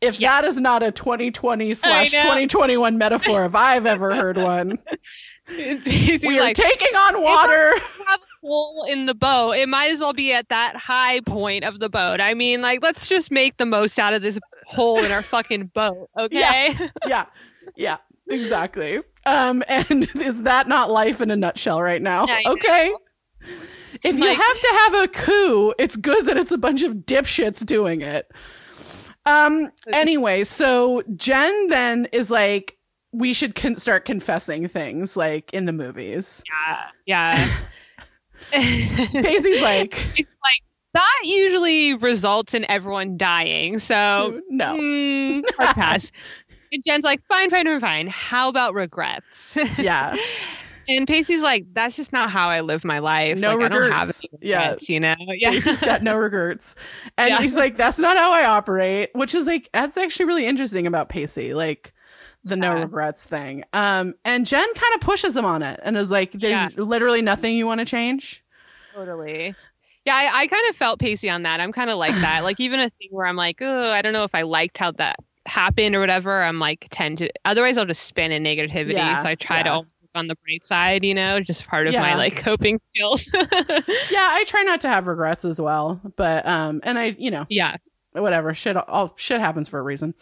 [0.00, 4.78] If that is not a 2020 slash 2021 metaphor, if I've ever heard one,
[5.48, 7.72] we are like, taking on water.
[8.06, 9.52] have a hole in the boat.
[9.52, 12.20] It might as well be at that high point of the boat.
[12.20, 15.66] I mean, like, let's just make the most out of this hole in our fucking
[15.74, 16.38] boat, okay?
[16.38, 16.88] yeah.
[17.06, 17.26] Yeah.
[17.76, 17.96] yeah
[18.28, 19.00] Exactly.
[19.26, 22.26] Um, and is that not life in a nutshell right now?
[22.46, 22.92] Okay.
[24.04, 27.64] If you have to have a coup, it's good that it's a bunch of dipshits
[27.64, 28.30] doing it.
[29.28, 29.72] Um.
[29.92, 32.76] Anyway, so Jen then is like,
[33.12, 36.42] we should con- start confessing things like in the movies.
[36.66, 37.48] yeah, yeah.
[38.52, 40.62] Pacey's like, it's like
[40.94, 43.78] that usually results in everyone dying.
[43.78, 44.76] So no.
[44.76, 46.10] mm, pass.
[46.70, 48.06] And Jen's like, fine, fine, fine, fine.
[48.08, 49.56] How about regrets?
[49.78, 50.14] Yeah.
[50.88, 53.38] And Pacey's like, that's just not how I live my life.
[53.38, 54.24] No like, I don't have regrets.
[54.32, 54.62] any Yeah.
[54.70, 55.14] regrets, you know?
[55.34, 55.50] Yeah.
[55.50, 56.74] Pacey's got no regrets.
[57.16, 57.40] And Yeah.
[57.40, 61.08] he's like, that's not how I operate, which is like, that's actually really interesting about
[61.08, 61.54] Pacey.
[61.54, 61.92] Like,
[62.44, 62.82] the no Yeah.
[62.82, 63.64] regrets thing.
[63.72, 66.82] Um, and Jen kind of pushes him on it and is like, there's Yeah.
[66.82, 68.42] literally nothing you want to change.
[68.94, 69.54] Totally.
[70.04, 71.60] Yeah, I, I kind of felt Pacey on that.
[71.60, 72.42] I'm kind of like that.
[72.44, 74.92] Like even a thing where I'm like, oh, I don't know if I liked how
[74.92, 75.16] that
[75.46, 76.42] happened or whatever.
[76.42, 77.30] I'm like tend to.
[77.44, 78.94] Otherwise, I'll just spin in negativity.
[78.94, 79.62] Yeah, so I try yeah.
[79.64, 79.82] to
[80.18, 81.04] on the bright side.
[81.04, 82.02] You know, just part of Yeah.
[82.02, 83.28] my like coping skills.
[84.10, 87.46] Yeah, I try not to have regrets as well, but um, and I, you know,
[87.48, 87.76] yeah.
[88.12, 90.14] whatever, shit, all shit happens for a reason.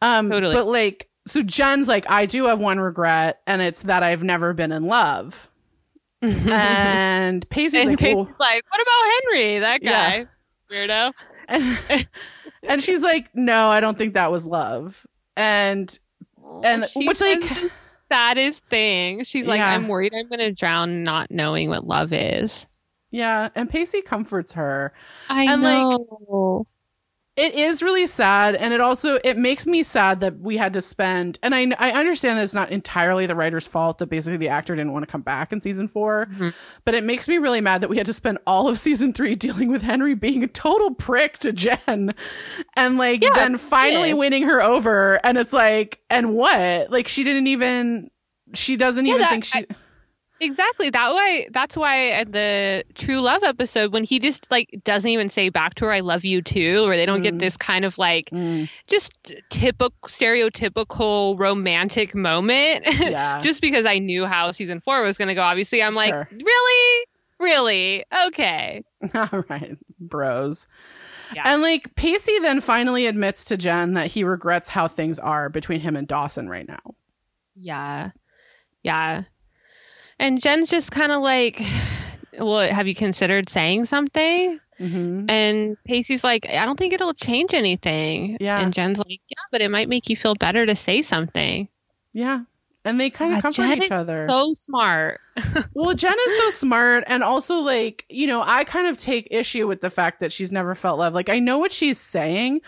[0.00, 0.54] Um, Totally.
[0.54, 4.52] but like, so Jen's like, I do have one regret, and it's that I've never
[4.54, 5.48] been in love.
[6.22, 9.58] and Paisley's and like, Pacey's well, like, what about Henry?
[9.60, 10.24] That Yeah.
[10.24, 10.26] guy,
[10.70, 11.12] weirdo.
[11.48, 12.08] and,
[12.62, 15.06] and she's like, no, I don't think that was love.
[15.36, 15.96] And
[16.62, 17.42] And- She which, like-
[18.12, 19.24] saddest thing.
[19.24, 19.70] She's like, Yeah.
[19.70, 22.66] I'm worried I'm gonna drown, not knowing what love is.
[23.10, 24.92] yeah, and Pacey comforts her.
[25.28, 26.64] I And, like, know.
[27.36, 30.82] it is really sad and it also it makes me sad that we had to
[30.82, 34.50] spend and i i understand that it's not entirely the writer's fault that basically the
[34.50, 36.54] actor didn't want to come back in season 4 Mhm.
[36.84, 39.34] but it makes me really mad that we had to spend all of season 3
[39.34, 42.12] dealing with henry being a total prick to jen
[42.76, 47.24] and like Yeah, then finally winning her over and it's like and what like she
[47.24, 48.10] didn't even
[48.54, 49.64] she doesn't Yeah, even that- think she
[50.40, 50.90] Exactly.
[50.90, 55.28] That why that's why at the true love episode when he just like doesn't even
[55.28, 57.22] say back to her I love you too or they don't Mm.
[57.22, 59.12] get this kind of like Mm, just
[59.50, 65.34] typical stereotypical romantic moment yeah just because I knew how season 4 was going to
[65.34, 66.28] go obviously I'm like Sure.
[66.32, 67.06] really
[67.38, 68.82] really okay
[69.14, 70.66] All right, bros.
[71.34, 71.42] Yeah.
[71.46, 75.80] And like Pacey then finally admits to Jen that he regrets how things are between
[75.80, 76.94] him and Dawson right now.
[77.56, 78.10] yeah
[78.82, 79.22] yeah
[80.18, 81.62] and Jen's just kind of like
[82.38, 85.30] well have you considered saying something Mm-hmm.
[85.30, 88.36] And Pacey's like, I don't think it'll change anything.
[88.40, 88.60] Yeah.
[88.60, 91.68] And Jen's like, Yeah, but it might make you feel better to say something.
[92.12, 92.40] Yeah.
[92.84, 94.26] And they kind of God, comfort Jen each is other.
[94.26, 95.20] So smart.
[95.74, 97.04] well, Jen is so smart.
[97.06, 100.50] And also, like, you know, I kind of take issue with the fact that she's
[100.50, 101.14] never felt love.
[101.14, 102.60] Like, I know what she's saying,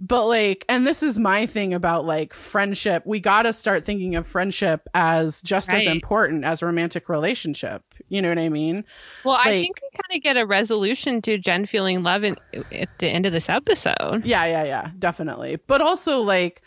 [0.00, 3.04] but like, and this is my thing about like friendship.
[3.04, 7.82] We got to start thinking of friendship as just as important as a romantic relationship.
[8.08, 8.84] You know what I mean?
[9.24, 12.36] Well, I think we kind of get a resolution to Jen feeling love in,
[12.72, 14.24] at the end of this episode.
[14.24, 15.58] Yeah, yeah, yeah, definitely.
[15.66, 16.62] But also like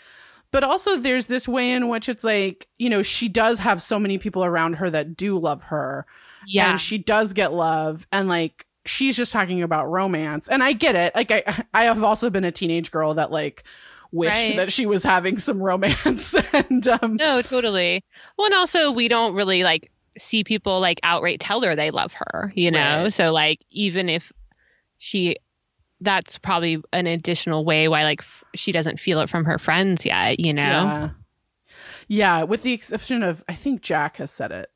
[0.51, 3.97] but also there's this way in which it's like, you know, she does have so
[3.97, 6.05] many people around her that do love her.
[6.45, 6.69] Yeah.
[6.69, 10.47] And she does get love and like she's just talking about romance.
[10.47, 11.15] And I get it.
[11.15, 13.64] Like I I have also been a teenage girl that like
[14.11, 14.57] wished Right.
[14.57, 18.03] that she was having some romance and um No, totally.
[18.38, 22.14] Well, and also we don't really like see people like outright tell her they love
[22.14, 23.03] her, you know?
[23.03, 23.14] Right.
[23.14, 24.31] So like even if
[24.97, 25.38] she
[26.01, 30.05] that's probably an additional way why like f- she doesn't feel it from her friends
[30.05, 30.61] yet, you know?
[30.61, 31.10] Yeah.
[32.10, 34.69] Yeah, with the exception of I think Jack has said it.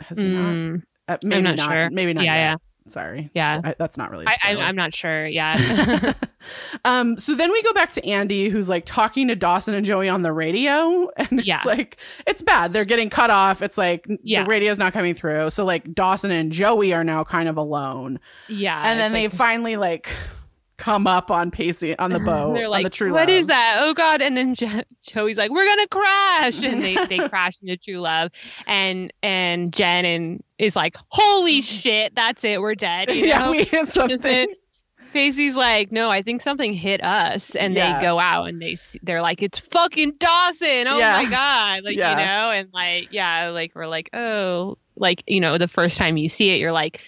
[0.00, 0.52] Has he not?
[0.54, 1.72] Mm, Uh, maybe not not.
[1.72, 1.90] sure.
[1.90, 2.24] Maybe not.
[2.24, 2.40] Yeah, yet.
[2.40, 2.56] yeah.
[2.86, 3.30] Sorry.
[3.34, 3.60] yeah.
[3.64, 4.26] I, that's not really.
[4.26, 4.56] I.
[4.56, 5.26] I'm not sure.
[5.26, 6.12] Yeah.
[6.84, 7.16] um.
[7.16, 10.20] So then we go back to Andy, who's like talking to Dawson and Joey on
[10.22, 11.62] the radio, and it's Yeah.
[11.64, 11.96] like
[12.26, 12.72] it's bad.
[12.72, 13.62] They're getting cut off.
[13.62, 14.42] It's like Yeah.
[14.42, 15.50] the radio's not coming through.
[15.50, 18.82] So like Dawson and Joey are now kind of alone, yeah.
[18.84, 20.10] and then it's they like- finally like
[20.84, 22.54] come up on Pacey on the boat.
[22.54, 23.38] They're on like, the True "What Love.
[23.38, 23.76] is that?
[23.80, 27.76] Oh God!" And then jo- Joey's like, "We're gonna crash!" And they they crash into
[27.76, 28.30] True Love,
[28.66, 33.64] and and Jen and is like, "Holy shit, that's it, we're dead." You yeah, we
[33.64, 34.48] hit something.
[35.12, 37.98] Pacey's like, "No, I think something hit us," and Yeah.
[37.98, 41.12] they go out and they see, they're like, "It's fucking Dawson!" Oh Yeah.
[41.22, 42.10] my god, like Yeah.
[42.10, 46.16] you know, and like yeah, like we're like, oh, like you know, the first time
[46.16, 47.00] you see it, you're like.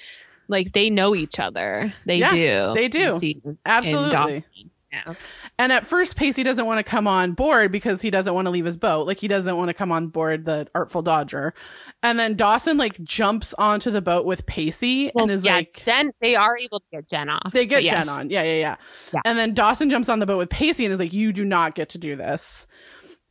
[0.49, 1.93] Like they know each other.
[2.05, 2.75] They Yeah, do.
[2.75, 3.57] they do.
[3.65, 4.45] Absolutely.
[4.93, 5.15] Yeah.
[5.59, 8.51] And at first, Pacey doesn't want to come on board because he doesn't want to
[8.51, 9.07] leave his boat.
[9.07, 11.55] Like he doesn't want to come on board the Artful Dodger.
[12.03, 16.13] And then Dawson like jumps onto the boat with Pacey and is yeah, like, Jen.
[16.21, 17.53] They are able to get Jen off.
[17.53, 18.07] they get yes.
[18.07, 18.31] Jen on.
[18.31, 18.77] Yeah, yeah, yeah,
[19.13, 19.21] Yeah.
[19.25, 21.75] And then Dawson jumps on the boat with Pacey and is like, you do not
[21.75, 22.67] get to do this.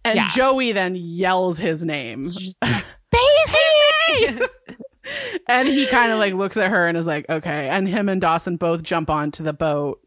[0.03, 0.29] And.
[0.29, 2.31] Joey then yells his name.
[2.61, 4.39] Pacey!
[5.47, 7.69] and he kind of like looks at her and is like, okay.
[7.69, 10.01] And him and Dawson both jump onto the boat.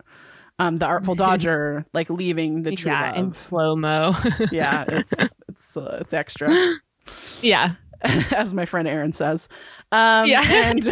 [0.58, 4.12] Um, the Artful Dodger, like leaving the true yeah, in slow mo.
[4.50, 5.14] yeah, it's
[5.48, 6.48] it's uh, it's extra.
[7.40, 7.74] yeah.
[8.02, 9.48] as my friend Aaron says.
[9.92, 10.42] Um, Yeah.
[10.46, 10.88] And,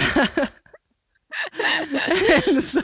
[1.59, 2.81] and so,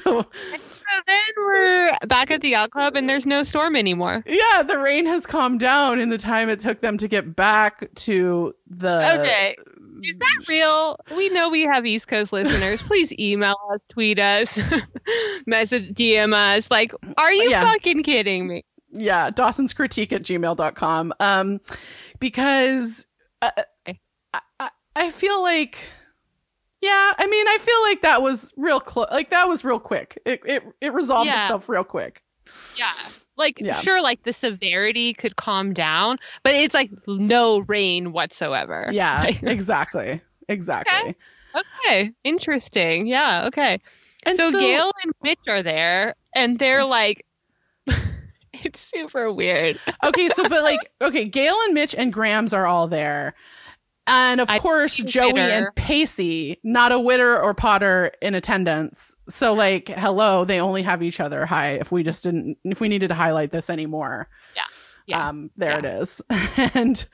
[0.93, 4.23] So then we're back at the yacht club, and there's no storm anymore.
[4.27, 7.89] yeah, the rain has calmed down in the time it took them to get back
[7.95, 9.21] to the.
[9.21, 9.57] Okay.
[10.03, 10.97] Is that real?
[11.17, 12.83] We know we have East Coast listeners.
[12.83, 14.59] Please email us, tweet us,
[15.47, 16.71] message, DM us.
[16.71, 17.65] Like, are you Yeah.
[17.65, 18.65] fucking kidding me?
[18.93, 21.15] Yeah, Dawson's critique at gmail.com.
[21.21, 21.61] Um,
[22.19, 23.07] because
[23.41, 23.51] uh,
[23.89, 24.01] Okay.
[24.35, 25.79] I, I, I feel like.
[26.81, 29.07] Yeah, I mean, I feel like that was real close.
[29.13, 30.21] Like that was real quick.
[30.27, 31.43] It it it resolved Yeah.
[31.43, 32.23] itself real quick.
[32.77, 32.91] Yeah.
[33.37, 33.81] Like, Yeah.
[33.81, 38.89] sure, like the severity could calm down, but it's like no rain whatsoever.
[38.93, 41.15] Yeah, Like, exactly, exactly.
[41.87, 42.13] okay.
[42.25, 43.07] Interesting.
[43.07, 43.45] Yeah.
[43.47, 43.79] Okay.
[44.25, 47.27] And so, Gail and Mitch are there, and they're like,
[48.53, 49.79] it's super weird.
[50.05, 53.35] okay, so but like okay, Gail and Mitch and Grams are all there.
[54.07, 55.49] And of I course, Joey Witter.
[55.67, 59.15] and Pacey, not a Witter or Potter in attendance.
[59.29, 61.47] So like, hello, they only have each other.
[61.47, 64.29] Hi, if we just didn't, if we needed to highlight this anymore.
[65.07, 65.29] Yeah.
[65.29, 66.21] Um, there it is.
[66.75, 67.05] and,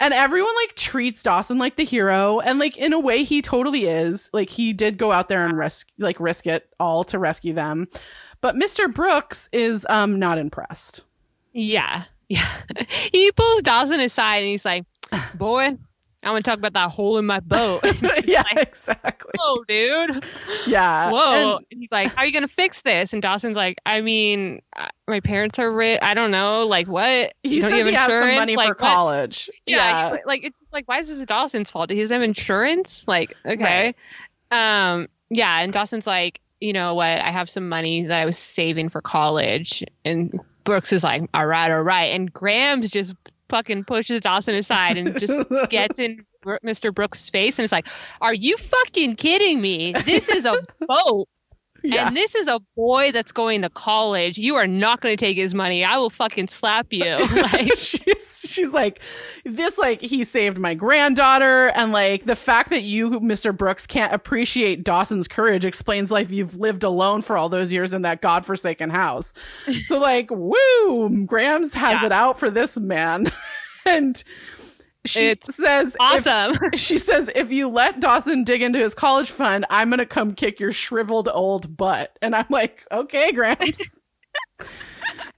[0.00, 2.40] and everyone like treats Dawson like the hero.
[2.40, 4.30] And like, in a way, he totally is.
[4.32, 7.88] Like, he did go out there and risk, like, risk it all to rescue them.
[8.40, 8.92] But Mr.
[8.92, 11.04] Brooks is, um, not impressed.
[11.52, 12.04] Yeah.
[12.30, 12.48] Yeah.
[13.12, 14.86] he pulls Dawson aside and he's like,
[15.34, 15.76] boy,
[16.24, 17.84] I want to talk about that hole in my boat.
[18.24, 19.30] yeah, exactly.
[19.38, 20.24] Whoa, dude.
[20.66, 21.10] Yeah.
[21.10, 21.56] Whoa.
[21.56, 23.12] And- And he's like, how are you going to fix this?
[23.12, 24.62] And Dawson's like, I mean,
[25.08, 25.98] my parents are rich.
[26.02, 26.66] I don't know.
[26.66, 27.34] Like, what?
[27.42, 28.92] he You don't says have he has some money Like, for what?
[28.94, 29.50] college.
[29.66, 29.76] Yeah.
[29.76, 30.08] Yeah.
[30.10, 31.90] like- like, it's like, why is this Dawson's fault?
[31.90, 33.04] He doesn't have insurance?
[33.06, 33.94] Like, okay.
[34.50, 35.60] Um, yeah.
[35.60, 37.08] And Dawson's like, you know what?
[37.20, 39.82] I have some money that I was saving for college.
[40.04, 42.14] And Brooks is like, all right, all right.
[42.14, 43.14] And Grams just
[43.48, 46.94] fucking pushes Dawson aside and just gets in Mr.
[46.94, 47.86] Brooks' face and is like,
[48.20, 49.94] are you fucking kidding me?
[50.04, 50.56] This is a
[50.86, 51.28] boat.
[51.84, 52.08] Yeah.
[52.08, 54.38] And this is a boy that's going to college.
[54.38, 55.84] You are not going to take his money.
[55.84, 57.04] I will fucking slap you.
[57.34, 59.00] Like, she's she's like
[59.44, 63.56] this like he saved my granddaughter and like the fact that you Mr.
[63.56, 68.02] Brooks can't appreciate Dawson's courage explains like you've lived alone for all those years in
[68.02, 69.34] that godforsaken house.
[69.82, 72.06] So like woo Grams has Yeah.
[72.06, 73.30] it out for this man.
[73.86, 74.22] and
[75.06, 76.56] she It's says if- awesome.
[76.74, 80.34] she says if you let Dawson dig into his college fund, I'm going to come
[80.34, 82.16] kick your shriveled old butt.
[82.22, 84.00] And I'm like, "Okay, Grams."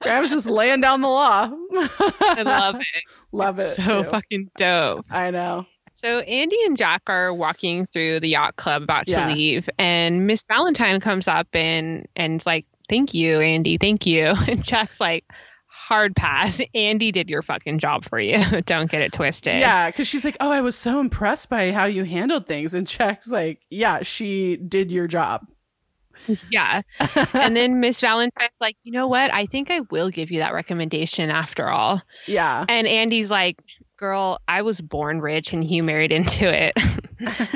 [0.02, 1.51] Grams just laying down the law.
[1.52, 2.86] I love it.
[3.32, 3.74] Love it.
[3.74, 4.09] So too.
[4.10, 5.05] fucking dope.
[5.10, 5.66] I know.
[5.93, 10.47] So Andy and Jack are walking through the yacht club about to leave, and Miss
[10.47, 13.76] Valentine comes up and and's like, "Thank you, Andy.
[13.78, 15.24] Thank you." And Jack's like,
[15.86, 16.60] hard pass.
[16.74, 18.38] Andy did your fucking job for you.
[18.66, 19.60] Don't get it twisted.
[19.60, 22.86] Yeah, because she's like, oh, I was so impressed by how you handled things, and
[22.86, 25.46] Jack's like, yeah, she did your job.
[26.50, 26.80] Yeah.
[27.34, 29.32] and then Miss Valentine's like, you know what?
[29.34, 32.00] I think I will give you that recommendation after all.
[32.26, 32.64] Yeah.
[32.66, 33.58] And Andy's like,
[33.97, 36.73] girl, I was born rich and you married into it.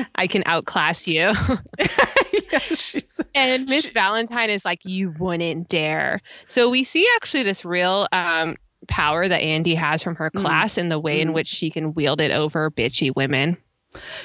[0.15, 1.33] I can outclass you.
[1.79, 2.59] yeah,
[3.35, 6.21] and Miss she, Valentine is like, you wouldn't dare.
[6.47, 8.55] So we see actually this real um,
[8.87, 10.41] power that Andy has from her mm.
[10.41, 10.79] class mm.
[10.79, 11.23] and the way mm.
[11.23, 13.57] in which she can wield it over bitchy women.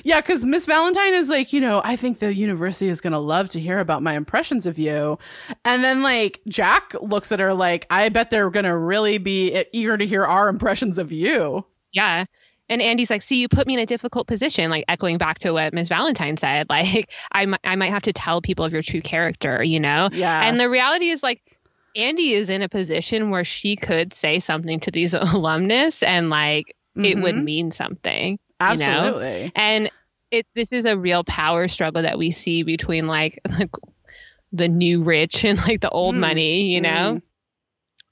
[0.05, 3.19] Yeah, because Miss Valentine is like, you know, I think the university is going to
[3.19, 5.19] love to hear about my impressions of you.
[5.65, 9.65] And then, like, Jack looks at her like, I bet they're going to really be
[9.73, 11.65] eager to hear our impressions of you.
[11.97, 12.27] Yeah.
[12.69, 15.53] And Andy's like, see, you put me in a difficult position, like echoing back to
[15.53, 15.89] what Ms.
[15.89, 16.67] Valentine said.
[16.77, 20.11] Like, I, I might have to tell people of your true character, you know?
[20.13, 20.43] Yeah.
[20.43, 21.41] And the reality is, like,
[21.95, 26.77] Andy is in a position where she could say something to these alumnus and, like,
[26.97, 27.05] mm-hmm.
[27.07, 27.45] it would mm-hmm.
[27.45, 28.39] mean something.
[28.61, 29.39] Absolutely.
[29.39, 29.51] You know?
[29.55, 29.91] And
[30.31, 33.71] it, this is a real power struggle that we see between, like, the,
[34.53, 36.19] the new rich and, like, the old mm.
[36.19, 37.21] money, you know?
[37.21, 37.23] Mm.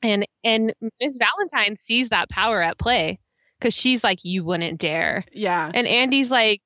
[0.02, 1.19] And, and Ms.
[1.19, 3.19] Valentine sees that power at play
[3.65, 5.24] because she's like, you wouldn't dare.
[5.32, 5.70] Yeah.
[5.73, 6.61] And Andy's like,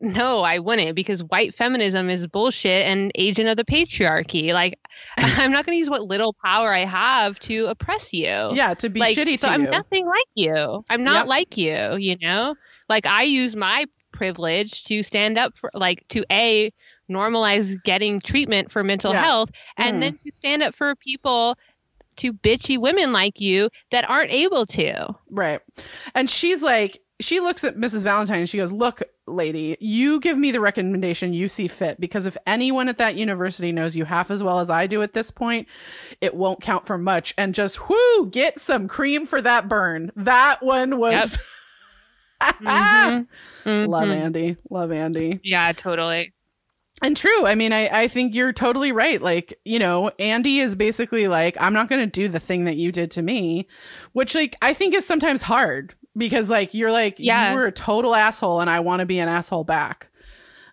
[0.00, 4.52] no, I wouldn't because white feminism is bullshit and agent of the patriarchy.
[4.52, 4.76] Like,
[5.16, 8.26] I'm not going to use what little power I have to oppress you.
[8.26, 9.70] Yeah, to be like, shitty so to I'm you.
[9.70, 10.84] nothing like you.
[10.90, 11.26] I'm not yep.
[11.28, 12.56] like you, you know?
[12.88, 16.72] Like, I use my privilege to stand up for, like, to A,
[17.08, 19.22] normalize getting treatment for mental yeah.
[19.22, 20.00] health, and mm.
[20.00, 21.56] then to stand up for people
[22.16, 25.14] to bitchy women like you that aren't able to.
[25.30, 25.60] Right.
[26.14, 28.02] And she's like, she looks at Mrs.
[28.02, 32.26] Valentine and she goes, Look, lady, you give me the recommendation you see fit because
[32.26, 35.30] if anyone at that university knows you half as well as I do at this
[35.30, 35.68] point,
[36.20, 37.34] it won't count for much.
[37.38, 40.10] And just whoo, get some cream for that burn.
[40.16, 41.38] That one was.
[42.42, 42.54] Yep.
[42.56, 43.22] mm-hmm.
[43.64, 43.90] Mm-hmm.
[43.90, 44.56] Love Andy.
[44.68, 45.40] Love Andy.
[45.42, 46.33] Yeah, totally.
[47.02, 47.44] And true.
[47.44, 49.20] I mean, I, I think you're totally right.
[49.20, 52.76] Like, you know, Andy is basically like, I'm not going to do the thing that
[52.76, 53.66] you did to me,
[54.12, 57.50] which like I think is sometimes hard because like you're like, yeah.
[57.50, 60.08] you were a total asshole and I want to be an asshole back.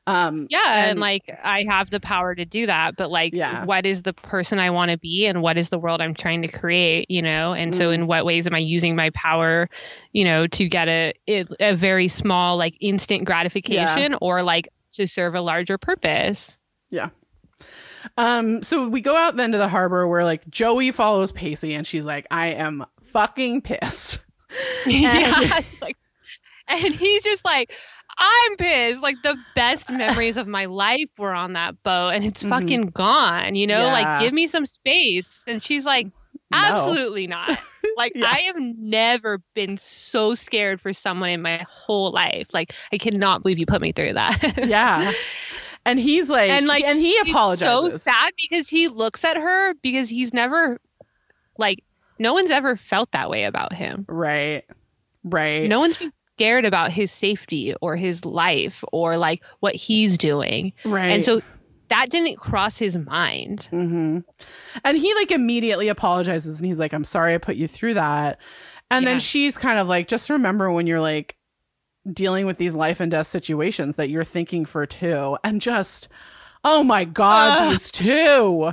[0.07, 0.81] Um, yeah.
[0.81, 3.65] And, and, like I have the power to do that, but like, yeah.
[3.65, 6.43] what is the person I want to be and what is the world I'm trying
[6.43, 7.53] to create, you know?
[7.53, 7.75] And mm.
[7.75, 9.69] so in what ways am I using my power,
[10.11, 11.13] you know, to get a,
[11.59, 14.17] a very small, like instant gratification yeah.
[14.21, 16.57] or like to serve a larger purpose.
[16.89, 17.09] Yeah.
[18.17, 21.85] Um, so we go out then to the harbor where like Joey follows Pacey and
[21.85, 24.19] she's like, I am fucking pissed.
[24.83, 25.95] And, yeah, like,
[26.67, 27.71] and he's just like,
[28.17, 29.01] I'm pissed.
[29.01, 32.49] Like the best memories of my life were on that boat and it's mm-hmm.
[32.49, 33.85] fucking gone, you know?
[33.85, 33.93] Yeah.
[33.93, 35.41] Like give me some space.
[35.47, 36.07] And she's like,
[36.51, 37.37] absolutely no.
[37.37, 37.59] not.
[37.97, 38.25] Like yeah.
[38.25, 42.47] I have never been so scared for someone in my whole life.
[42.53, 44.53] Like I cannot believe you put me through that.
[44.67, 45.11] yeah.
[45.85, 48.01] And he's like, and like, and he apologizes.
[48.01, 50.79] So sad because he looks at her because he's never,
[51.57, 51.83] like,
[52.19, 54.05] no one's ever felt that way about him.
[54.07, 54.63] Right.
[55.23, 55.67] Right.
[55.67, 60.73] No one's been scared about his safety or his life or like what he's doing.
[60.85, 61.09] Right.
[61.09, 61.41] And so
[61.91, 63.67] that didn't cross his mind.
[63.71, 64.19] Mm-hmm.
[64.83, 68.39] And he like immediately apologizes and he's like, I'm sorry I put you through that.
[68.89, 69.11] And yeah.
[69.11, 71.37] then she's kind of like, just remember when you're like
[72.11, 75.37] dealing with these life and death situations that you're thinking for two.
[75.43, 76.07] And just,
[76.63, 78.71] oh my God, uh, these two.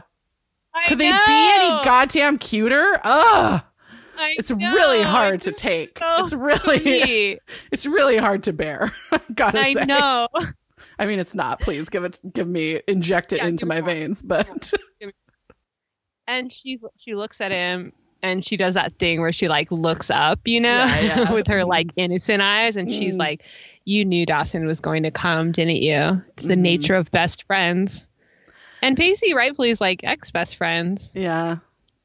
[0.75, 1.05] I Could know.
[1.05, 3.01] they be any goddamn cuter?
[3.03, 3.63] Ugh.
[4.17, 4.73] I it's know.
[4.73, 5.99] really hard to take.
[5.99, 7.41] So it's really sweet.
[7.73, 8.93] it's really hard to bear.
[9.35, 9.85] gotta I say.
[9.87, 10.29] know.
[10.99, 11.61] I mean, it's not.
[11.61, 14.21] Please give it, give me, inject it yeah, into my veins.
[14.23, 14.73] But
[16.27, 17.93] and she's she looks at him
[18.23, 21.33] and she does that thing where she like looks up, you know, yeah, yeah.
[21.33, 23.19] with her like innocent eyes, and she's mm.
[23.19, 23.45] like,
[23.85, 26.23] "You knew Dawson was going to come, didn't you?
[26.37, 26.59] It's the mm.
[26.59, 28.05] nature of best friends."
[28.83, 31.13] And Pacey rightfully is like ex best friends.
[31.15, 31.59] Yeah,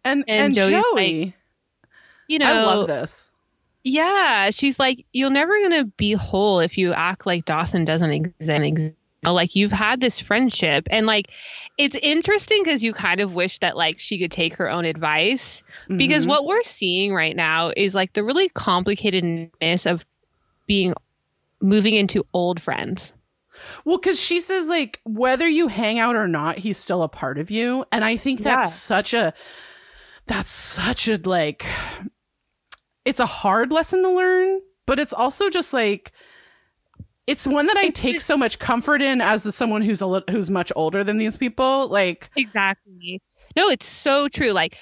[0.04, 1.34] and and, and Joey, like,
[2.28, 3.32] you know, I love this.
[3.84, 8.94] Yeah, she's like, you're never gonna be whole if you act like Dawson doesn't exist.
[9.26, 11.30] Like you've had this friendship, and like
[11.78, 15.64] it's interesting because you kind of wish that like she could take her own advice
[15.84, 15.98] mm-hmm.
[15.98, 20.06] because what we're seeing right now is like the really complicatedness of
[20.68, 20.94] being
[21.62, 23.14] moving into old friends.
[23.86, 27.38] Well, because she says like whether you hang out or not, he's still a part
[27.38, 28.68] of you, and I think that's yeah.
[28.68, 29.34] such a
[30.26, 31.66] that's such a like
[33.06, 36.12] it's a hard lesson to learn, but it's also just like
[37.26, 40.72] it's one that I take so much comfort in as someone who's a who's much
[40.76, 41.88] older than these people.
[41.88, 43.22] Like exactly.
[43.56, 44.52] No, it's so true.
[44.52, 44.78] Like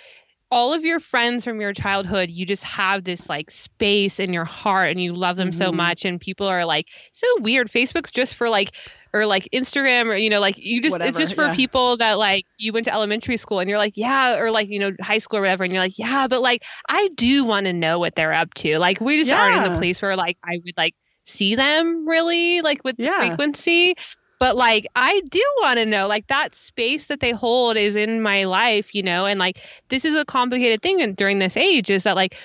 [0.52, 4.44] all of your friends from your childhood, you just have this like space in your
[4.44, 5.64] heart and you love them mm-hmm.
[5.64, 6.04] so much.
[6.04, 7.70] And people are like, so weird.
[7.70, 8.76] Facebook's just for like,
[9.14, 11.56] or like Instagram or, you know, like you just, Whatever, it's just for yeah.
[11.56, 14.80] people that like you went to elementary school and you're like, yeah, or like, you
[14.80, 15.64] know, high school or whatever.
[15.64, 18.80] And you're like, yeah, but like, I do want to know what they're up to.
[18.80, 19.42] Like, we just yeah.
[19.42, 23.20] aren't in the place where like I would like see them really like with yeah.
[23.20, 23.96] frequency
[24.40, 28.22] but like i do want to know like that space that they hold is in
[28.22, 29.58] my life you know and like
[29.90, 32.36] this is a complicated thing and during this age is that like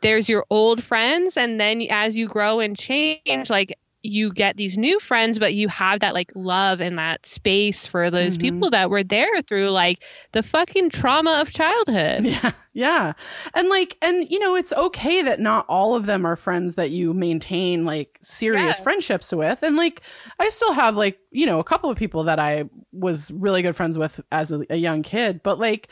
[0.00, 4.78] there's your old friends and then as you grow and change like you get these
[4.78, 8.56] new friends, but you have that like love and that space for those mm-hmm.
[8.56, 10.02] people that were there through like
[10.32, 12.24] the fucking trauma of childhood.
[12.24, 12.52] Yeah.
[12.72, 13.12] Yeah.
[13.52, 16.90] And like, and you know, it's okay that not all of them are friends that
[16.90, 18.82] you maintain like serious yeah.
[18.84, 19.62] friendships with.
[19.62, 20.02] And like,
[20.38, 23.76] I still have like, you know, a couple of people that I was really good
[23.76, 25.88] friends with as a, a young kid, but like,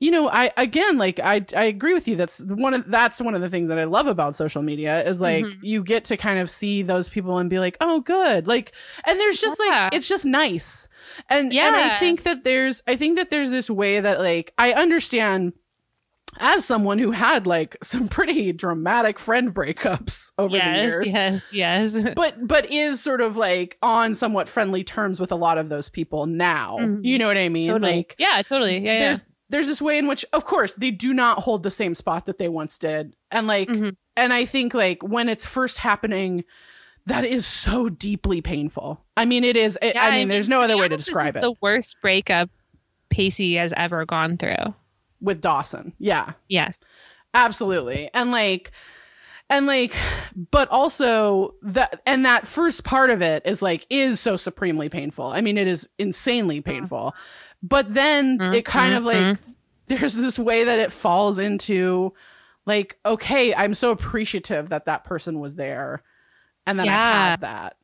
[0.00, 2.16] you know, I again like I I agree with you.
[2.16, 5.20] That's one of that's one of the things that I love about social media is
[5.20, 5.62] like mm-hmm.
[5.62, 8.72] you get to kind of see those people and be like, oh, good, like,
[9.06, 9.84] and there's just yeah.
[9.84, 10.88] like it's just nice,
[11.28, 11.66] and yeah.
[11.66, 15.52] and I think that there's I think that there's this way that like I understand
[16.38, 21.12] as someone who had like some pretty dramatic friend breakups over yes, the years.
[21.52, 22.12] Yes, yes.
[22.16, 25.90] but but is sort of like on somewhat friendly terms with a lot of those
[25.90, 26.78] people now.
[26.80, 27.04] Mm-hmm.
[27.04, 27.66] You know what I mean?
[27.66, 27.96] Totally.
[27.96, 28.78] Like Yeah, totally.
[28.78, 31.70] Yeah, there's yeah there's this way in which of course they do not hold the
[31.70, 33.14] same spot that they once did.
[33.30, 33.90] And like mm-hmm.
[34.16, 36.44] and i think like when it's first happening
[37.06, 39.04] that is so deeply painful.
[39.16, 41.42] I mean it is it, yeah, i mean there's no other way to describe it.
[41.42, 42.50] the worst breakup
[43.10, 44.74] pacey has ever gone through.
[45.20, 45.92] With dawson.
[45.98, 46.32] Yeah.
[46.48, 46.84] Yes.
[47.34, 48.08] Absolutely.
[48.14, 48.70] And like
[49.50, 49.94] and like
[50.50, 55.26] but also that and that first part of it is like is so supremely painful.
[55.26, 57.14] I mean it is insanely painful
[57.62, 58.54] but then mm-hmm.
[58.54, 59.52] it kind of like mm-hmm.
[59.86, 62.12] there's this way that it falls into
[62.66, 66.02] like, okay, I'm so appreciative that that person was there
[66.66, 66.92] and that yeah.
[66.92, 67.76] I had that.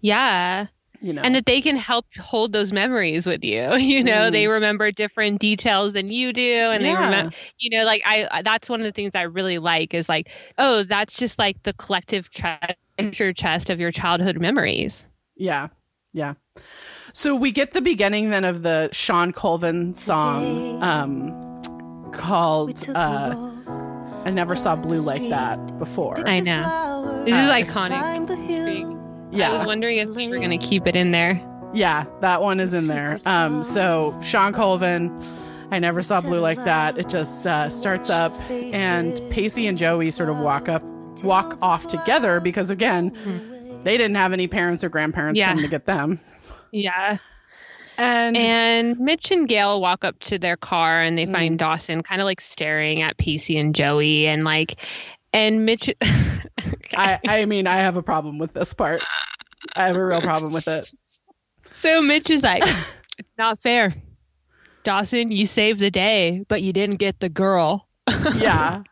[0.00, 0.66] Yeah.
[1.00, 1.22] You know.
[1.22, 3.72] And that they can help hold those memories with you.
[3.76, 4.32] You know, mm.
[4.32, 6.42] they remember different details than you do.
[6.42, 6.88] And yeah.
[6.88, 10.08] they remember, you know, like I, that's one of the things I really like is
[10.08, 15.06] like, oh, that's just like the collective treasure chest of your childhood memories.
[15.36, 15.68] Yeah.
[16.12, 16.34] Yeah.
[17.12, 23.50] So we get the beginning then of the Shawn Colvin song um, called uh,
[24.24, 26.26] I Never Saw Blue Like That before.
[26.26, 27.24] I know.
[27.26, 28.98] This uh, is iconic.
[29.30, 29.50] Yeah.
[29.50, 31.40] I was wondering if we were going to keep it in there.
[31.74, 33.20] Yeah, that one is in there.
[33.26, 35.10] Um, so Shawn Colvin,
[35.70, 36.98] I never saw blue like that.
[36.98, 40.82] It just uh, starts up, and Pacey and Joey sort of walk up,
[41.22, 43.82] walk off together because again, mm-hmm.
[43.82, 45.48] they didn't have any parents or grandparents yeah.
[45.48, 46.20] coming to get them.
[46.72, 47.18] Yeah.
[47.98, 51.32] And and Mitch and Gail walk up to their car and they mm.
[51.32, 54.80] find Dawson kind of like staring at Pacey and Joey and like
[55.32, 56.48] and Mitch okay.
[56.96, 59.02] I I mean I have a problem with this part.
[59.76, 60.90] I have a real problem with it.
[61.76, 62.64] So Mitch is like
[63.18, 63.92] it's not fair.
[64.82, 67.86] Dawson, you saved the day, but you didn't get the girl.
[68.34, 68.82] yeah.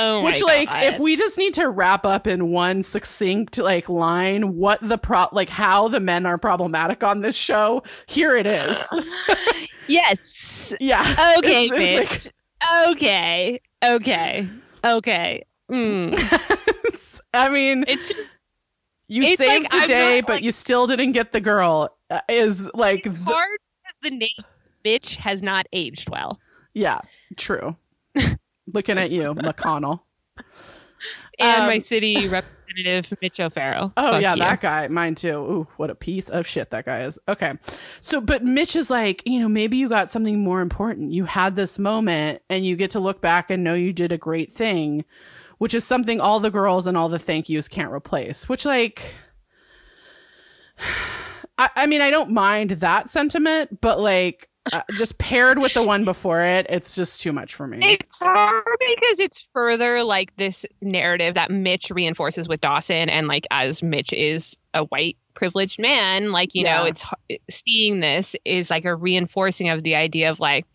[0.00, 4.54] Oh Which, like, if we just need to wrap up in one succinct like line,
[4.54, 8.88] what the pro like how the men are problematic on this show, here it is.
[9.88, 10.72] yes.
[10.78, 11.34] Yeah.
[11.38, 12.90] Okay, it's, it's like...
[12.90, 13.60] okay.
[13.84, 14.48] Okay.
[14.84, 15.44] Okay.
[15.68, 17.20] Mm.
[17.34, 18.12] I mean, it's,
[19.08, 21.40] you it's saved like, the I'm day, not, but like, you still didn't get the
[21.40, 21.96] girl.
[22.08, 23.10] Uh, is like the...
[23.10, 23.58] hard
[24.04, 24.30] the name
[24.84, 26.38] bitch has not aged well.
[26.72, 26.98] Yeah,
[27.36, 27.76] true.
[28.72, 30.00] Looking at you, McConnell.
[31.38, 33.92] And um, my city representative, Mitch O'Farrell.
[33.96, 34.40] Oh, Fuck yeah, you.
[34.40, 34.88] that guy.
[34.88, 35.36] Mine too.
[35.36, 37.18] Ooh, what a piece of shit that guy is.
[37.28, 37.54] Okay.
[38.00, 41.12] So, but Mitch is like, you know, maybe you got something more important.
[41.12, 44.18] You had this moment and you get to look back and know you did a
[44.18, 45.04] great thing,
[45.58, 49.14] which is something all the girls and all the thank yous can't replace, which, like,
[51.58, 55.82] I, I mean, I don't mind that sentiment, but like, uh, just paired with the
[55.82, 57.78] one before it, it's just too much for me.
[57.80, 63.46] It's hard because it's further like this narrative that Mitch reinforces with Dawson, and like
[63.50, 66.78] as Mitch is a white privileged man, like you yeah.
[66.78, 67.04] know, it's
[67.48, 70.66] seeing this is like a reinforcing of the idea of like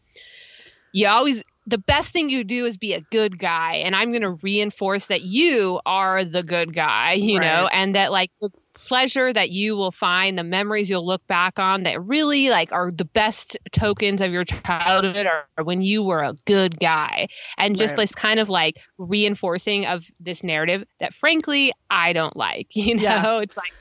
[0.93, 4.21] you always the best thing you do is be a good guy and i'm going
[4.21, 7.45] to reinforce that you are the good guy you right.
[7.45, 8.49] know and that like the
[8.87, 12.91] pleasure that you will find, the memories you'll look back on that really like are
[12.91, 17.27] the best tokens of your childhood are when you were a good guy.
[17.57, 18.03] And just right.
[18.03, 22.67] this kind of like reinforcing of this narrative that frankly I don't like.
[22.83, 23.39] You know, yeah.
[23.39, 23.71] it's like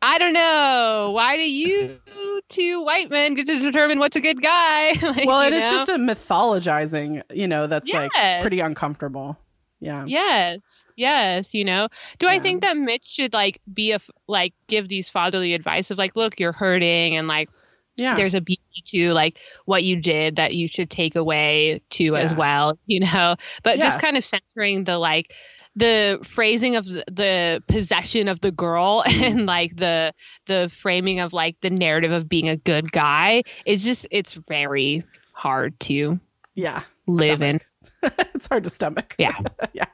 [0.00, 1.10] I don't know.
[1.14, 2.00] Why do you
[2.48, 4.92] two white men get to determine what's a good guy?
[5.02, 5.70] like, well, it is know?
[5.70, 8.10] just a mythologizing, you know, that's yes.
[8.14, 9.36] like pretty uncomfortable.
[9.80, 10.04] Yeah.
[10.06, 10.84] Yes.
[10.96, 11.54] Yes.
[11.54, 11.88] You know,
[12.18, 12.32] do yeah.
[12.32, 16.16] I think that Mitch should like be a, like, give these fatherly advice of like,
[16.16, 17.48] look, you're hurting and like,
[17.96, 18.14] yeah.
[18.14, 22.20] there's a beauty to like what you did that you should take away too yeah.
[22.20, 23.84] as well, you know, but yeah.
[23.84, 25.34] just kind of centering the like,
[25.76, 29.22] the phrasing of the possession of the girl mm-hmm.
[29.22, 30.12] and like the
[30.46, 35.04] the framing of like the narrative of being a good guy is just it's very
[35.32, 36.18] hard to
[36.54, 37.54] yeah live stomach.
[37.54, 37.60] in
[38.34, 39.14] it's hard to stomach.
[39.18, 39.38] Yeah.
[39.74, 39.84] Yeah.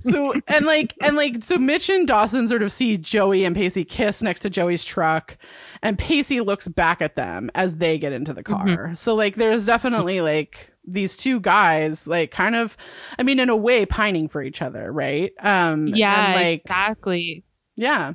[0.00, 3.84] So and like and like so Mitch and Dawson sort of see Joey and Pacey
[3.84, 5.38] kiss next to Joey's truck
[5.80, 8.66] and Pacey looks back at them as they get into the car.
[8.66, 8.94] Mm-hmm.
[8.96, 12.76] So like there's definitely like these two guys like kind of
[13.18, 15.32] i mean in a way pining for each other right?
[15.40, 17.44] Um yeah like exactly.
[17.76, 18.14] Yeah.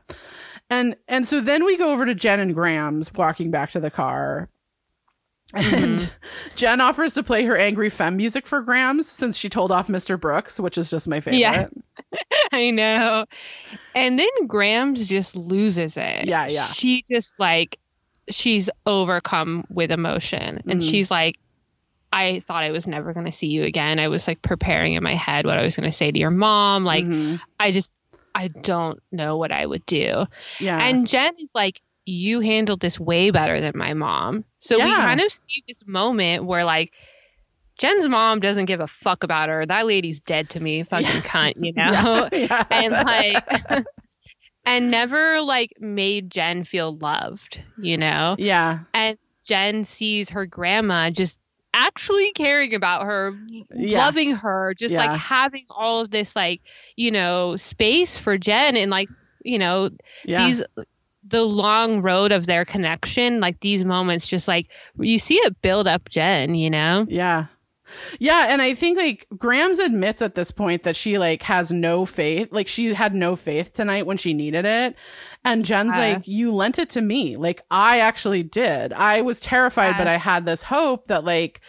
[0.69, 3.91] And and so then we go over to jen and Grams walking back to the
[3.91, 4.49] car
[5.53, 6.55] and mm-hmm.
[6.55, 10.19] jen offers to play her angry femme music for grams since she told off mr
[10.19, 11.67] brooks which is just my favorite yeah
[12.51, 13.25] i know
[13.95, 17.77] and then grams just loses it yeah yeah she just like
[18.29, 20.79] she's overcome with emotion and mm-hmm.
[20.79, 21.37] she's like
[22.13, 23.97] I thought I was never going to see you again.
[23.97, 26.29] I was like preparing in my head what I was going to say to your
[26.29, 26.85] mom.
[26.85, 27.37] Like, mm-hmm.
[27.59, 27.95] I just,
[28.35, 30.25] I don't know what I would do.
[30.59, 30.77] Yeah.
[30.77, 34.43] And Jen is like, you handled this way better than my mom.
[34.59, 34.85] So yeah.
[34.85, 36.93] we kind of see this moment where like,
[37.77, 39.65] Jen's mom doesn't give a fuck about her.
[39.65, 41.21] That lady's dead to me, fucking yeah.
[41.21, 42.29] cunt, you know?
[42.33, 42.63] Yeah.
[42.71, 43.85] and like,
[44.65, 48.35] and never like made Jen feel loved, you know?
[48.37, 48.79] Yeah.
[48.93, 51.37] And Jen sees her grandma just
[51.73, 53.33] actually caring about her,
[53.73, 53.97] yeah.
[53.97, 55.05] loving her, just yeah.
[55.05, 56.61] like having all of this like,
[56.95, 59.09] you know, space for Jen and like,
[59.43, 59.89] you know,
[60.23, 60.45] yeah.
[60.45, 60.63] these
[61.25, 64.67] the long road of their connection, like these moments just like
[64.99, 67.05] you see it build up Jen, you know?
[67.09, 67.45] Yeah.
[68.19, 72.05] Yeah, and I think like Grams admits at this point that she like has no
[72.05, 72.49] faith.
[72.51, 74.95] Like she had no faith tonight when she needed it.
[75.45, 76.01] And Jen's uh-huh.
[76.01, 77.35] like, "You lent it to me.
[77.35, 78.93] Like I actually did.
[78.93, 80.15] I was terrified, but uh-huh.
[80.15, 81.61] I had this hope that like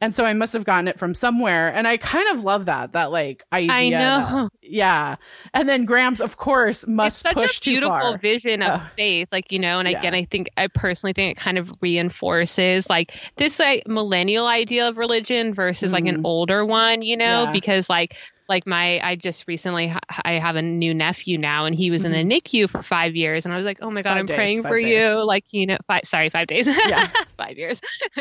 [0.00, 1.68] and so I must have gotten it from somewhere.
[1.74, 3.72] And I kind of love that, that like idea.
[3.72, 4.42] I know.
[4.44, 5.16] That, yeah.
[5.52, 9.28] And then Grams, of course, must it's such a beautiful vision of faith.
[9.30, 9.98] Like, you know, and yeah.
[9.98, 14.88] again, I think I personally think it kind of reinforces like this like millennial idea
[14.88, 15.94] of religion versus mm.
[15.94, 16.26] like an mm-hmm.
[16.26, 17.52] older one, you know, yeah.
[17.52, 18.16] because like
[18.50, 19.94] like my i just recently
[20.24, 22.28] i have a new nephew now and he was in the mm-hmm.
[22.28, 24.62] nicu for five years and i was like oh my god i i'm days, praying
[24.62, 24.88] for days.
[24.88, 27.08] you like you know five sorry five days yeah
[27.38, 27.80] five years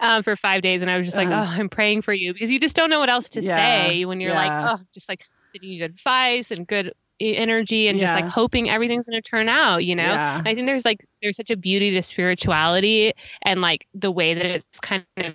[0.00, 1.54] um, for five days and i was just like uh-huh.
[1.56, 3.56] oh i'm praying for you because you just don't know what else to yeah.
[3.56, 4.64] say when you're yeah.
[4.64, 8.04] like oh just like giving you good advice and good energy and yeah.
[8.04, 10.40] just like hoping everything's going to turn out you know yeah.
[10.44, 13.12] i think there's like there's such a beauty to spirituality
[13.42, 15.34] and like the way that it's kind of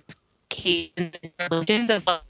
[0.64, 1.12] in
[1.50, 2.22] religions of like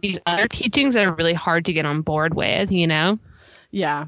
[0.00, 3.18] these other teachings that are really hard to get on board with, you know?
[3.70, 4.06] Yeah.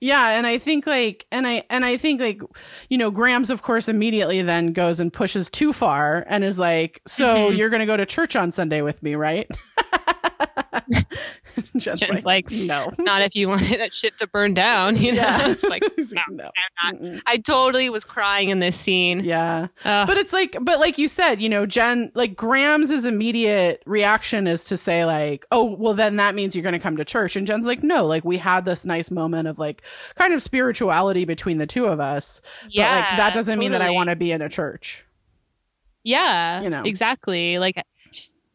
[0.00, 2.42] Yeah, and I think like and I and I think like
[2.90, 7.00] you know Grams of course immediately then goes and pushes too far and is like,
[7.06, 7.56] "So mm-hmm.
[7.56, 9.50] you're going to go to church on Sunday with me, right?"
[11.76, 14.96] Jen's, Jen's like, like, no, not if you wanted that shit to burn down.
[14.96, 15.48] You know, yeah.
[15.50, 16.50] it's like, no, no.
[16.82, 17.22] I'm not.
[17.26, 19.20] I totally was crying in this scene.
[19.24, 20.06] Yeah, Ugh.
[20.06, 24.64] but it's like, but like you said, you know, Jen, like Grams' immediate reaction is
[24.64, 27.46] to say like, oh, well, then that means you're going to come to church, and
[27.46, 29.82] Jen's like, no, like we had this nice moment of like
[30.16, 32.40] kind of spirituality between the two of us.
[32.68, 33.64] Yeah, but like that doesn't totally.
[33.66, 35.04] mean that I want to be in a church.
[36.02, 37.58] Yeah, you know, exactly.
[37.58, 37.82] Like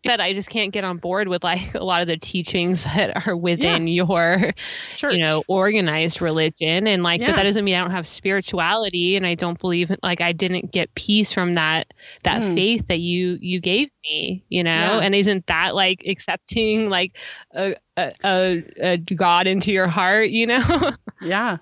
[0.06, 3.28] that I just can't get on board with like a lot of the teachings that
[3.28, 4.04] are within yeah.
[4.04, 4.54] your
[4.96, 5.16] Church.
[5.16, 7.28] you know organized religion and like yeah.
[7.28, 10.72] but that doesn't mean I don't have spirituality and I don't believe like I didn't
[10.72, 11.94] get peace from that
[12.24, 12.54] that mm.
[12.54, 15.00] faith that you you gave me you know yeah.
[15.00, 17.18] and isn't that like accepting like
[17.54, 21.58] a, a, a, a god into your heart you know yeah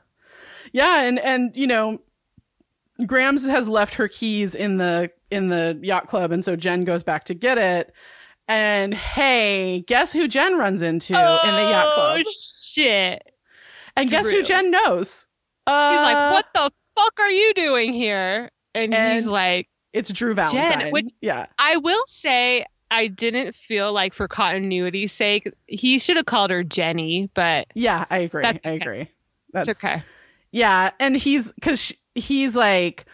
[0.72, 2.00] yeah and and you know
[3.06, 7.04] Grams has left her keys in the in the yacht club and so Jen goes
[7.04, 7.94] back to get it
[8.48, 12.22] and hey, guess who Jen runs into oh, in the yacht club?
[12.26, 13.24] Oh shit.
[13.96, 14.18] And Drew.
[14.18, 15.26] guess who Jen knows?
[15.66, 20.12] Uh, he's like, "What the fuck are you doing here?" And, and he's like, "It's
[20.12, 21.48] Drew Valentine." Jen, which, yeah.
[21.58, 26.64] I will say I didn't feel like for continuity's sake, he should have called her
[26.64, 28.46] Jenny, but Yeah, I agree.
[28.46, 28.76] I okay.
[28.76, 29.10] agree.
[29.54, 30.04] That's it's okay.
[30.52, 33.06] Yeah, and he's cuz he's like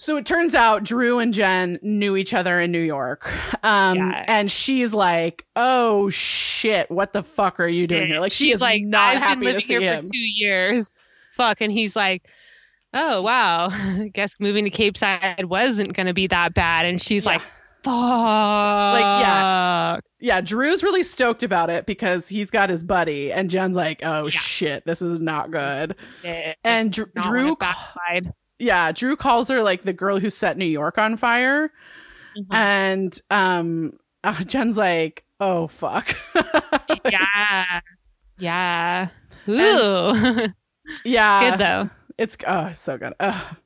[0.00, 3.30] so it turns out Drew and Jen knew each other in New York.
[3.64, 4.24] Um, yeah.
[4.26, 8.52] and she's like, "Oh shit, what the fuck are you doing here?" Like she's she
[8.52, 10.06] is like, not I've happy been living to see here him.
[10.06, 10.90] for two years.
[11.40, 11.60] fuck?
[11.60, 12.28] And he's like,
[12.94, 13.68] oh, wow.
[13.70, 16.86] I guess moving to Capeside wasn't going to be that bad.
[16.86, 17.32] And she's yeah.
[17.32, 17.42] like,
[17.82, 17.94] fuck.
[17.94, 20.00] Like, yeah.
[20.20, 20.40] Yeah.
[20.40, 23.32] Drew's really stoked about it because he's got his buddy.
[23.32, 24.30] And Jen's like, oh, yeah.
[24.30, 25.96] shit, this is not good.
[26.62, 27.56] And Dr- Drew.
[28.60, 28.92] Yeah.
[28.92, 31.72] Drew calls her like the girl who set New York on fire.
[32.38, 32.54] Mm-hmm.
[32.54, 36.14] And um, uh, Jen's like, oh, fuck.
[37.04, 37.80] yeah.
[38.38, 39.08] Yeah.
[39.46, 40.14] Ooh.
[40.14, 40.54] And,
[41.04, 41.50] yeah.
[41.50, 41.90] Good though.
[42.20, 43.14] It's oh so good.
[43.18, 43.56] Ugh.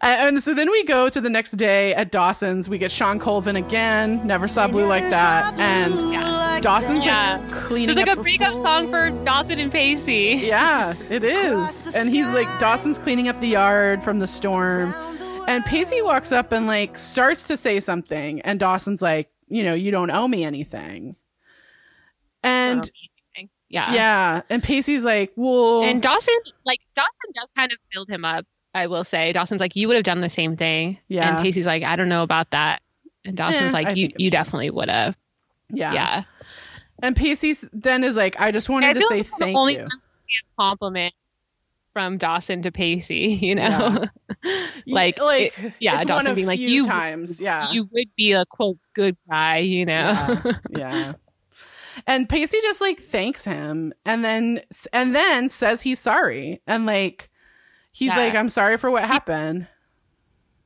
[0.00, 2.68] And so then we go to the next day at Dawson's.
[2.68, 4.24] We get Shawn Colvin again.
[4.24, 5.58] Never saw blue like that.
[5.58, 6.60] And yeah.
[6.62, 7.38] Dawson's yeah.
[7.38, 7.98] like cleaning.
[7.98, 7.98] Up.
[7.98, 10.40] It's like a breakup song for Dawson and Pacey.
[10.40, 11.96] Yeah, it is.
[11.96, 14.94] And he's like Dawson's cleaning up the yard from the storm.
[15.48, 19.74] And Pacey walks up and like starts to say something, and Dawson's like, you know,
[19.74, 21.16] you don't owe me anything.
[22.44, 22.88] And
[23.76, 23.92] yeah.
[23.92, 24.42] Yeah.
[24.48, 25.82] And Pacey's like, well.
[25.82, 26.34] And Dawson,
[26.64, 29.32] like, Dawson does kind of build him up, I will say.
[29.32, 30.98] Dawson's like, you would have done the same thing.
[31.08, 31.28] Yeah.
[31.28, 32.80] And Pacey's like, I don't know about that.
[33.24, 35.18] And Dawson's eh, like, you, you definitely would have.
[35.70, 35.92] Yeah.
[35.92, 36.22] Yeah.
[37.02, 39.88] And Pacey then is like, I just wanted to say like thank only you.
[40.56, 41.12] compliment
[41.92, 44.04] from Dawson to Pacey, you know?
[44.42, 44.66] Yeah.
[44.86, 47.72] like, like it, yeah, Dawson being like, you, times, yeah.
[47.72, 49.92] You would be a quote good guy, you know?
[49.92, 50.52] yeah.
[50.70, 51.12] yeah.
[52.06, 54.62] And Pacey just like thanks him and then
[54.92, 56.60] and then says he's sorry.
[56.66, 57.30] And like
[57.92, 58.18] he's yeah.
[58.18, 59.66] like, I'm sorry for what happened.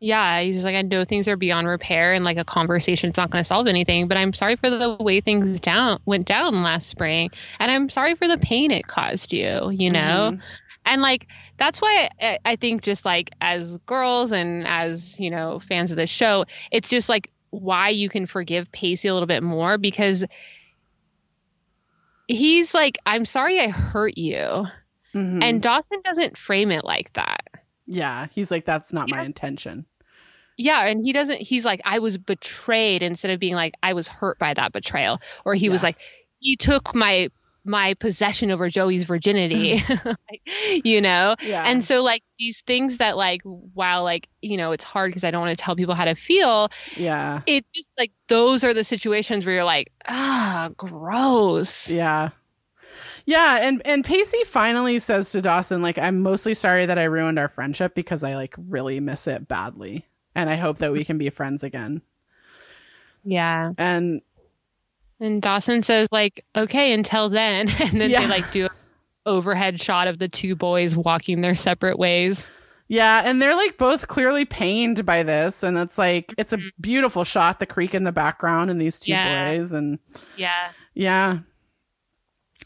[0.02, 3.30] Yeah, he's just like, I know things are beyond repair and like a conversation's not
[3.30, 6.88] going to solve anything, but I'm sorry for the way things down went down last
[6.88, 9.70] spring, and I'm sorry for the pain it caused you.
[9.70, 10.40] You know, mm-hmm.
[10.86, 11.26] and like
[11.58, 15.98] that's why I, I think just like as girls and as you know fans of
[15.98, 20.24] the show, it's just like why you can forgive Pacey a little bit more because
[22.30, 24.66] he's like, I'm sorry I hurt you.
[25.14, 25.42] Mm-hmm.
[25.42, 27.44] And Dawson doesn't frame it like that.
[27.86, 28.28] Yeah.
[28.30, 29.86] He's like, that's not he my intention.
[30.56, 30.86] Yeah.
[30.86, 34.38] And he doesn't, he's like, I was betrayed instead of being like, I was hurt
[34.38, 35.20] by that betrayal.
[35.44, 35.72] Or he yeah.
[35.72, 35.98] was like,
[36.38, 37.28] he took my
[37.64, 40.42] my possession over Joey's virginity, like,
[40.84, 41.36] you know?
[41.42, 41.62] Yeah.
[41.64, 45.30] And so like these things that like while like, you know, it's hard because I
[45.30, 46.68] don't want to tell people how to feel.
[46.96, 47.42] Yeah.
[47.46, 51.90] It just like those are the situations where you're like, ah, gross.
[51.90, 52.30] Yeah.
[53.26, 57.38] Yeah, and and Pacey finally says to Dawson like I'm mostly sorry that I ruined
[57.38, 61.18] our friendship because I like really miss it badly and I hope that we can
[61.18, 62.02] be friends again.
[63.24, 63.72] Yeah.
[63.76, 64.22] And
[65.20, 68.20] and Dawson says like, "Okay, until then," and then yeah.
[68.22, 68.70] they like do an
[69.26, 72.48] overhead shot of the two boys walking their separate ways.
[72.88, 76.68] Yeah, and they're like both clearly pained by this, and it's like it's a mm-hmm.
[76.80, 79.54] beautiful shot, the creek in the background, and these two yeah.
[79.56, 80.00] boys, and
[80.36, 81.38] yeah, yeah,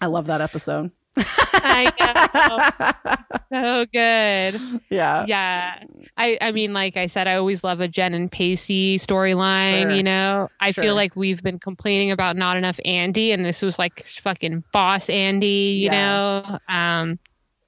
[0.00, 0.90] I love that episode.
[1.16, 3.36] I know.
[3.48, 4.80] so good.
[4.90, 5.24] Yeah.
[5.26, 5.84] Yeah.
[6.16, 9.92] I, I mean, like I said, I always love a Jen and Pacey storyline, sure.
[9.92, 10.48] you know?
[10.60, 10.84] I sure.
[10.84, 15.08] feel like we've been complaining about not enough Andy, and this was like fucking boss
[15.08, 15.90] Andy, you yeah.
[15.90, 16.58] know?
[16.68, 17.18] Um,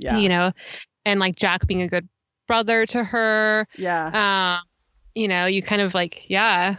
[0.01, 0.19] yeah.
[0.19, 0.53] You know,
[1.05, 2.09] and like Jack being a good
[2.47, 3.67] brother to her.
[3.77, 4.59] Yeah.
[4.59, 4.67] Um,
[5.15, 6.77] you know, you kind of like, yeah.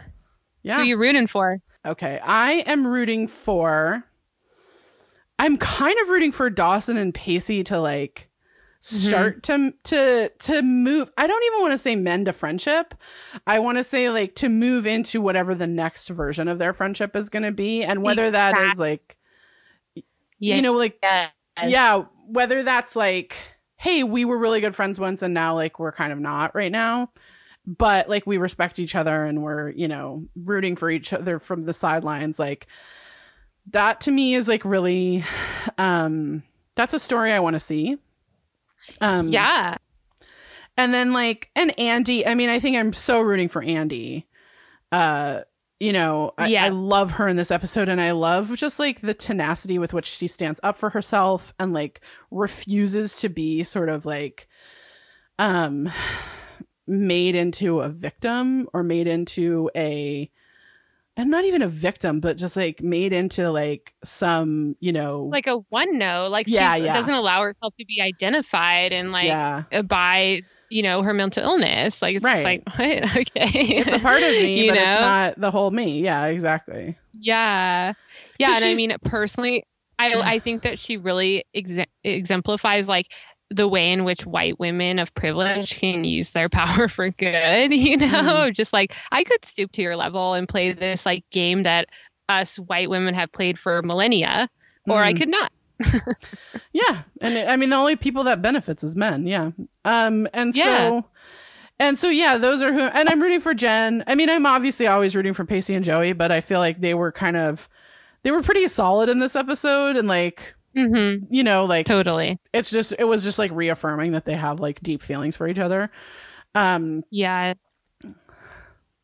[0.62, 0.78] Yeah.
[0.78, 1.58] Who you rooting for?
[1.84, 2.20] Okay.
[2.22, 4.04] I am rooting for
[5.38, 8.28] I'm kind of rooting for Dawson and Pacey to like
[8.80, 9.70] start mm-hmm.
[9.82, 12.94] to to to move I don't even want to say mend a friendship.
[13.46, 17.16] I want to say like to move into whatever the next version of their friendship
[17.16, 19.16] is going to be and whether that is like
[20.38, 20.56] yeah.
[20.56, 21.32] you know like yes.
[21.66, 23.36] yeah, whether that's like
[23.78, 26.72] hey, we were really good friends once and now like we're kind of not right
[26.72, 27.10] now.
[27.66, 31.64] But like we respect each other and we're, you know, rooting for each other from
[31.64, 32.66] the sidelines like
[33.72, 35.24] that to me is like really
[35.76, 36.42] um
[36.76, 37.98] that's a story I want to see.
[39.00, 39.76] Um Yeah.
[40.76, 44.26] And then like and Andy, I mean I think I'm so rooting for Andy.
[44.92, 45.42] Uh
[45.80, 46.64] you know, I, yeah.
[46.64, 50.06] I love her in this episode and I love just like the tenacity with which
[50.06, 52.00] she stands up for herself and like
[52.32, 54.48] refuses to be sort of like
[55.38, 55.90] um
[56.88, 60.30] made into a victim or made into a
[61.18, 65.48] and not even a victim, but just like made into like some, you know, like
[65.48, 66.92] a one no, like yeah, she yeah.
[66.92, 69.64] doesn't allow herself to be identified and like yeah.
[69.72, 72.00] Uh, by you know her mental illness.
[72.00, 72.44] Like it's right.
[72.44, 73.16] like what?
[73.16, 74.84] okay, it's a part of me, you but know?
[74.84, 76.02] it's not the whole me.
[76.02, 76.96] Yeah, exactly.
[77.12, 77.94] Yeah,
[78.38, 79.64] yeah, and I mean personally,
[79.98, 83.12] I I think that she really ex- exemplifies like
[83.50, 87.96] the way in which white women of privilege can use their power for good, you
[87.96, 88.54] know, mm.
[88.54, 91.88] just like I could stoop to your level and play this like game that
[92.28, 94.48] us white women have played for millennia,
[94.86, 95.04] or mm.
[95.04, 95.52] I could not.
[96.72, 99.26] yeah, and it, I mean the only people that benefits is men.
[99.26, 99.52] Yeah.
[99.84, 100.64] Um, and Yeah.
[100.90, 101.04] so.
[101.80, 104.02] And so yeah, those are who and I'm rooting for Jen.
[104.08, 106.92] I mean, I'm obviously always rooting for Pacey and Joey, but I feel like they
[106.92, 107.68] were kind of
[108.24, 111.32] they were pretty solid in this episode and like, Mm-hmm.
[111.34, 112.38] you know, like Totally.
[112.52, 115.58] it's just it was just like reaffirming that they have like deep feelings for each
[115.58, 115.90] other.
[116.54, 117.54] Um Yeah.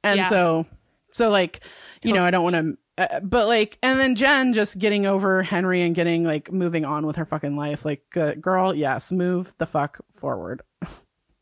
[0.02, 0.28] and Yeah.
[0.28, 0.66] so
[1.10, 1.60] so like,
[2.02, 5.42] you know, I don't want to uh, but like and then Jen just getting over
[5.42, 7.84] Henry and getting like moving on with her fucking life.
[7.84, 10.62] Like, uh, girl, yes, move the fuck forward.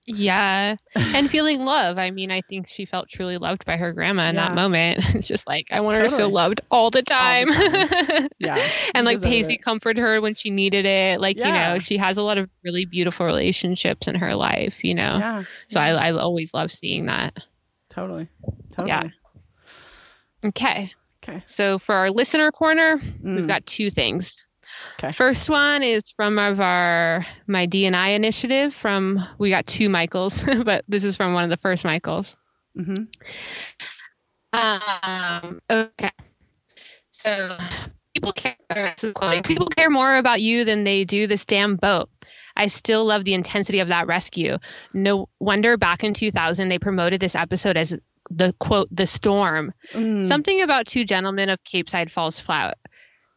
[0.06, 0.76] Yeah.
[0.96, 1.96] And feeling love.
[1.98, 4.48] I mean, I think she felt truly loved by her grandma in Yeah.
[4.48, 5.04] that moment.
[5.14, 7.48] It's just like, I want her to feel loved all the time.
[8.38, 8.58] Yeah.
[8.94, 9.62] and like it.
[9.64, 11.20] comforted her when she needed it.
[11.20, 14.94] Like, you know, she has a lot of really beautiful relationships in her life, you
[14.94, 15.18] know?
[15.18, 15.44] Yeah.
[15.68, 17.38] So I, I always love seeing that.
[17.88, 18.28] Totally.
[18.72, 18.88] Totally.
[18.88, 19.02] Yeah.
[20.44, 20.92] Okay.
[21.22, 21.42] Okay.
[21.44, 23.36] So for our listener corner, Mm.
[23.36, 24.48] we've got two things.
[24.98, 25.12] 'Kay.
[25.12, 30.84] First one is from of our my DNI initiative from we got two Michaels, but
[30.88, 32.36] this is from one of the first Michaels.
[32.78, 33.04] Mm-hmm.
[34.52, 36.10] Um, okay.
[37.10, 37.56] So
[38.14, 38.56] people care.
[38.70, 42.08] This is quoting, people care more about you than they do this damn boat.
[42.54, 44.58] I still love the intensity of that rescue.
[44.92, 47.96] No wonder back in 2000 they promoted this episode as
[48.30, 49.72] the quote the storm.
[49.92, 50.24] Mm.
[50.24, 52.78] Something about two gentlemen of Capeside falls flat.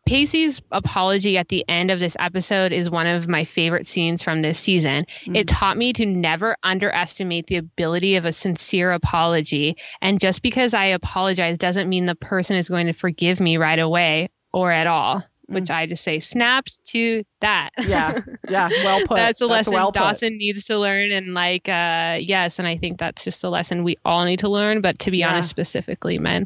[0.06, 4.40] Pacey's apology at the end of this episode is one of my favorite scenes from
[4.42, 5.06] this season.
[5.26, 9.78] It taught me to never underestimate the ability of a sincere apology.
[10.02, 13.80] And just because I apologize doesn't mean the person is going to forgive me right
[13.80, 17.72] away or at all, which I just say snaps to that.
[17.84, 18.20] yeah.
[18.48, 18.70] Yeah.
[18.70, 19.16] Well put.
[19.16, 20.00] That's a lesson well put.
[20.00, 21.12] Dawson needs to learn.
[21.12, 24.50] And like, uh, yes, and I think that's just a lesson we all need to
[24.50, 25.32] learn, but to be Yeah.
[25.32, 26.46] honest, specifically men.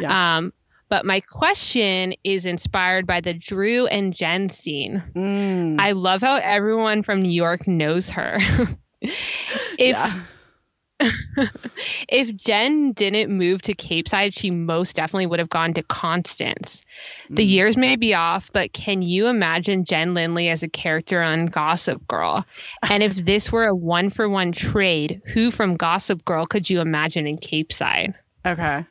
[0.00, 0.36] Yeah.
[0.38, 0.54] Um,
[0.94, 5.02] but my question is inspired by the Drew and Jen scene.
[5.16, 5.80] Mm.
[5.80, 8.38] I love how everyone from New York knows her.
[9.76, 9.98] if
[12.08, 16.84] if Jen didn't move to Capeside, she most definitely would have gone to Constance.
[17.28, 17.50] The Mm.
[17.50, 22.06] years may be off, but can you imagine Jen Lindley as a character on Gossip
[22.06, 22.46] Girl?
[22.88, 26.80] And if this were a one for one trade, who from Gossip Girl could you
[26.80, 28.14] imagine in Capeside?
[28.46, 28.86] Okay.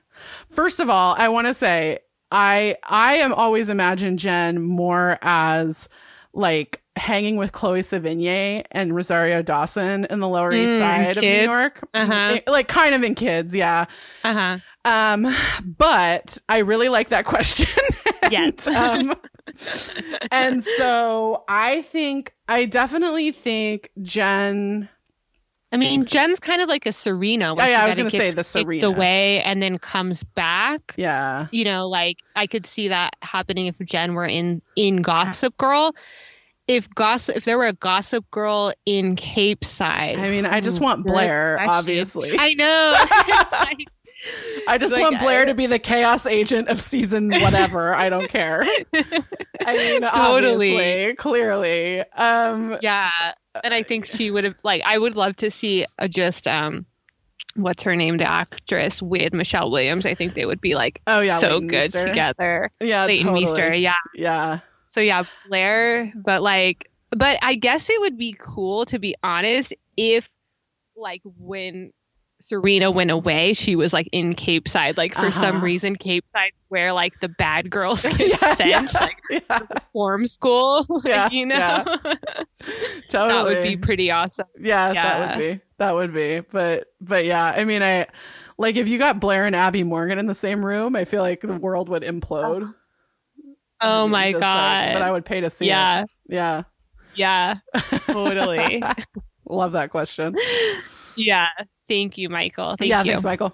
[0.49, 1.99] First of all, I want to say
[2.31, 5.87] I I am always imagine Jen more as
[6.33, 11.23] like hanging with Chloe Sevigny and Rosario Dawson in the Lower East Mm, Side of
[11.23, 11.41] New.
[11.43, 11.87] York.
[11.93, 12.39] Uh-huh.
[12.47, 13.85] Like kind of in kids, yeah.
[14.23, 14.57] Uh huh.
[14.85, 15.33] Um,
[15.77, 17.67] but I really like that question.
[18.31, 18.67] Yes.
[18.67, 19.13] um,
[20.31, 24.87] and so I think I definitely think Jen.
[25.73, 27.53] I mean, Jen's kind of like a Serena.
[27.53, 28.87] Oh, yeah, I was going gonna say the Serena.
[28.87, 30.93] away and then comes back.
[30.97, 31.47] Yeah.
[31.51, 35.95] You know, like I could see that happening if Jen were in in Gossip Girl.
[36.67, 41.03] If gossip, if there were a Gossip Girl in Capeside, I mean, I just want
[41.03, 42.31] Blair, obviously.
[42.37, 42.95] I know.
[44.67, 47.93] I just Like, want Blair I- to be the chaos agent of season whatever.
[47.93, 48.63] I don't care.
[49.65, 51.13] I mean, Totally.
[51.15, 51.99] clearly.
[52.15, 53.09] Um, yeah,
[53.63, 54.81] and I think she would have like.
[54.85, 56.85] I would love to see a just um.
[57.55, 58.17] What's her name?
[58.17, 60.05] The actress with Michelle Williams.
[60.07, 62.07] I think they would be like oh yeah, so Leighton good Meester.
[62.09, 62.71] together.
[62.79, 63.45] Yeah, Leighton totally.
[63.45, 63.93] Meester, yeah.
[64.15, 64.59] Yeah,
[64.89, 69.75] So yeah, Blair, but like, but I guess it would be cool to be honest
[69.95, 70.31] if,
[70.95, 71.91] like, when
[72.43, 74.97] Serena went away, she was like in Capeside.
[74.97, 75.65] Like for some Uh-huh.
[75.65, 79.59] reason, Capeside's where like the bad girls get yeah, sent, yeah, like yeah,
[79.93, 80.85] form school.
[80.89, 81.83] like, Yeah, you know, yeah.
[81.83, 82.19] totally.
[83.09, 84.47] that would be pretty awesome.
[84.59, 85.61] Yeah, that would be.
[85.77, 86.41] That would be.
[86.51, 88.07] But but yeah, I mean, I
[88.57, 91.41] like if you got Blair and Abby Morgan in the same room, I feel like
[91.41, 92.73] the world would implode.
[93.79, 94.93] Oh my Just, like, god!
[94.93, 96.09] but I would pay to see yeah, it.
[96.27, 96.63] Yeah,
[97.15, 97.55] yeah,
[98.07, 98.83] totally.
[99.47, 100.35] love that question.
[101.15, 101.47] yeah.
[101.93, 102.75] Thank you, Michael.
[102.75, 103.11] Thank yeah, you.
[103.11, 103.53] thanks, Michael.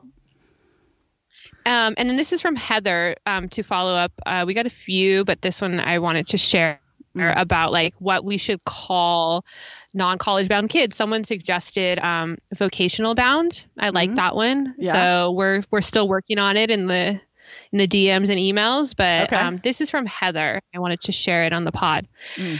[1.66, 4.14] Um, and then this is from Heather um, to follow up.
[4.26, 6.80] Uh, we got a few, but this one I wanted to share
[7.18, 7.42] Mm.
[7.42, 9.44] about like what we should call
[9.96, 10.96] non-college bound kids.
[10.96, 13.66] Someone suggested um, vocational bound.
[13.80, 14.16] I like Mhm.
[14.18, 14.76] that one.
[14.78, 14.94] Yeah.
[14.94, 17.20] So we're we're still working on it in the
[17.72, 18.96] in the DMs and emails.
[18.96, 19.36] But Okay.
[19.36, 20.62] um, this is from Heather.
[20.74, 22.08] I wanted to share it on the pod.
[22.36, 22.60] Mm.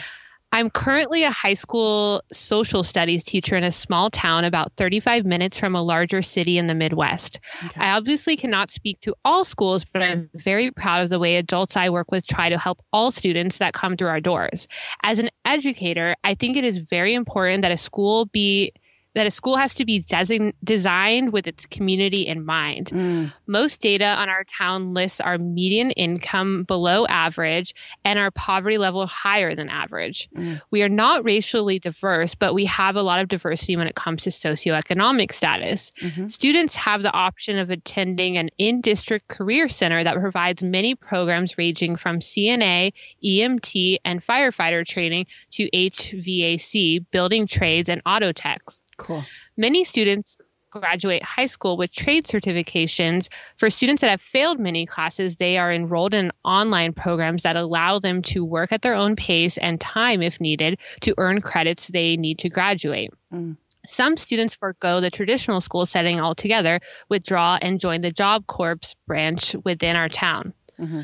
[0.52, 5.60] I'm currently a high school social studies teacher in a small town about 35 minutes
[5.60, 7.40] from a larger city in the Midwest.
[7.64, 7.80] Okay.
[7.80, 11.78] I obviously cannot speak to all schools, but I'm very proud of the way adults
[11.78, 14.68] I work with try to help all students that come through our doors.
[15.04, 18.74] As an educator, I think it is very important that a school be
[19.16, 22.88] that a school has to be design, designed with its community in mind.
[22.88, 23.34] Mm.
[23.48, 27.74] Most data on our town lists our median income below average
[28.06, 30.30] and our poverty level higher than average.
[30.36, 30.62] Mm.
[30.70, 34.24] We are not racially diverse, but we have a lot of diversity when it comes
[34.24, 35.92] to socioeconomic status.
[36.00, 36.28] Mm-hmm.
[36.28, 41.58] Students have the option of attending an in district career center that provides many programs
[41.58, 48.84] ranging from CNA, EMT, and firefighter training to HVAC, building trades, and auto techs.
[49.00, 49.24] Cool.
[49.58, 53.30] Many students graduate high school with trade certifications.
[53.58, 58.00] For students that have failed many classes, they are enrolled in online programs that allow
[58.00, 62.18] them to work at their own pace and time if needed to earn credits they
[62.18, 63.12] need to graduate.
[63.34, 63.58] Mm.
[63.86, 69.56] Some students forego the traditional school setting altogether, withdraw, and join the Job Corps branch
[69.64, 70.54] within our town.
[70.80, 71.02] Mm-hmm.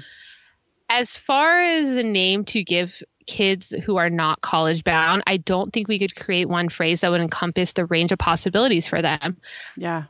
[0.90, 5.72] As far as a name to give kids who are not college bound, I don't
[5.72, 9.38] think we could create one phrase that would encompass the range of possibilities for them.
[9.76, 10.04] Yeah.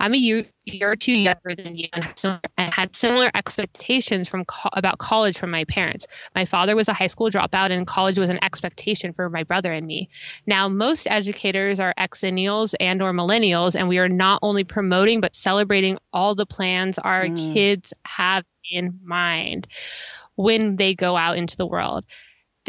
[0.00, 4.28] I'm a year, year or two younger than you and, similar, and had similar expectations
[4.28, 6.06] from co- about college from my parents.
[6.34, 9.70] My father was a high school dropout, and college was an expectation for my brother
[9.70, 10.08] and me.
[10.46, 15.34] Now, most educators are exennials and or millennials, and we are not only promoting but
[15.34, 17.52] celebrating all the plans our mm.
[17.52, 19.66] kids have in mind
[20.34, 22.06] when they go out into the world.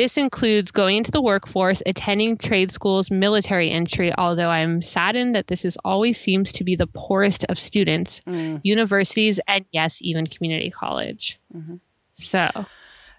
[0.01, 5.45] This includes going into the workforce, attending trade schools, military entry, although I'm saddened that
[5.45, 8.59] this is always seems to be the poorest of students, mm.
[8.63, 11.37] universities, and yes, even community college.
[11.55, 11.75] Mm-hmm.
[12.13, 12.49] So.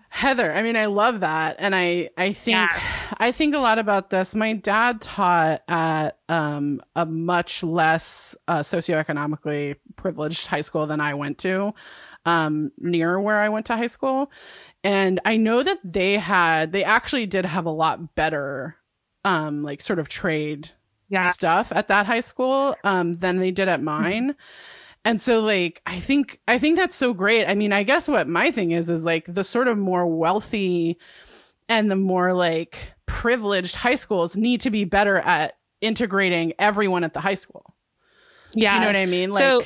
[0.09, 2.80] Heather, I mean, I love that, and I, I think, yeah.
[3.16, 4.34] I think a lot about this.
[4.34, 11.14] My dad taught at um, a much less uh, socioeconomically privileged high school than I
[11.14, 11.74] went to,
[12.26, 14.30] um, near where I went to high school,
[14.84, 18.76] and I know that they had, they actually did have a lot better,
[19.24, 20.70] um, like sort of trade
[21.09, 21.30] yeah.
[21.30, 23.84] stuff at that high school, um, than they did at mm-hmm.
[23.84, 24.34] mine.
[25.04, 27.46] And so like I think I think that's so great.
[27.46, 30.98] I mean, I guess what my thing is is like the sort of more wealthy
[31.68, 37.14] and the more like privileged high schools need to be better at integrating everyone at
[37.14, 37.74] the high school.
[38.54, 38.70] Yeah.
[38.70, 39.30] Do you know what I mean?
[39.30, 39.62] Like so,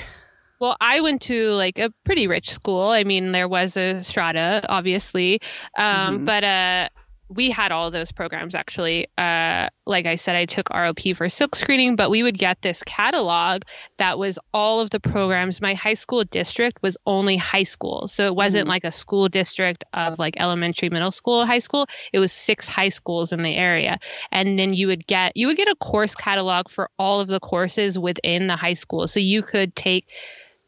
[0.60, 2.88] well, I went to like a pretty rich school.
[2.88, 5.40] I mean, there was a strata, obviously,
[5.76, 6.24] um, mm-hmm.
[6.24, 6.88] but uh,
[7.28, 9.08] we had all those programs actually.
[9.18, 12.82] Uh, like I said, I took ROP for silk screening, but we would get this
[12.84, 13.62] catalog
[13.98, 15.60] that was all of the programs.
[15.60, 18.70] My high school district was only high school, so it wasn't mm-hmm.
[18.70, 21.86] like a school district of like elementary, middle school, high school.
[22.12, 23.98] It was six high schools in the area,
[24.30, 27.40] and then you would get you would get a course catalog for all of the
[27.40, 30.12] courses within the high school, so you could take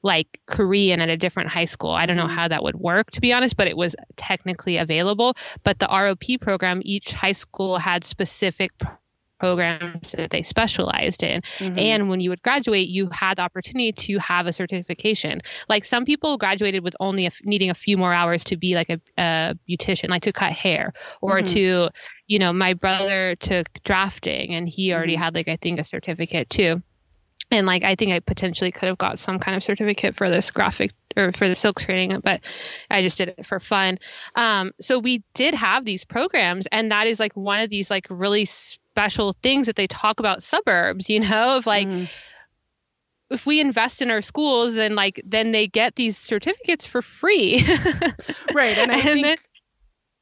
[0.02, 1.90] like Korean at a different high school.
[1.90, 2.34] I don't know mm-hmm.
[2.34, 5.34] how that would work to be honest, but it was technically available.
[5.64, 8.70] But the ROP program, each high school had specific
[9.38, 11.40] programs that they specialized in.
[11.58, 11.78] Mm-hmm.
[11.78, 15.40] And when you would graduate, you had the opportunity to have a certification.
[15.68, 18.90] Like some people graduated with only a, needing a few more hours to be like
[18.90, 21.54] a, a beautician, like to cut hair or mm-hmm.
[21.54, 21.90] to,
[22.26, 25.22] you know, my brother took drafting and he already mm-hmm.
[25.22, 26.82] had like, I think a certificate too
[27.50, 30.50] and like I think I potentially could have got some kind of certificate for this
[30.50, 32.40] graphic or for the silk screening, but
[32.90, 33.98] I just did it for fun.
[34.34, 38.06] Um, so we did have these programs, and that is like one of these like
[38.10, 41.08] really special things that they talk about suburbs.
[41.08, 41.88] You know, of like.
[41.88, 42.10] Mm.
[43.30, 47.62] If we invest in our schools, and like then they get these certificates for free,
[48.54, 48.78] right?
[48.78, 49.36] And I and think then,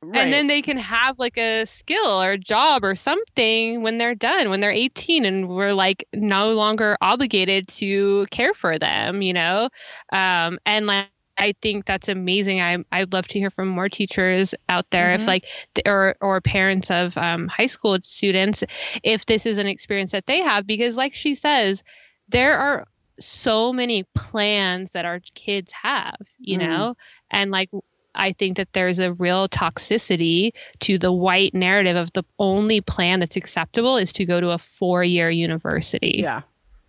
[0.03, 0.23] Right.
[0.23, 4.15] And then they can have like a skill or a job or something when they're
[4.15, 9.33] done, when they're 18, and we're like no longer obligated to care for them, you
[9.33, 9.71] know?
[10.13, 11.09] Um, and like,
[11.39, 12.61] I think that's amazing.
[12.61, 15.23] I I'd love to hear from more teachers out there, mm-hmm.
[15.23, 15.45] if like
[15.85, 18.65] or or parents of um, high school students,
[19.03, 21.85] if this is an experience that they have, because like she says,
[22.29, 22.87] there are
[23.19, 26.69] so many plans that our kids have, you mm-hmm.
[26.69, 26.97] know,
[27.31, 27.71] and like
[28.17, 33.21] I think that there's a real toxicity to the white narrative of the only plan
[33.21, 36.17] that's acceptable is to go to a four year university.
[36.23, 36.43] Yeah.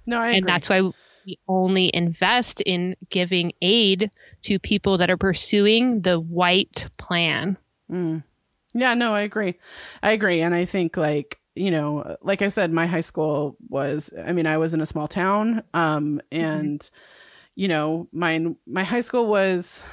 [0.05, 0.37] No, I agree.
[0.37, 0.81] And that's why
[1.25, 4.09] we only invest in giving aid
[4.43, 7.57] to people that are pursuing the white plan.
[7.91, 8.23] Mm.
[8.73, 9.55] Yeah, no, I agree.
[10.01, 10.41] I agree.
[10.41, 14.45] And I think like, you know, like I said, my high school was, I mean,
[14.45, 15.63] I was in a small town.
[15.73, 16.95] Um, and, mm-hmm.
[17.55, 19.83] you know, my, my high school was,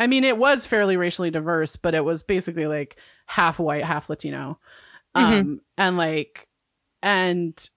[0.00, 2.96] I mean, it was fairly racially diverse, but it was basically like
[3.26, 4.58] half white, half Latino.
[5.14, 5.32] Mm-hmm.
[5.32, 6.48] Um, and like,
[7.02, 7.70] and,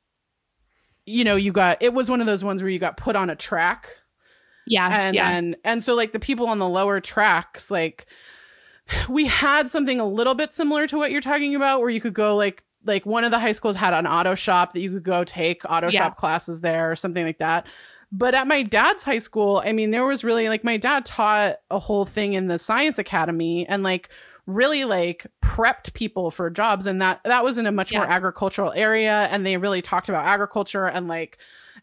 [1.05, 3.29] you know, you got, it was one of those ones where you got put on
[3.29, 3.89] a track.
[4.65, 4.87] Yeah.
[4.89, 5.29] And yeah.
[5.29, 8.07] and and so like the people on the lower tracks, like,
[9.09, 12.13] we had something a little bit similar to what you're talking about where you could
[12.13, 15.03] go like like one of the high schools had an auto shop that you could
[15.03, 16.01] go take auto Yeah.
[16.01, 17.65] shop classes there or something like that.
[18.15, 21.57] But at my dad's high school, I mean, there was really like my dad taught
[21.71, 24.09] a whole thing in the science academy and like
[24.45, 26.85] really like prepped people for jobs.
[26.85, 29.27] And that that was in a much more agricultural area.
[29.31, 31.39] And they really talked about agriculture and like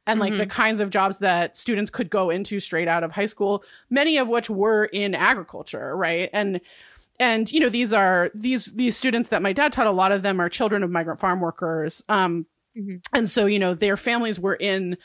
[0.06, 0.38] and like Mhm.
[0.38, 4.16] the kinds of jobs that students could go into straight out of high school many
[4.18, 6.30] of which were in agriculture right?
[6.32, 6.60] And
[7.18, 10.22] and you know these are these these students that my dad taught a lot of
[10.22, 12.04] them are children of migrant farm workers.
[12.08, 12.46] Um
[12.78, 13.02] Mhm.
[13.12, 14.96] and so you know their families were in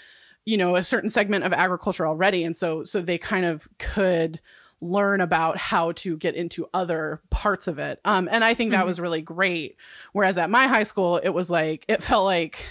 [0.45, 2.43] you know a certain segment of agriculture already.
[2.43, 4.39] And so so they kind of could
[4.81, 7.99] learn about how to get into other parts of it.
[8.05, 8.87] Um and i think that Mhm.
[8.87, 9.77] was really great.
[10.13, 12.63] Whereas at my high school it was like it felt like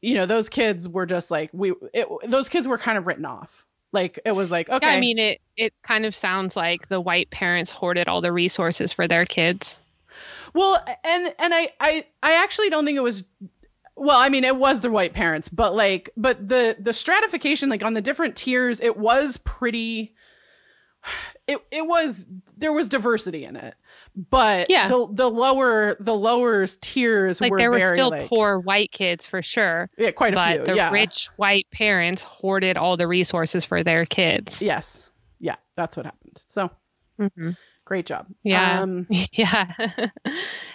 [0.00, 3.24] you know those kids were just like we it, those kids were kind of written
[3.24, 3.66] off.
[3.92, 7.00] Like it was like okay Yeah, I mean it it kind of sounds like the
[7.00, 9.78] white parents hoarded all the resources for their kids.
[10.54, 13.24] Well, and and I I I actually don't think it was
[13.98, 17.82] well, I mean it was the white parents, but like but the the stratification like
[17.84, 20.14] on the different tiers it was pretty
[21.46, 22.26] it it was
[22.56, 23.74] there was diversity in it.
[24.16, 24.88] But Yeah.
[24.88, 27.44] the the lower the lower tiers were.
[27.44, 30.36] Like were there were very, still like- poor white kids for sure, yeah, quite a
[30.36, 30.58] but few.
[30.58, 30.90] But the yeah.
[30.90, 34.60] rich white parents hoarded all the resources for their kids.
[34.60, 35.10] Yes.
[35.38, 36.42] Yeah, that's what happened.
[36.46, 36.68] So,
[37.20, 37.56] Mhm.
[37.88, 38.26] Great job.
[38.44, 38.82] Yeah.
[38.82, 39.72] Um, Yeah.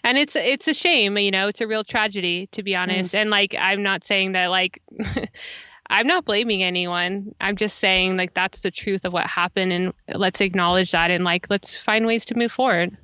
[0.03, 2.65] and it's it's a shame, you know, it's a real tragedy to Mm.
[2.65, 3.15] be honest.
[3.15, 4.81] And like I'm not saying that like
[5.89, 7.35] I'm not blaming anyone.
[7.39, 11.23] I'm just saying like that's the truth of what happened and let's acknowledge that and
[11.23, 12.97] like let's find ways to move forward.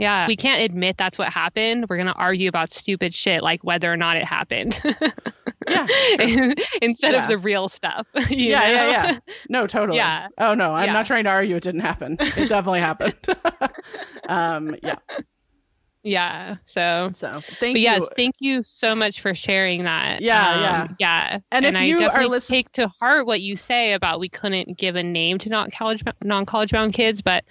[0.00, 0.26] Yeah.
[0.26, 1.84] We can't admit that's what happened.
[1.88, 4.80] We're going to argue about stupid shit like whether or not it happened.
[5.68, 5.86] yeah.
[6.82, 7.22] Instead Yeah.
[7.22, 8.06] of the real stuff.
[8.30, 8.66] yeah, know?
[8.70, 9.18] yeah, yeah.
[9.50, 9.98] No, totally.
[9.98, 10.28] Yeah.
[10.38, 10.92] Oh no, I'm Yeah.
[10.94, 12.16] not trying to argue it didn't happen.
[12.18, 13.14] It definitely happened.
[14.28, 14.96] um, yeah.
[16.02, 16.56] Yeah.
[16.64, 17.80] So So thank but you.
[17.80, 20.22] yes, thank you so much for sharing that.
[20.22, 20.86] Yeah, Um, yeah.
[20.98, 21.38] yeah.
[21.52, 24.30] And if I you are definitely listen- take to heart what you say about we
[24.30, 27.44] couldn't give a name to not college non college bound kids, but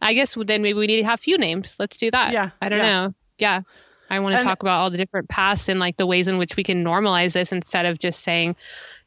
[0.00, 1.76] I guess then maybe we need to have few names.
[1.78, 2.32] Let's do that.
[2.32, 2.86] Yeah, I don't yeah.
[3.06, 3.14] know.
[3.38, 3.60] Yeah.
[4.10, 6.56] I want to talk about all the different paths and like the ways in which
[6.56, 8.56] we can normalize this instead of just saying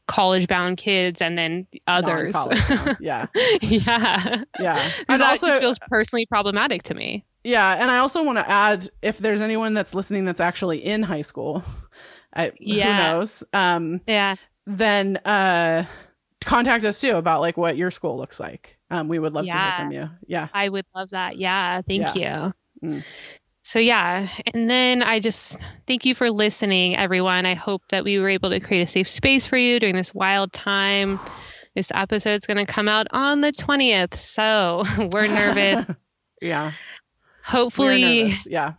[0.06, 2.36] college bound kids and then others.
[3.00, 3.26] Yeah,
[3.62, 4.44] yeah.
[4.60, 4.90] yeah.
[5.08, 7.24] And that also, just feels personally problematic to me.
[7.42, 11.02] yeah, and I also want to add, if there's anyone that's listening that's actually in
[11.02, 11.64] high school,
[12.34, 13.08] I, Yeah.
[13.10, 13.44] who knows?
[13.52, 14.36] Um, Yeah.
[14.66, 15.84] then uh,
[16.40, 18.76] contact us too about like what your school looks like.
[18.92, 20.10] Um, we would love to hear from you.
[20.26, 21.36] Yeah, I would love that.
[21.38, 22.52] Yeah, thank you.
[22.84, 23.04] Mm.
[23.64, 25.56] So yeah, and then I just
[25.86, 27.46] thank you for listening, everyone.
[27.46, 30.12] I hope that we were able to create a safe space for you during this
[30.12, 31.20] wild time.
[31.74, 34.82] This episode's going to come out on the 20th, so
[35.12, 36.04] we're nervous.
[36.42, 36.72] yeah.
[37.44, 38.46] Hopefully, nervous.
[38.46, 38.72] yeah.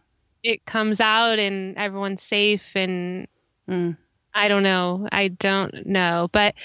[0.43, 3.27] it comes out and everyone's safe and
[3.69, 3.95] Mm.
[4.33, 5.07] I don't know.
[5.11, 6.29] I don't know.
[6.31, 6.55] But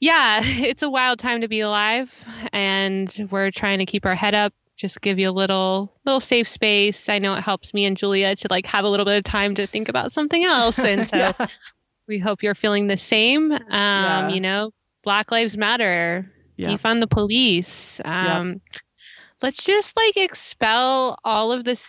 [0.00, 2.12] yeah, it's a wild time to be alive
[2.52, 4.52] and we're trying to keep our head up.
[4.76, 7.08] Just give you a little little safe space.
[7.08, 9.56] I know it helps me and Julia to like have a little bit of time
[9.56, 10.78] to think about something else.
[10.78, 11.32] And so Yeah.
[12.06, 13.50] we hope you're feeling the same.
[13.50, 14.28] Um, Yeah.
[14.28, 14.70] you know,
[15.02, 16.30] Black Lives Matter.
[16.56, 16.68] Yeah.
[16.68, 18.00] Defund the police.
[18.04, 18.60] Um
[19.42, 21.80] let's just like expel all of the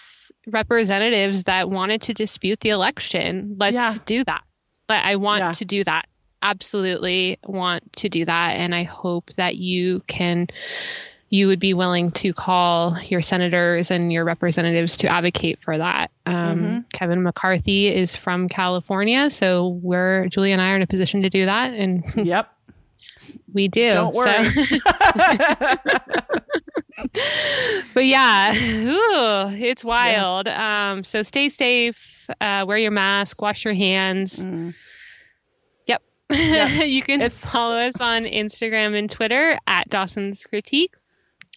[0.47, 3.55] representatives that wanted to dispute the election.
[3.59, 3.95] Let's Yeah.
[4.05, 4.41] do that.
[4.89, 5.51] But I want Yeah.
[5.53, 6.07] to do that.
[6.41, 8.55] Absolutely want to do that.
[8.57, 10.47] And I hope that you can,
[11.29, 16.09] you would be willing to call your senators and your representatives to advocate for that.
[16.25, 16.85] Um, Mhm.
[16.91, 19.29] Kevin McCarthy is from California.
[19.29, 21.71] So we're, Julie and I are in a position to do that.
[21.73, 22.49] And Yep.
[23.53, 23.93] we do.
[23.93, 24.49] Don't So- worry.
[27.93, 30.47] but yeah, ooh, it's wild.
[30.47, 34.43] Um, so stay safe, uh, wear your mask, wash your hands.
[34.43, 34.73] Mm.
[36.31, 40.93] you can It's- follow us on Instagram and Twitter at Dawson's Critique.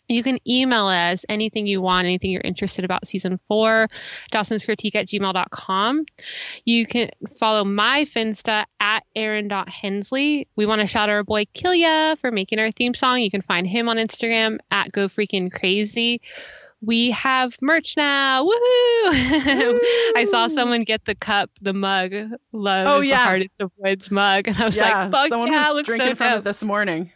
[0.08, 3.88] You can email us anything you want, anything you're interested about season four,
[4.30, 6.06] Dawson's Critique at gmail.com.
[6.64, 10.48] You can follow my Finsta at Aaron.Hensley.
[10.56, 13.20] We want to shout out our boy Killia for making our theme song.
[13.20, 16.22] You can find him on Instagram at Go Freaking Crazy.
[16.84, 18.44] We have merch now.
[18.44, 18.50] Woohoo!
[20.16, 22.12] I saw someone get the cup, the mug.
[22.52, 23.18] Love Oh, is yeah.
[23.18, 24.48] the hardest of woods mug.
[24.52, 25.04] And I was yeah.
[25.04, 27.12] like, fuck Someone yeah, was drinking so from it this morning.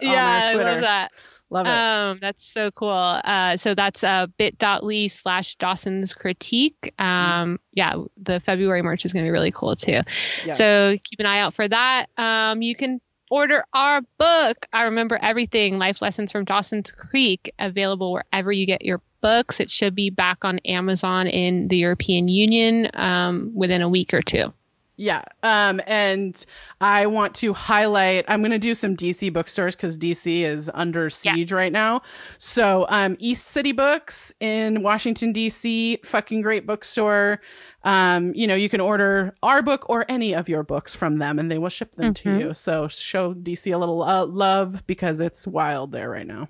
[0.00, 1.12] Yeah, I love that.
[1.50, 1.70] Love it.
[1.70, 2.88] Um, that's so cool.
[2.90, 6.94] Uh, so that's uh, bit.ly slash Dawson's Critique.
[6.98, 10.00] Um, yeah, the February merch is going to be really cool too.
[10.46, 10.52] Yeah.
[10.54, 12.06] So keep an eye out for that.
[12.16, 13.02] Um, you can
[13.32, 14.66] order our book.
[14.74, 15.78] I remember everything.
[15.78, 19.58] Life lessons from Dawson's Creek available wherever you get your books.
[19.58, 24.20] It should be back on Amazon in the European Union um, within a week or
[24.20, 24.52] two.
[24.96, 25.22] Yeah.
[25.42, 26.44] Um, and
[26.80, 31.08] I want to highlight, I'm going to do some DC bookstores because DC is under
[31.08, 31.56] siege yeah.
[31.56, 32.02] right now.
[32.38, 37.40] So, um, East City Books in Washington, DC, fucking great bookstore.
[37.84, 41.38] Um, you know, you can order our book or any of your books from them
[41.38, 42.38] and they will ship them mm-hmm.
[42.38, 42.54] to you.
[42.54, 46.48] So show DC a little uh, love because it's wild there right now.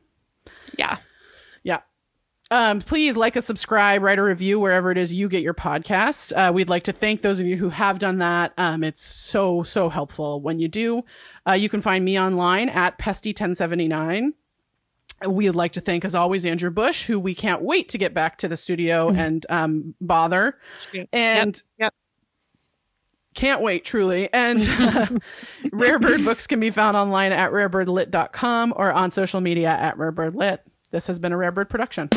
[0.77, 0.98] Yeah.
[0.98, 1.11] Yeah.
[2.53, 6.35] Um, please like a subscribe, write a review wherever it is you get your podcasts.
[6.37, 8.53] Uh, we'd like to thank those of you who have done that.
[8.59, 11.03] Um, it's so, so helpful when you do.
[11.49, 14.35] Uh, you can find me online at Pesty1079.
[15.27, 18.12] We would like to thank, as always, Andrew Bush, who we can't wait to get
[18.12, 19.19] back to the studio mm-hmm.
[19.19, 20.59] and um, bother.
[20.93, 21.09] Yep.
[21.11, 21.95] And yep.
[23.35, 24.29] Can't wait, truly.
[24.31, 25.07] And uh,
[25.73, 30.59] Rarebird books can be found online at rarebirdlit.com or on social media at rarebirdlit.
[30.93, 32.10] This has been a Rare Bird production.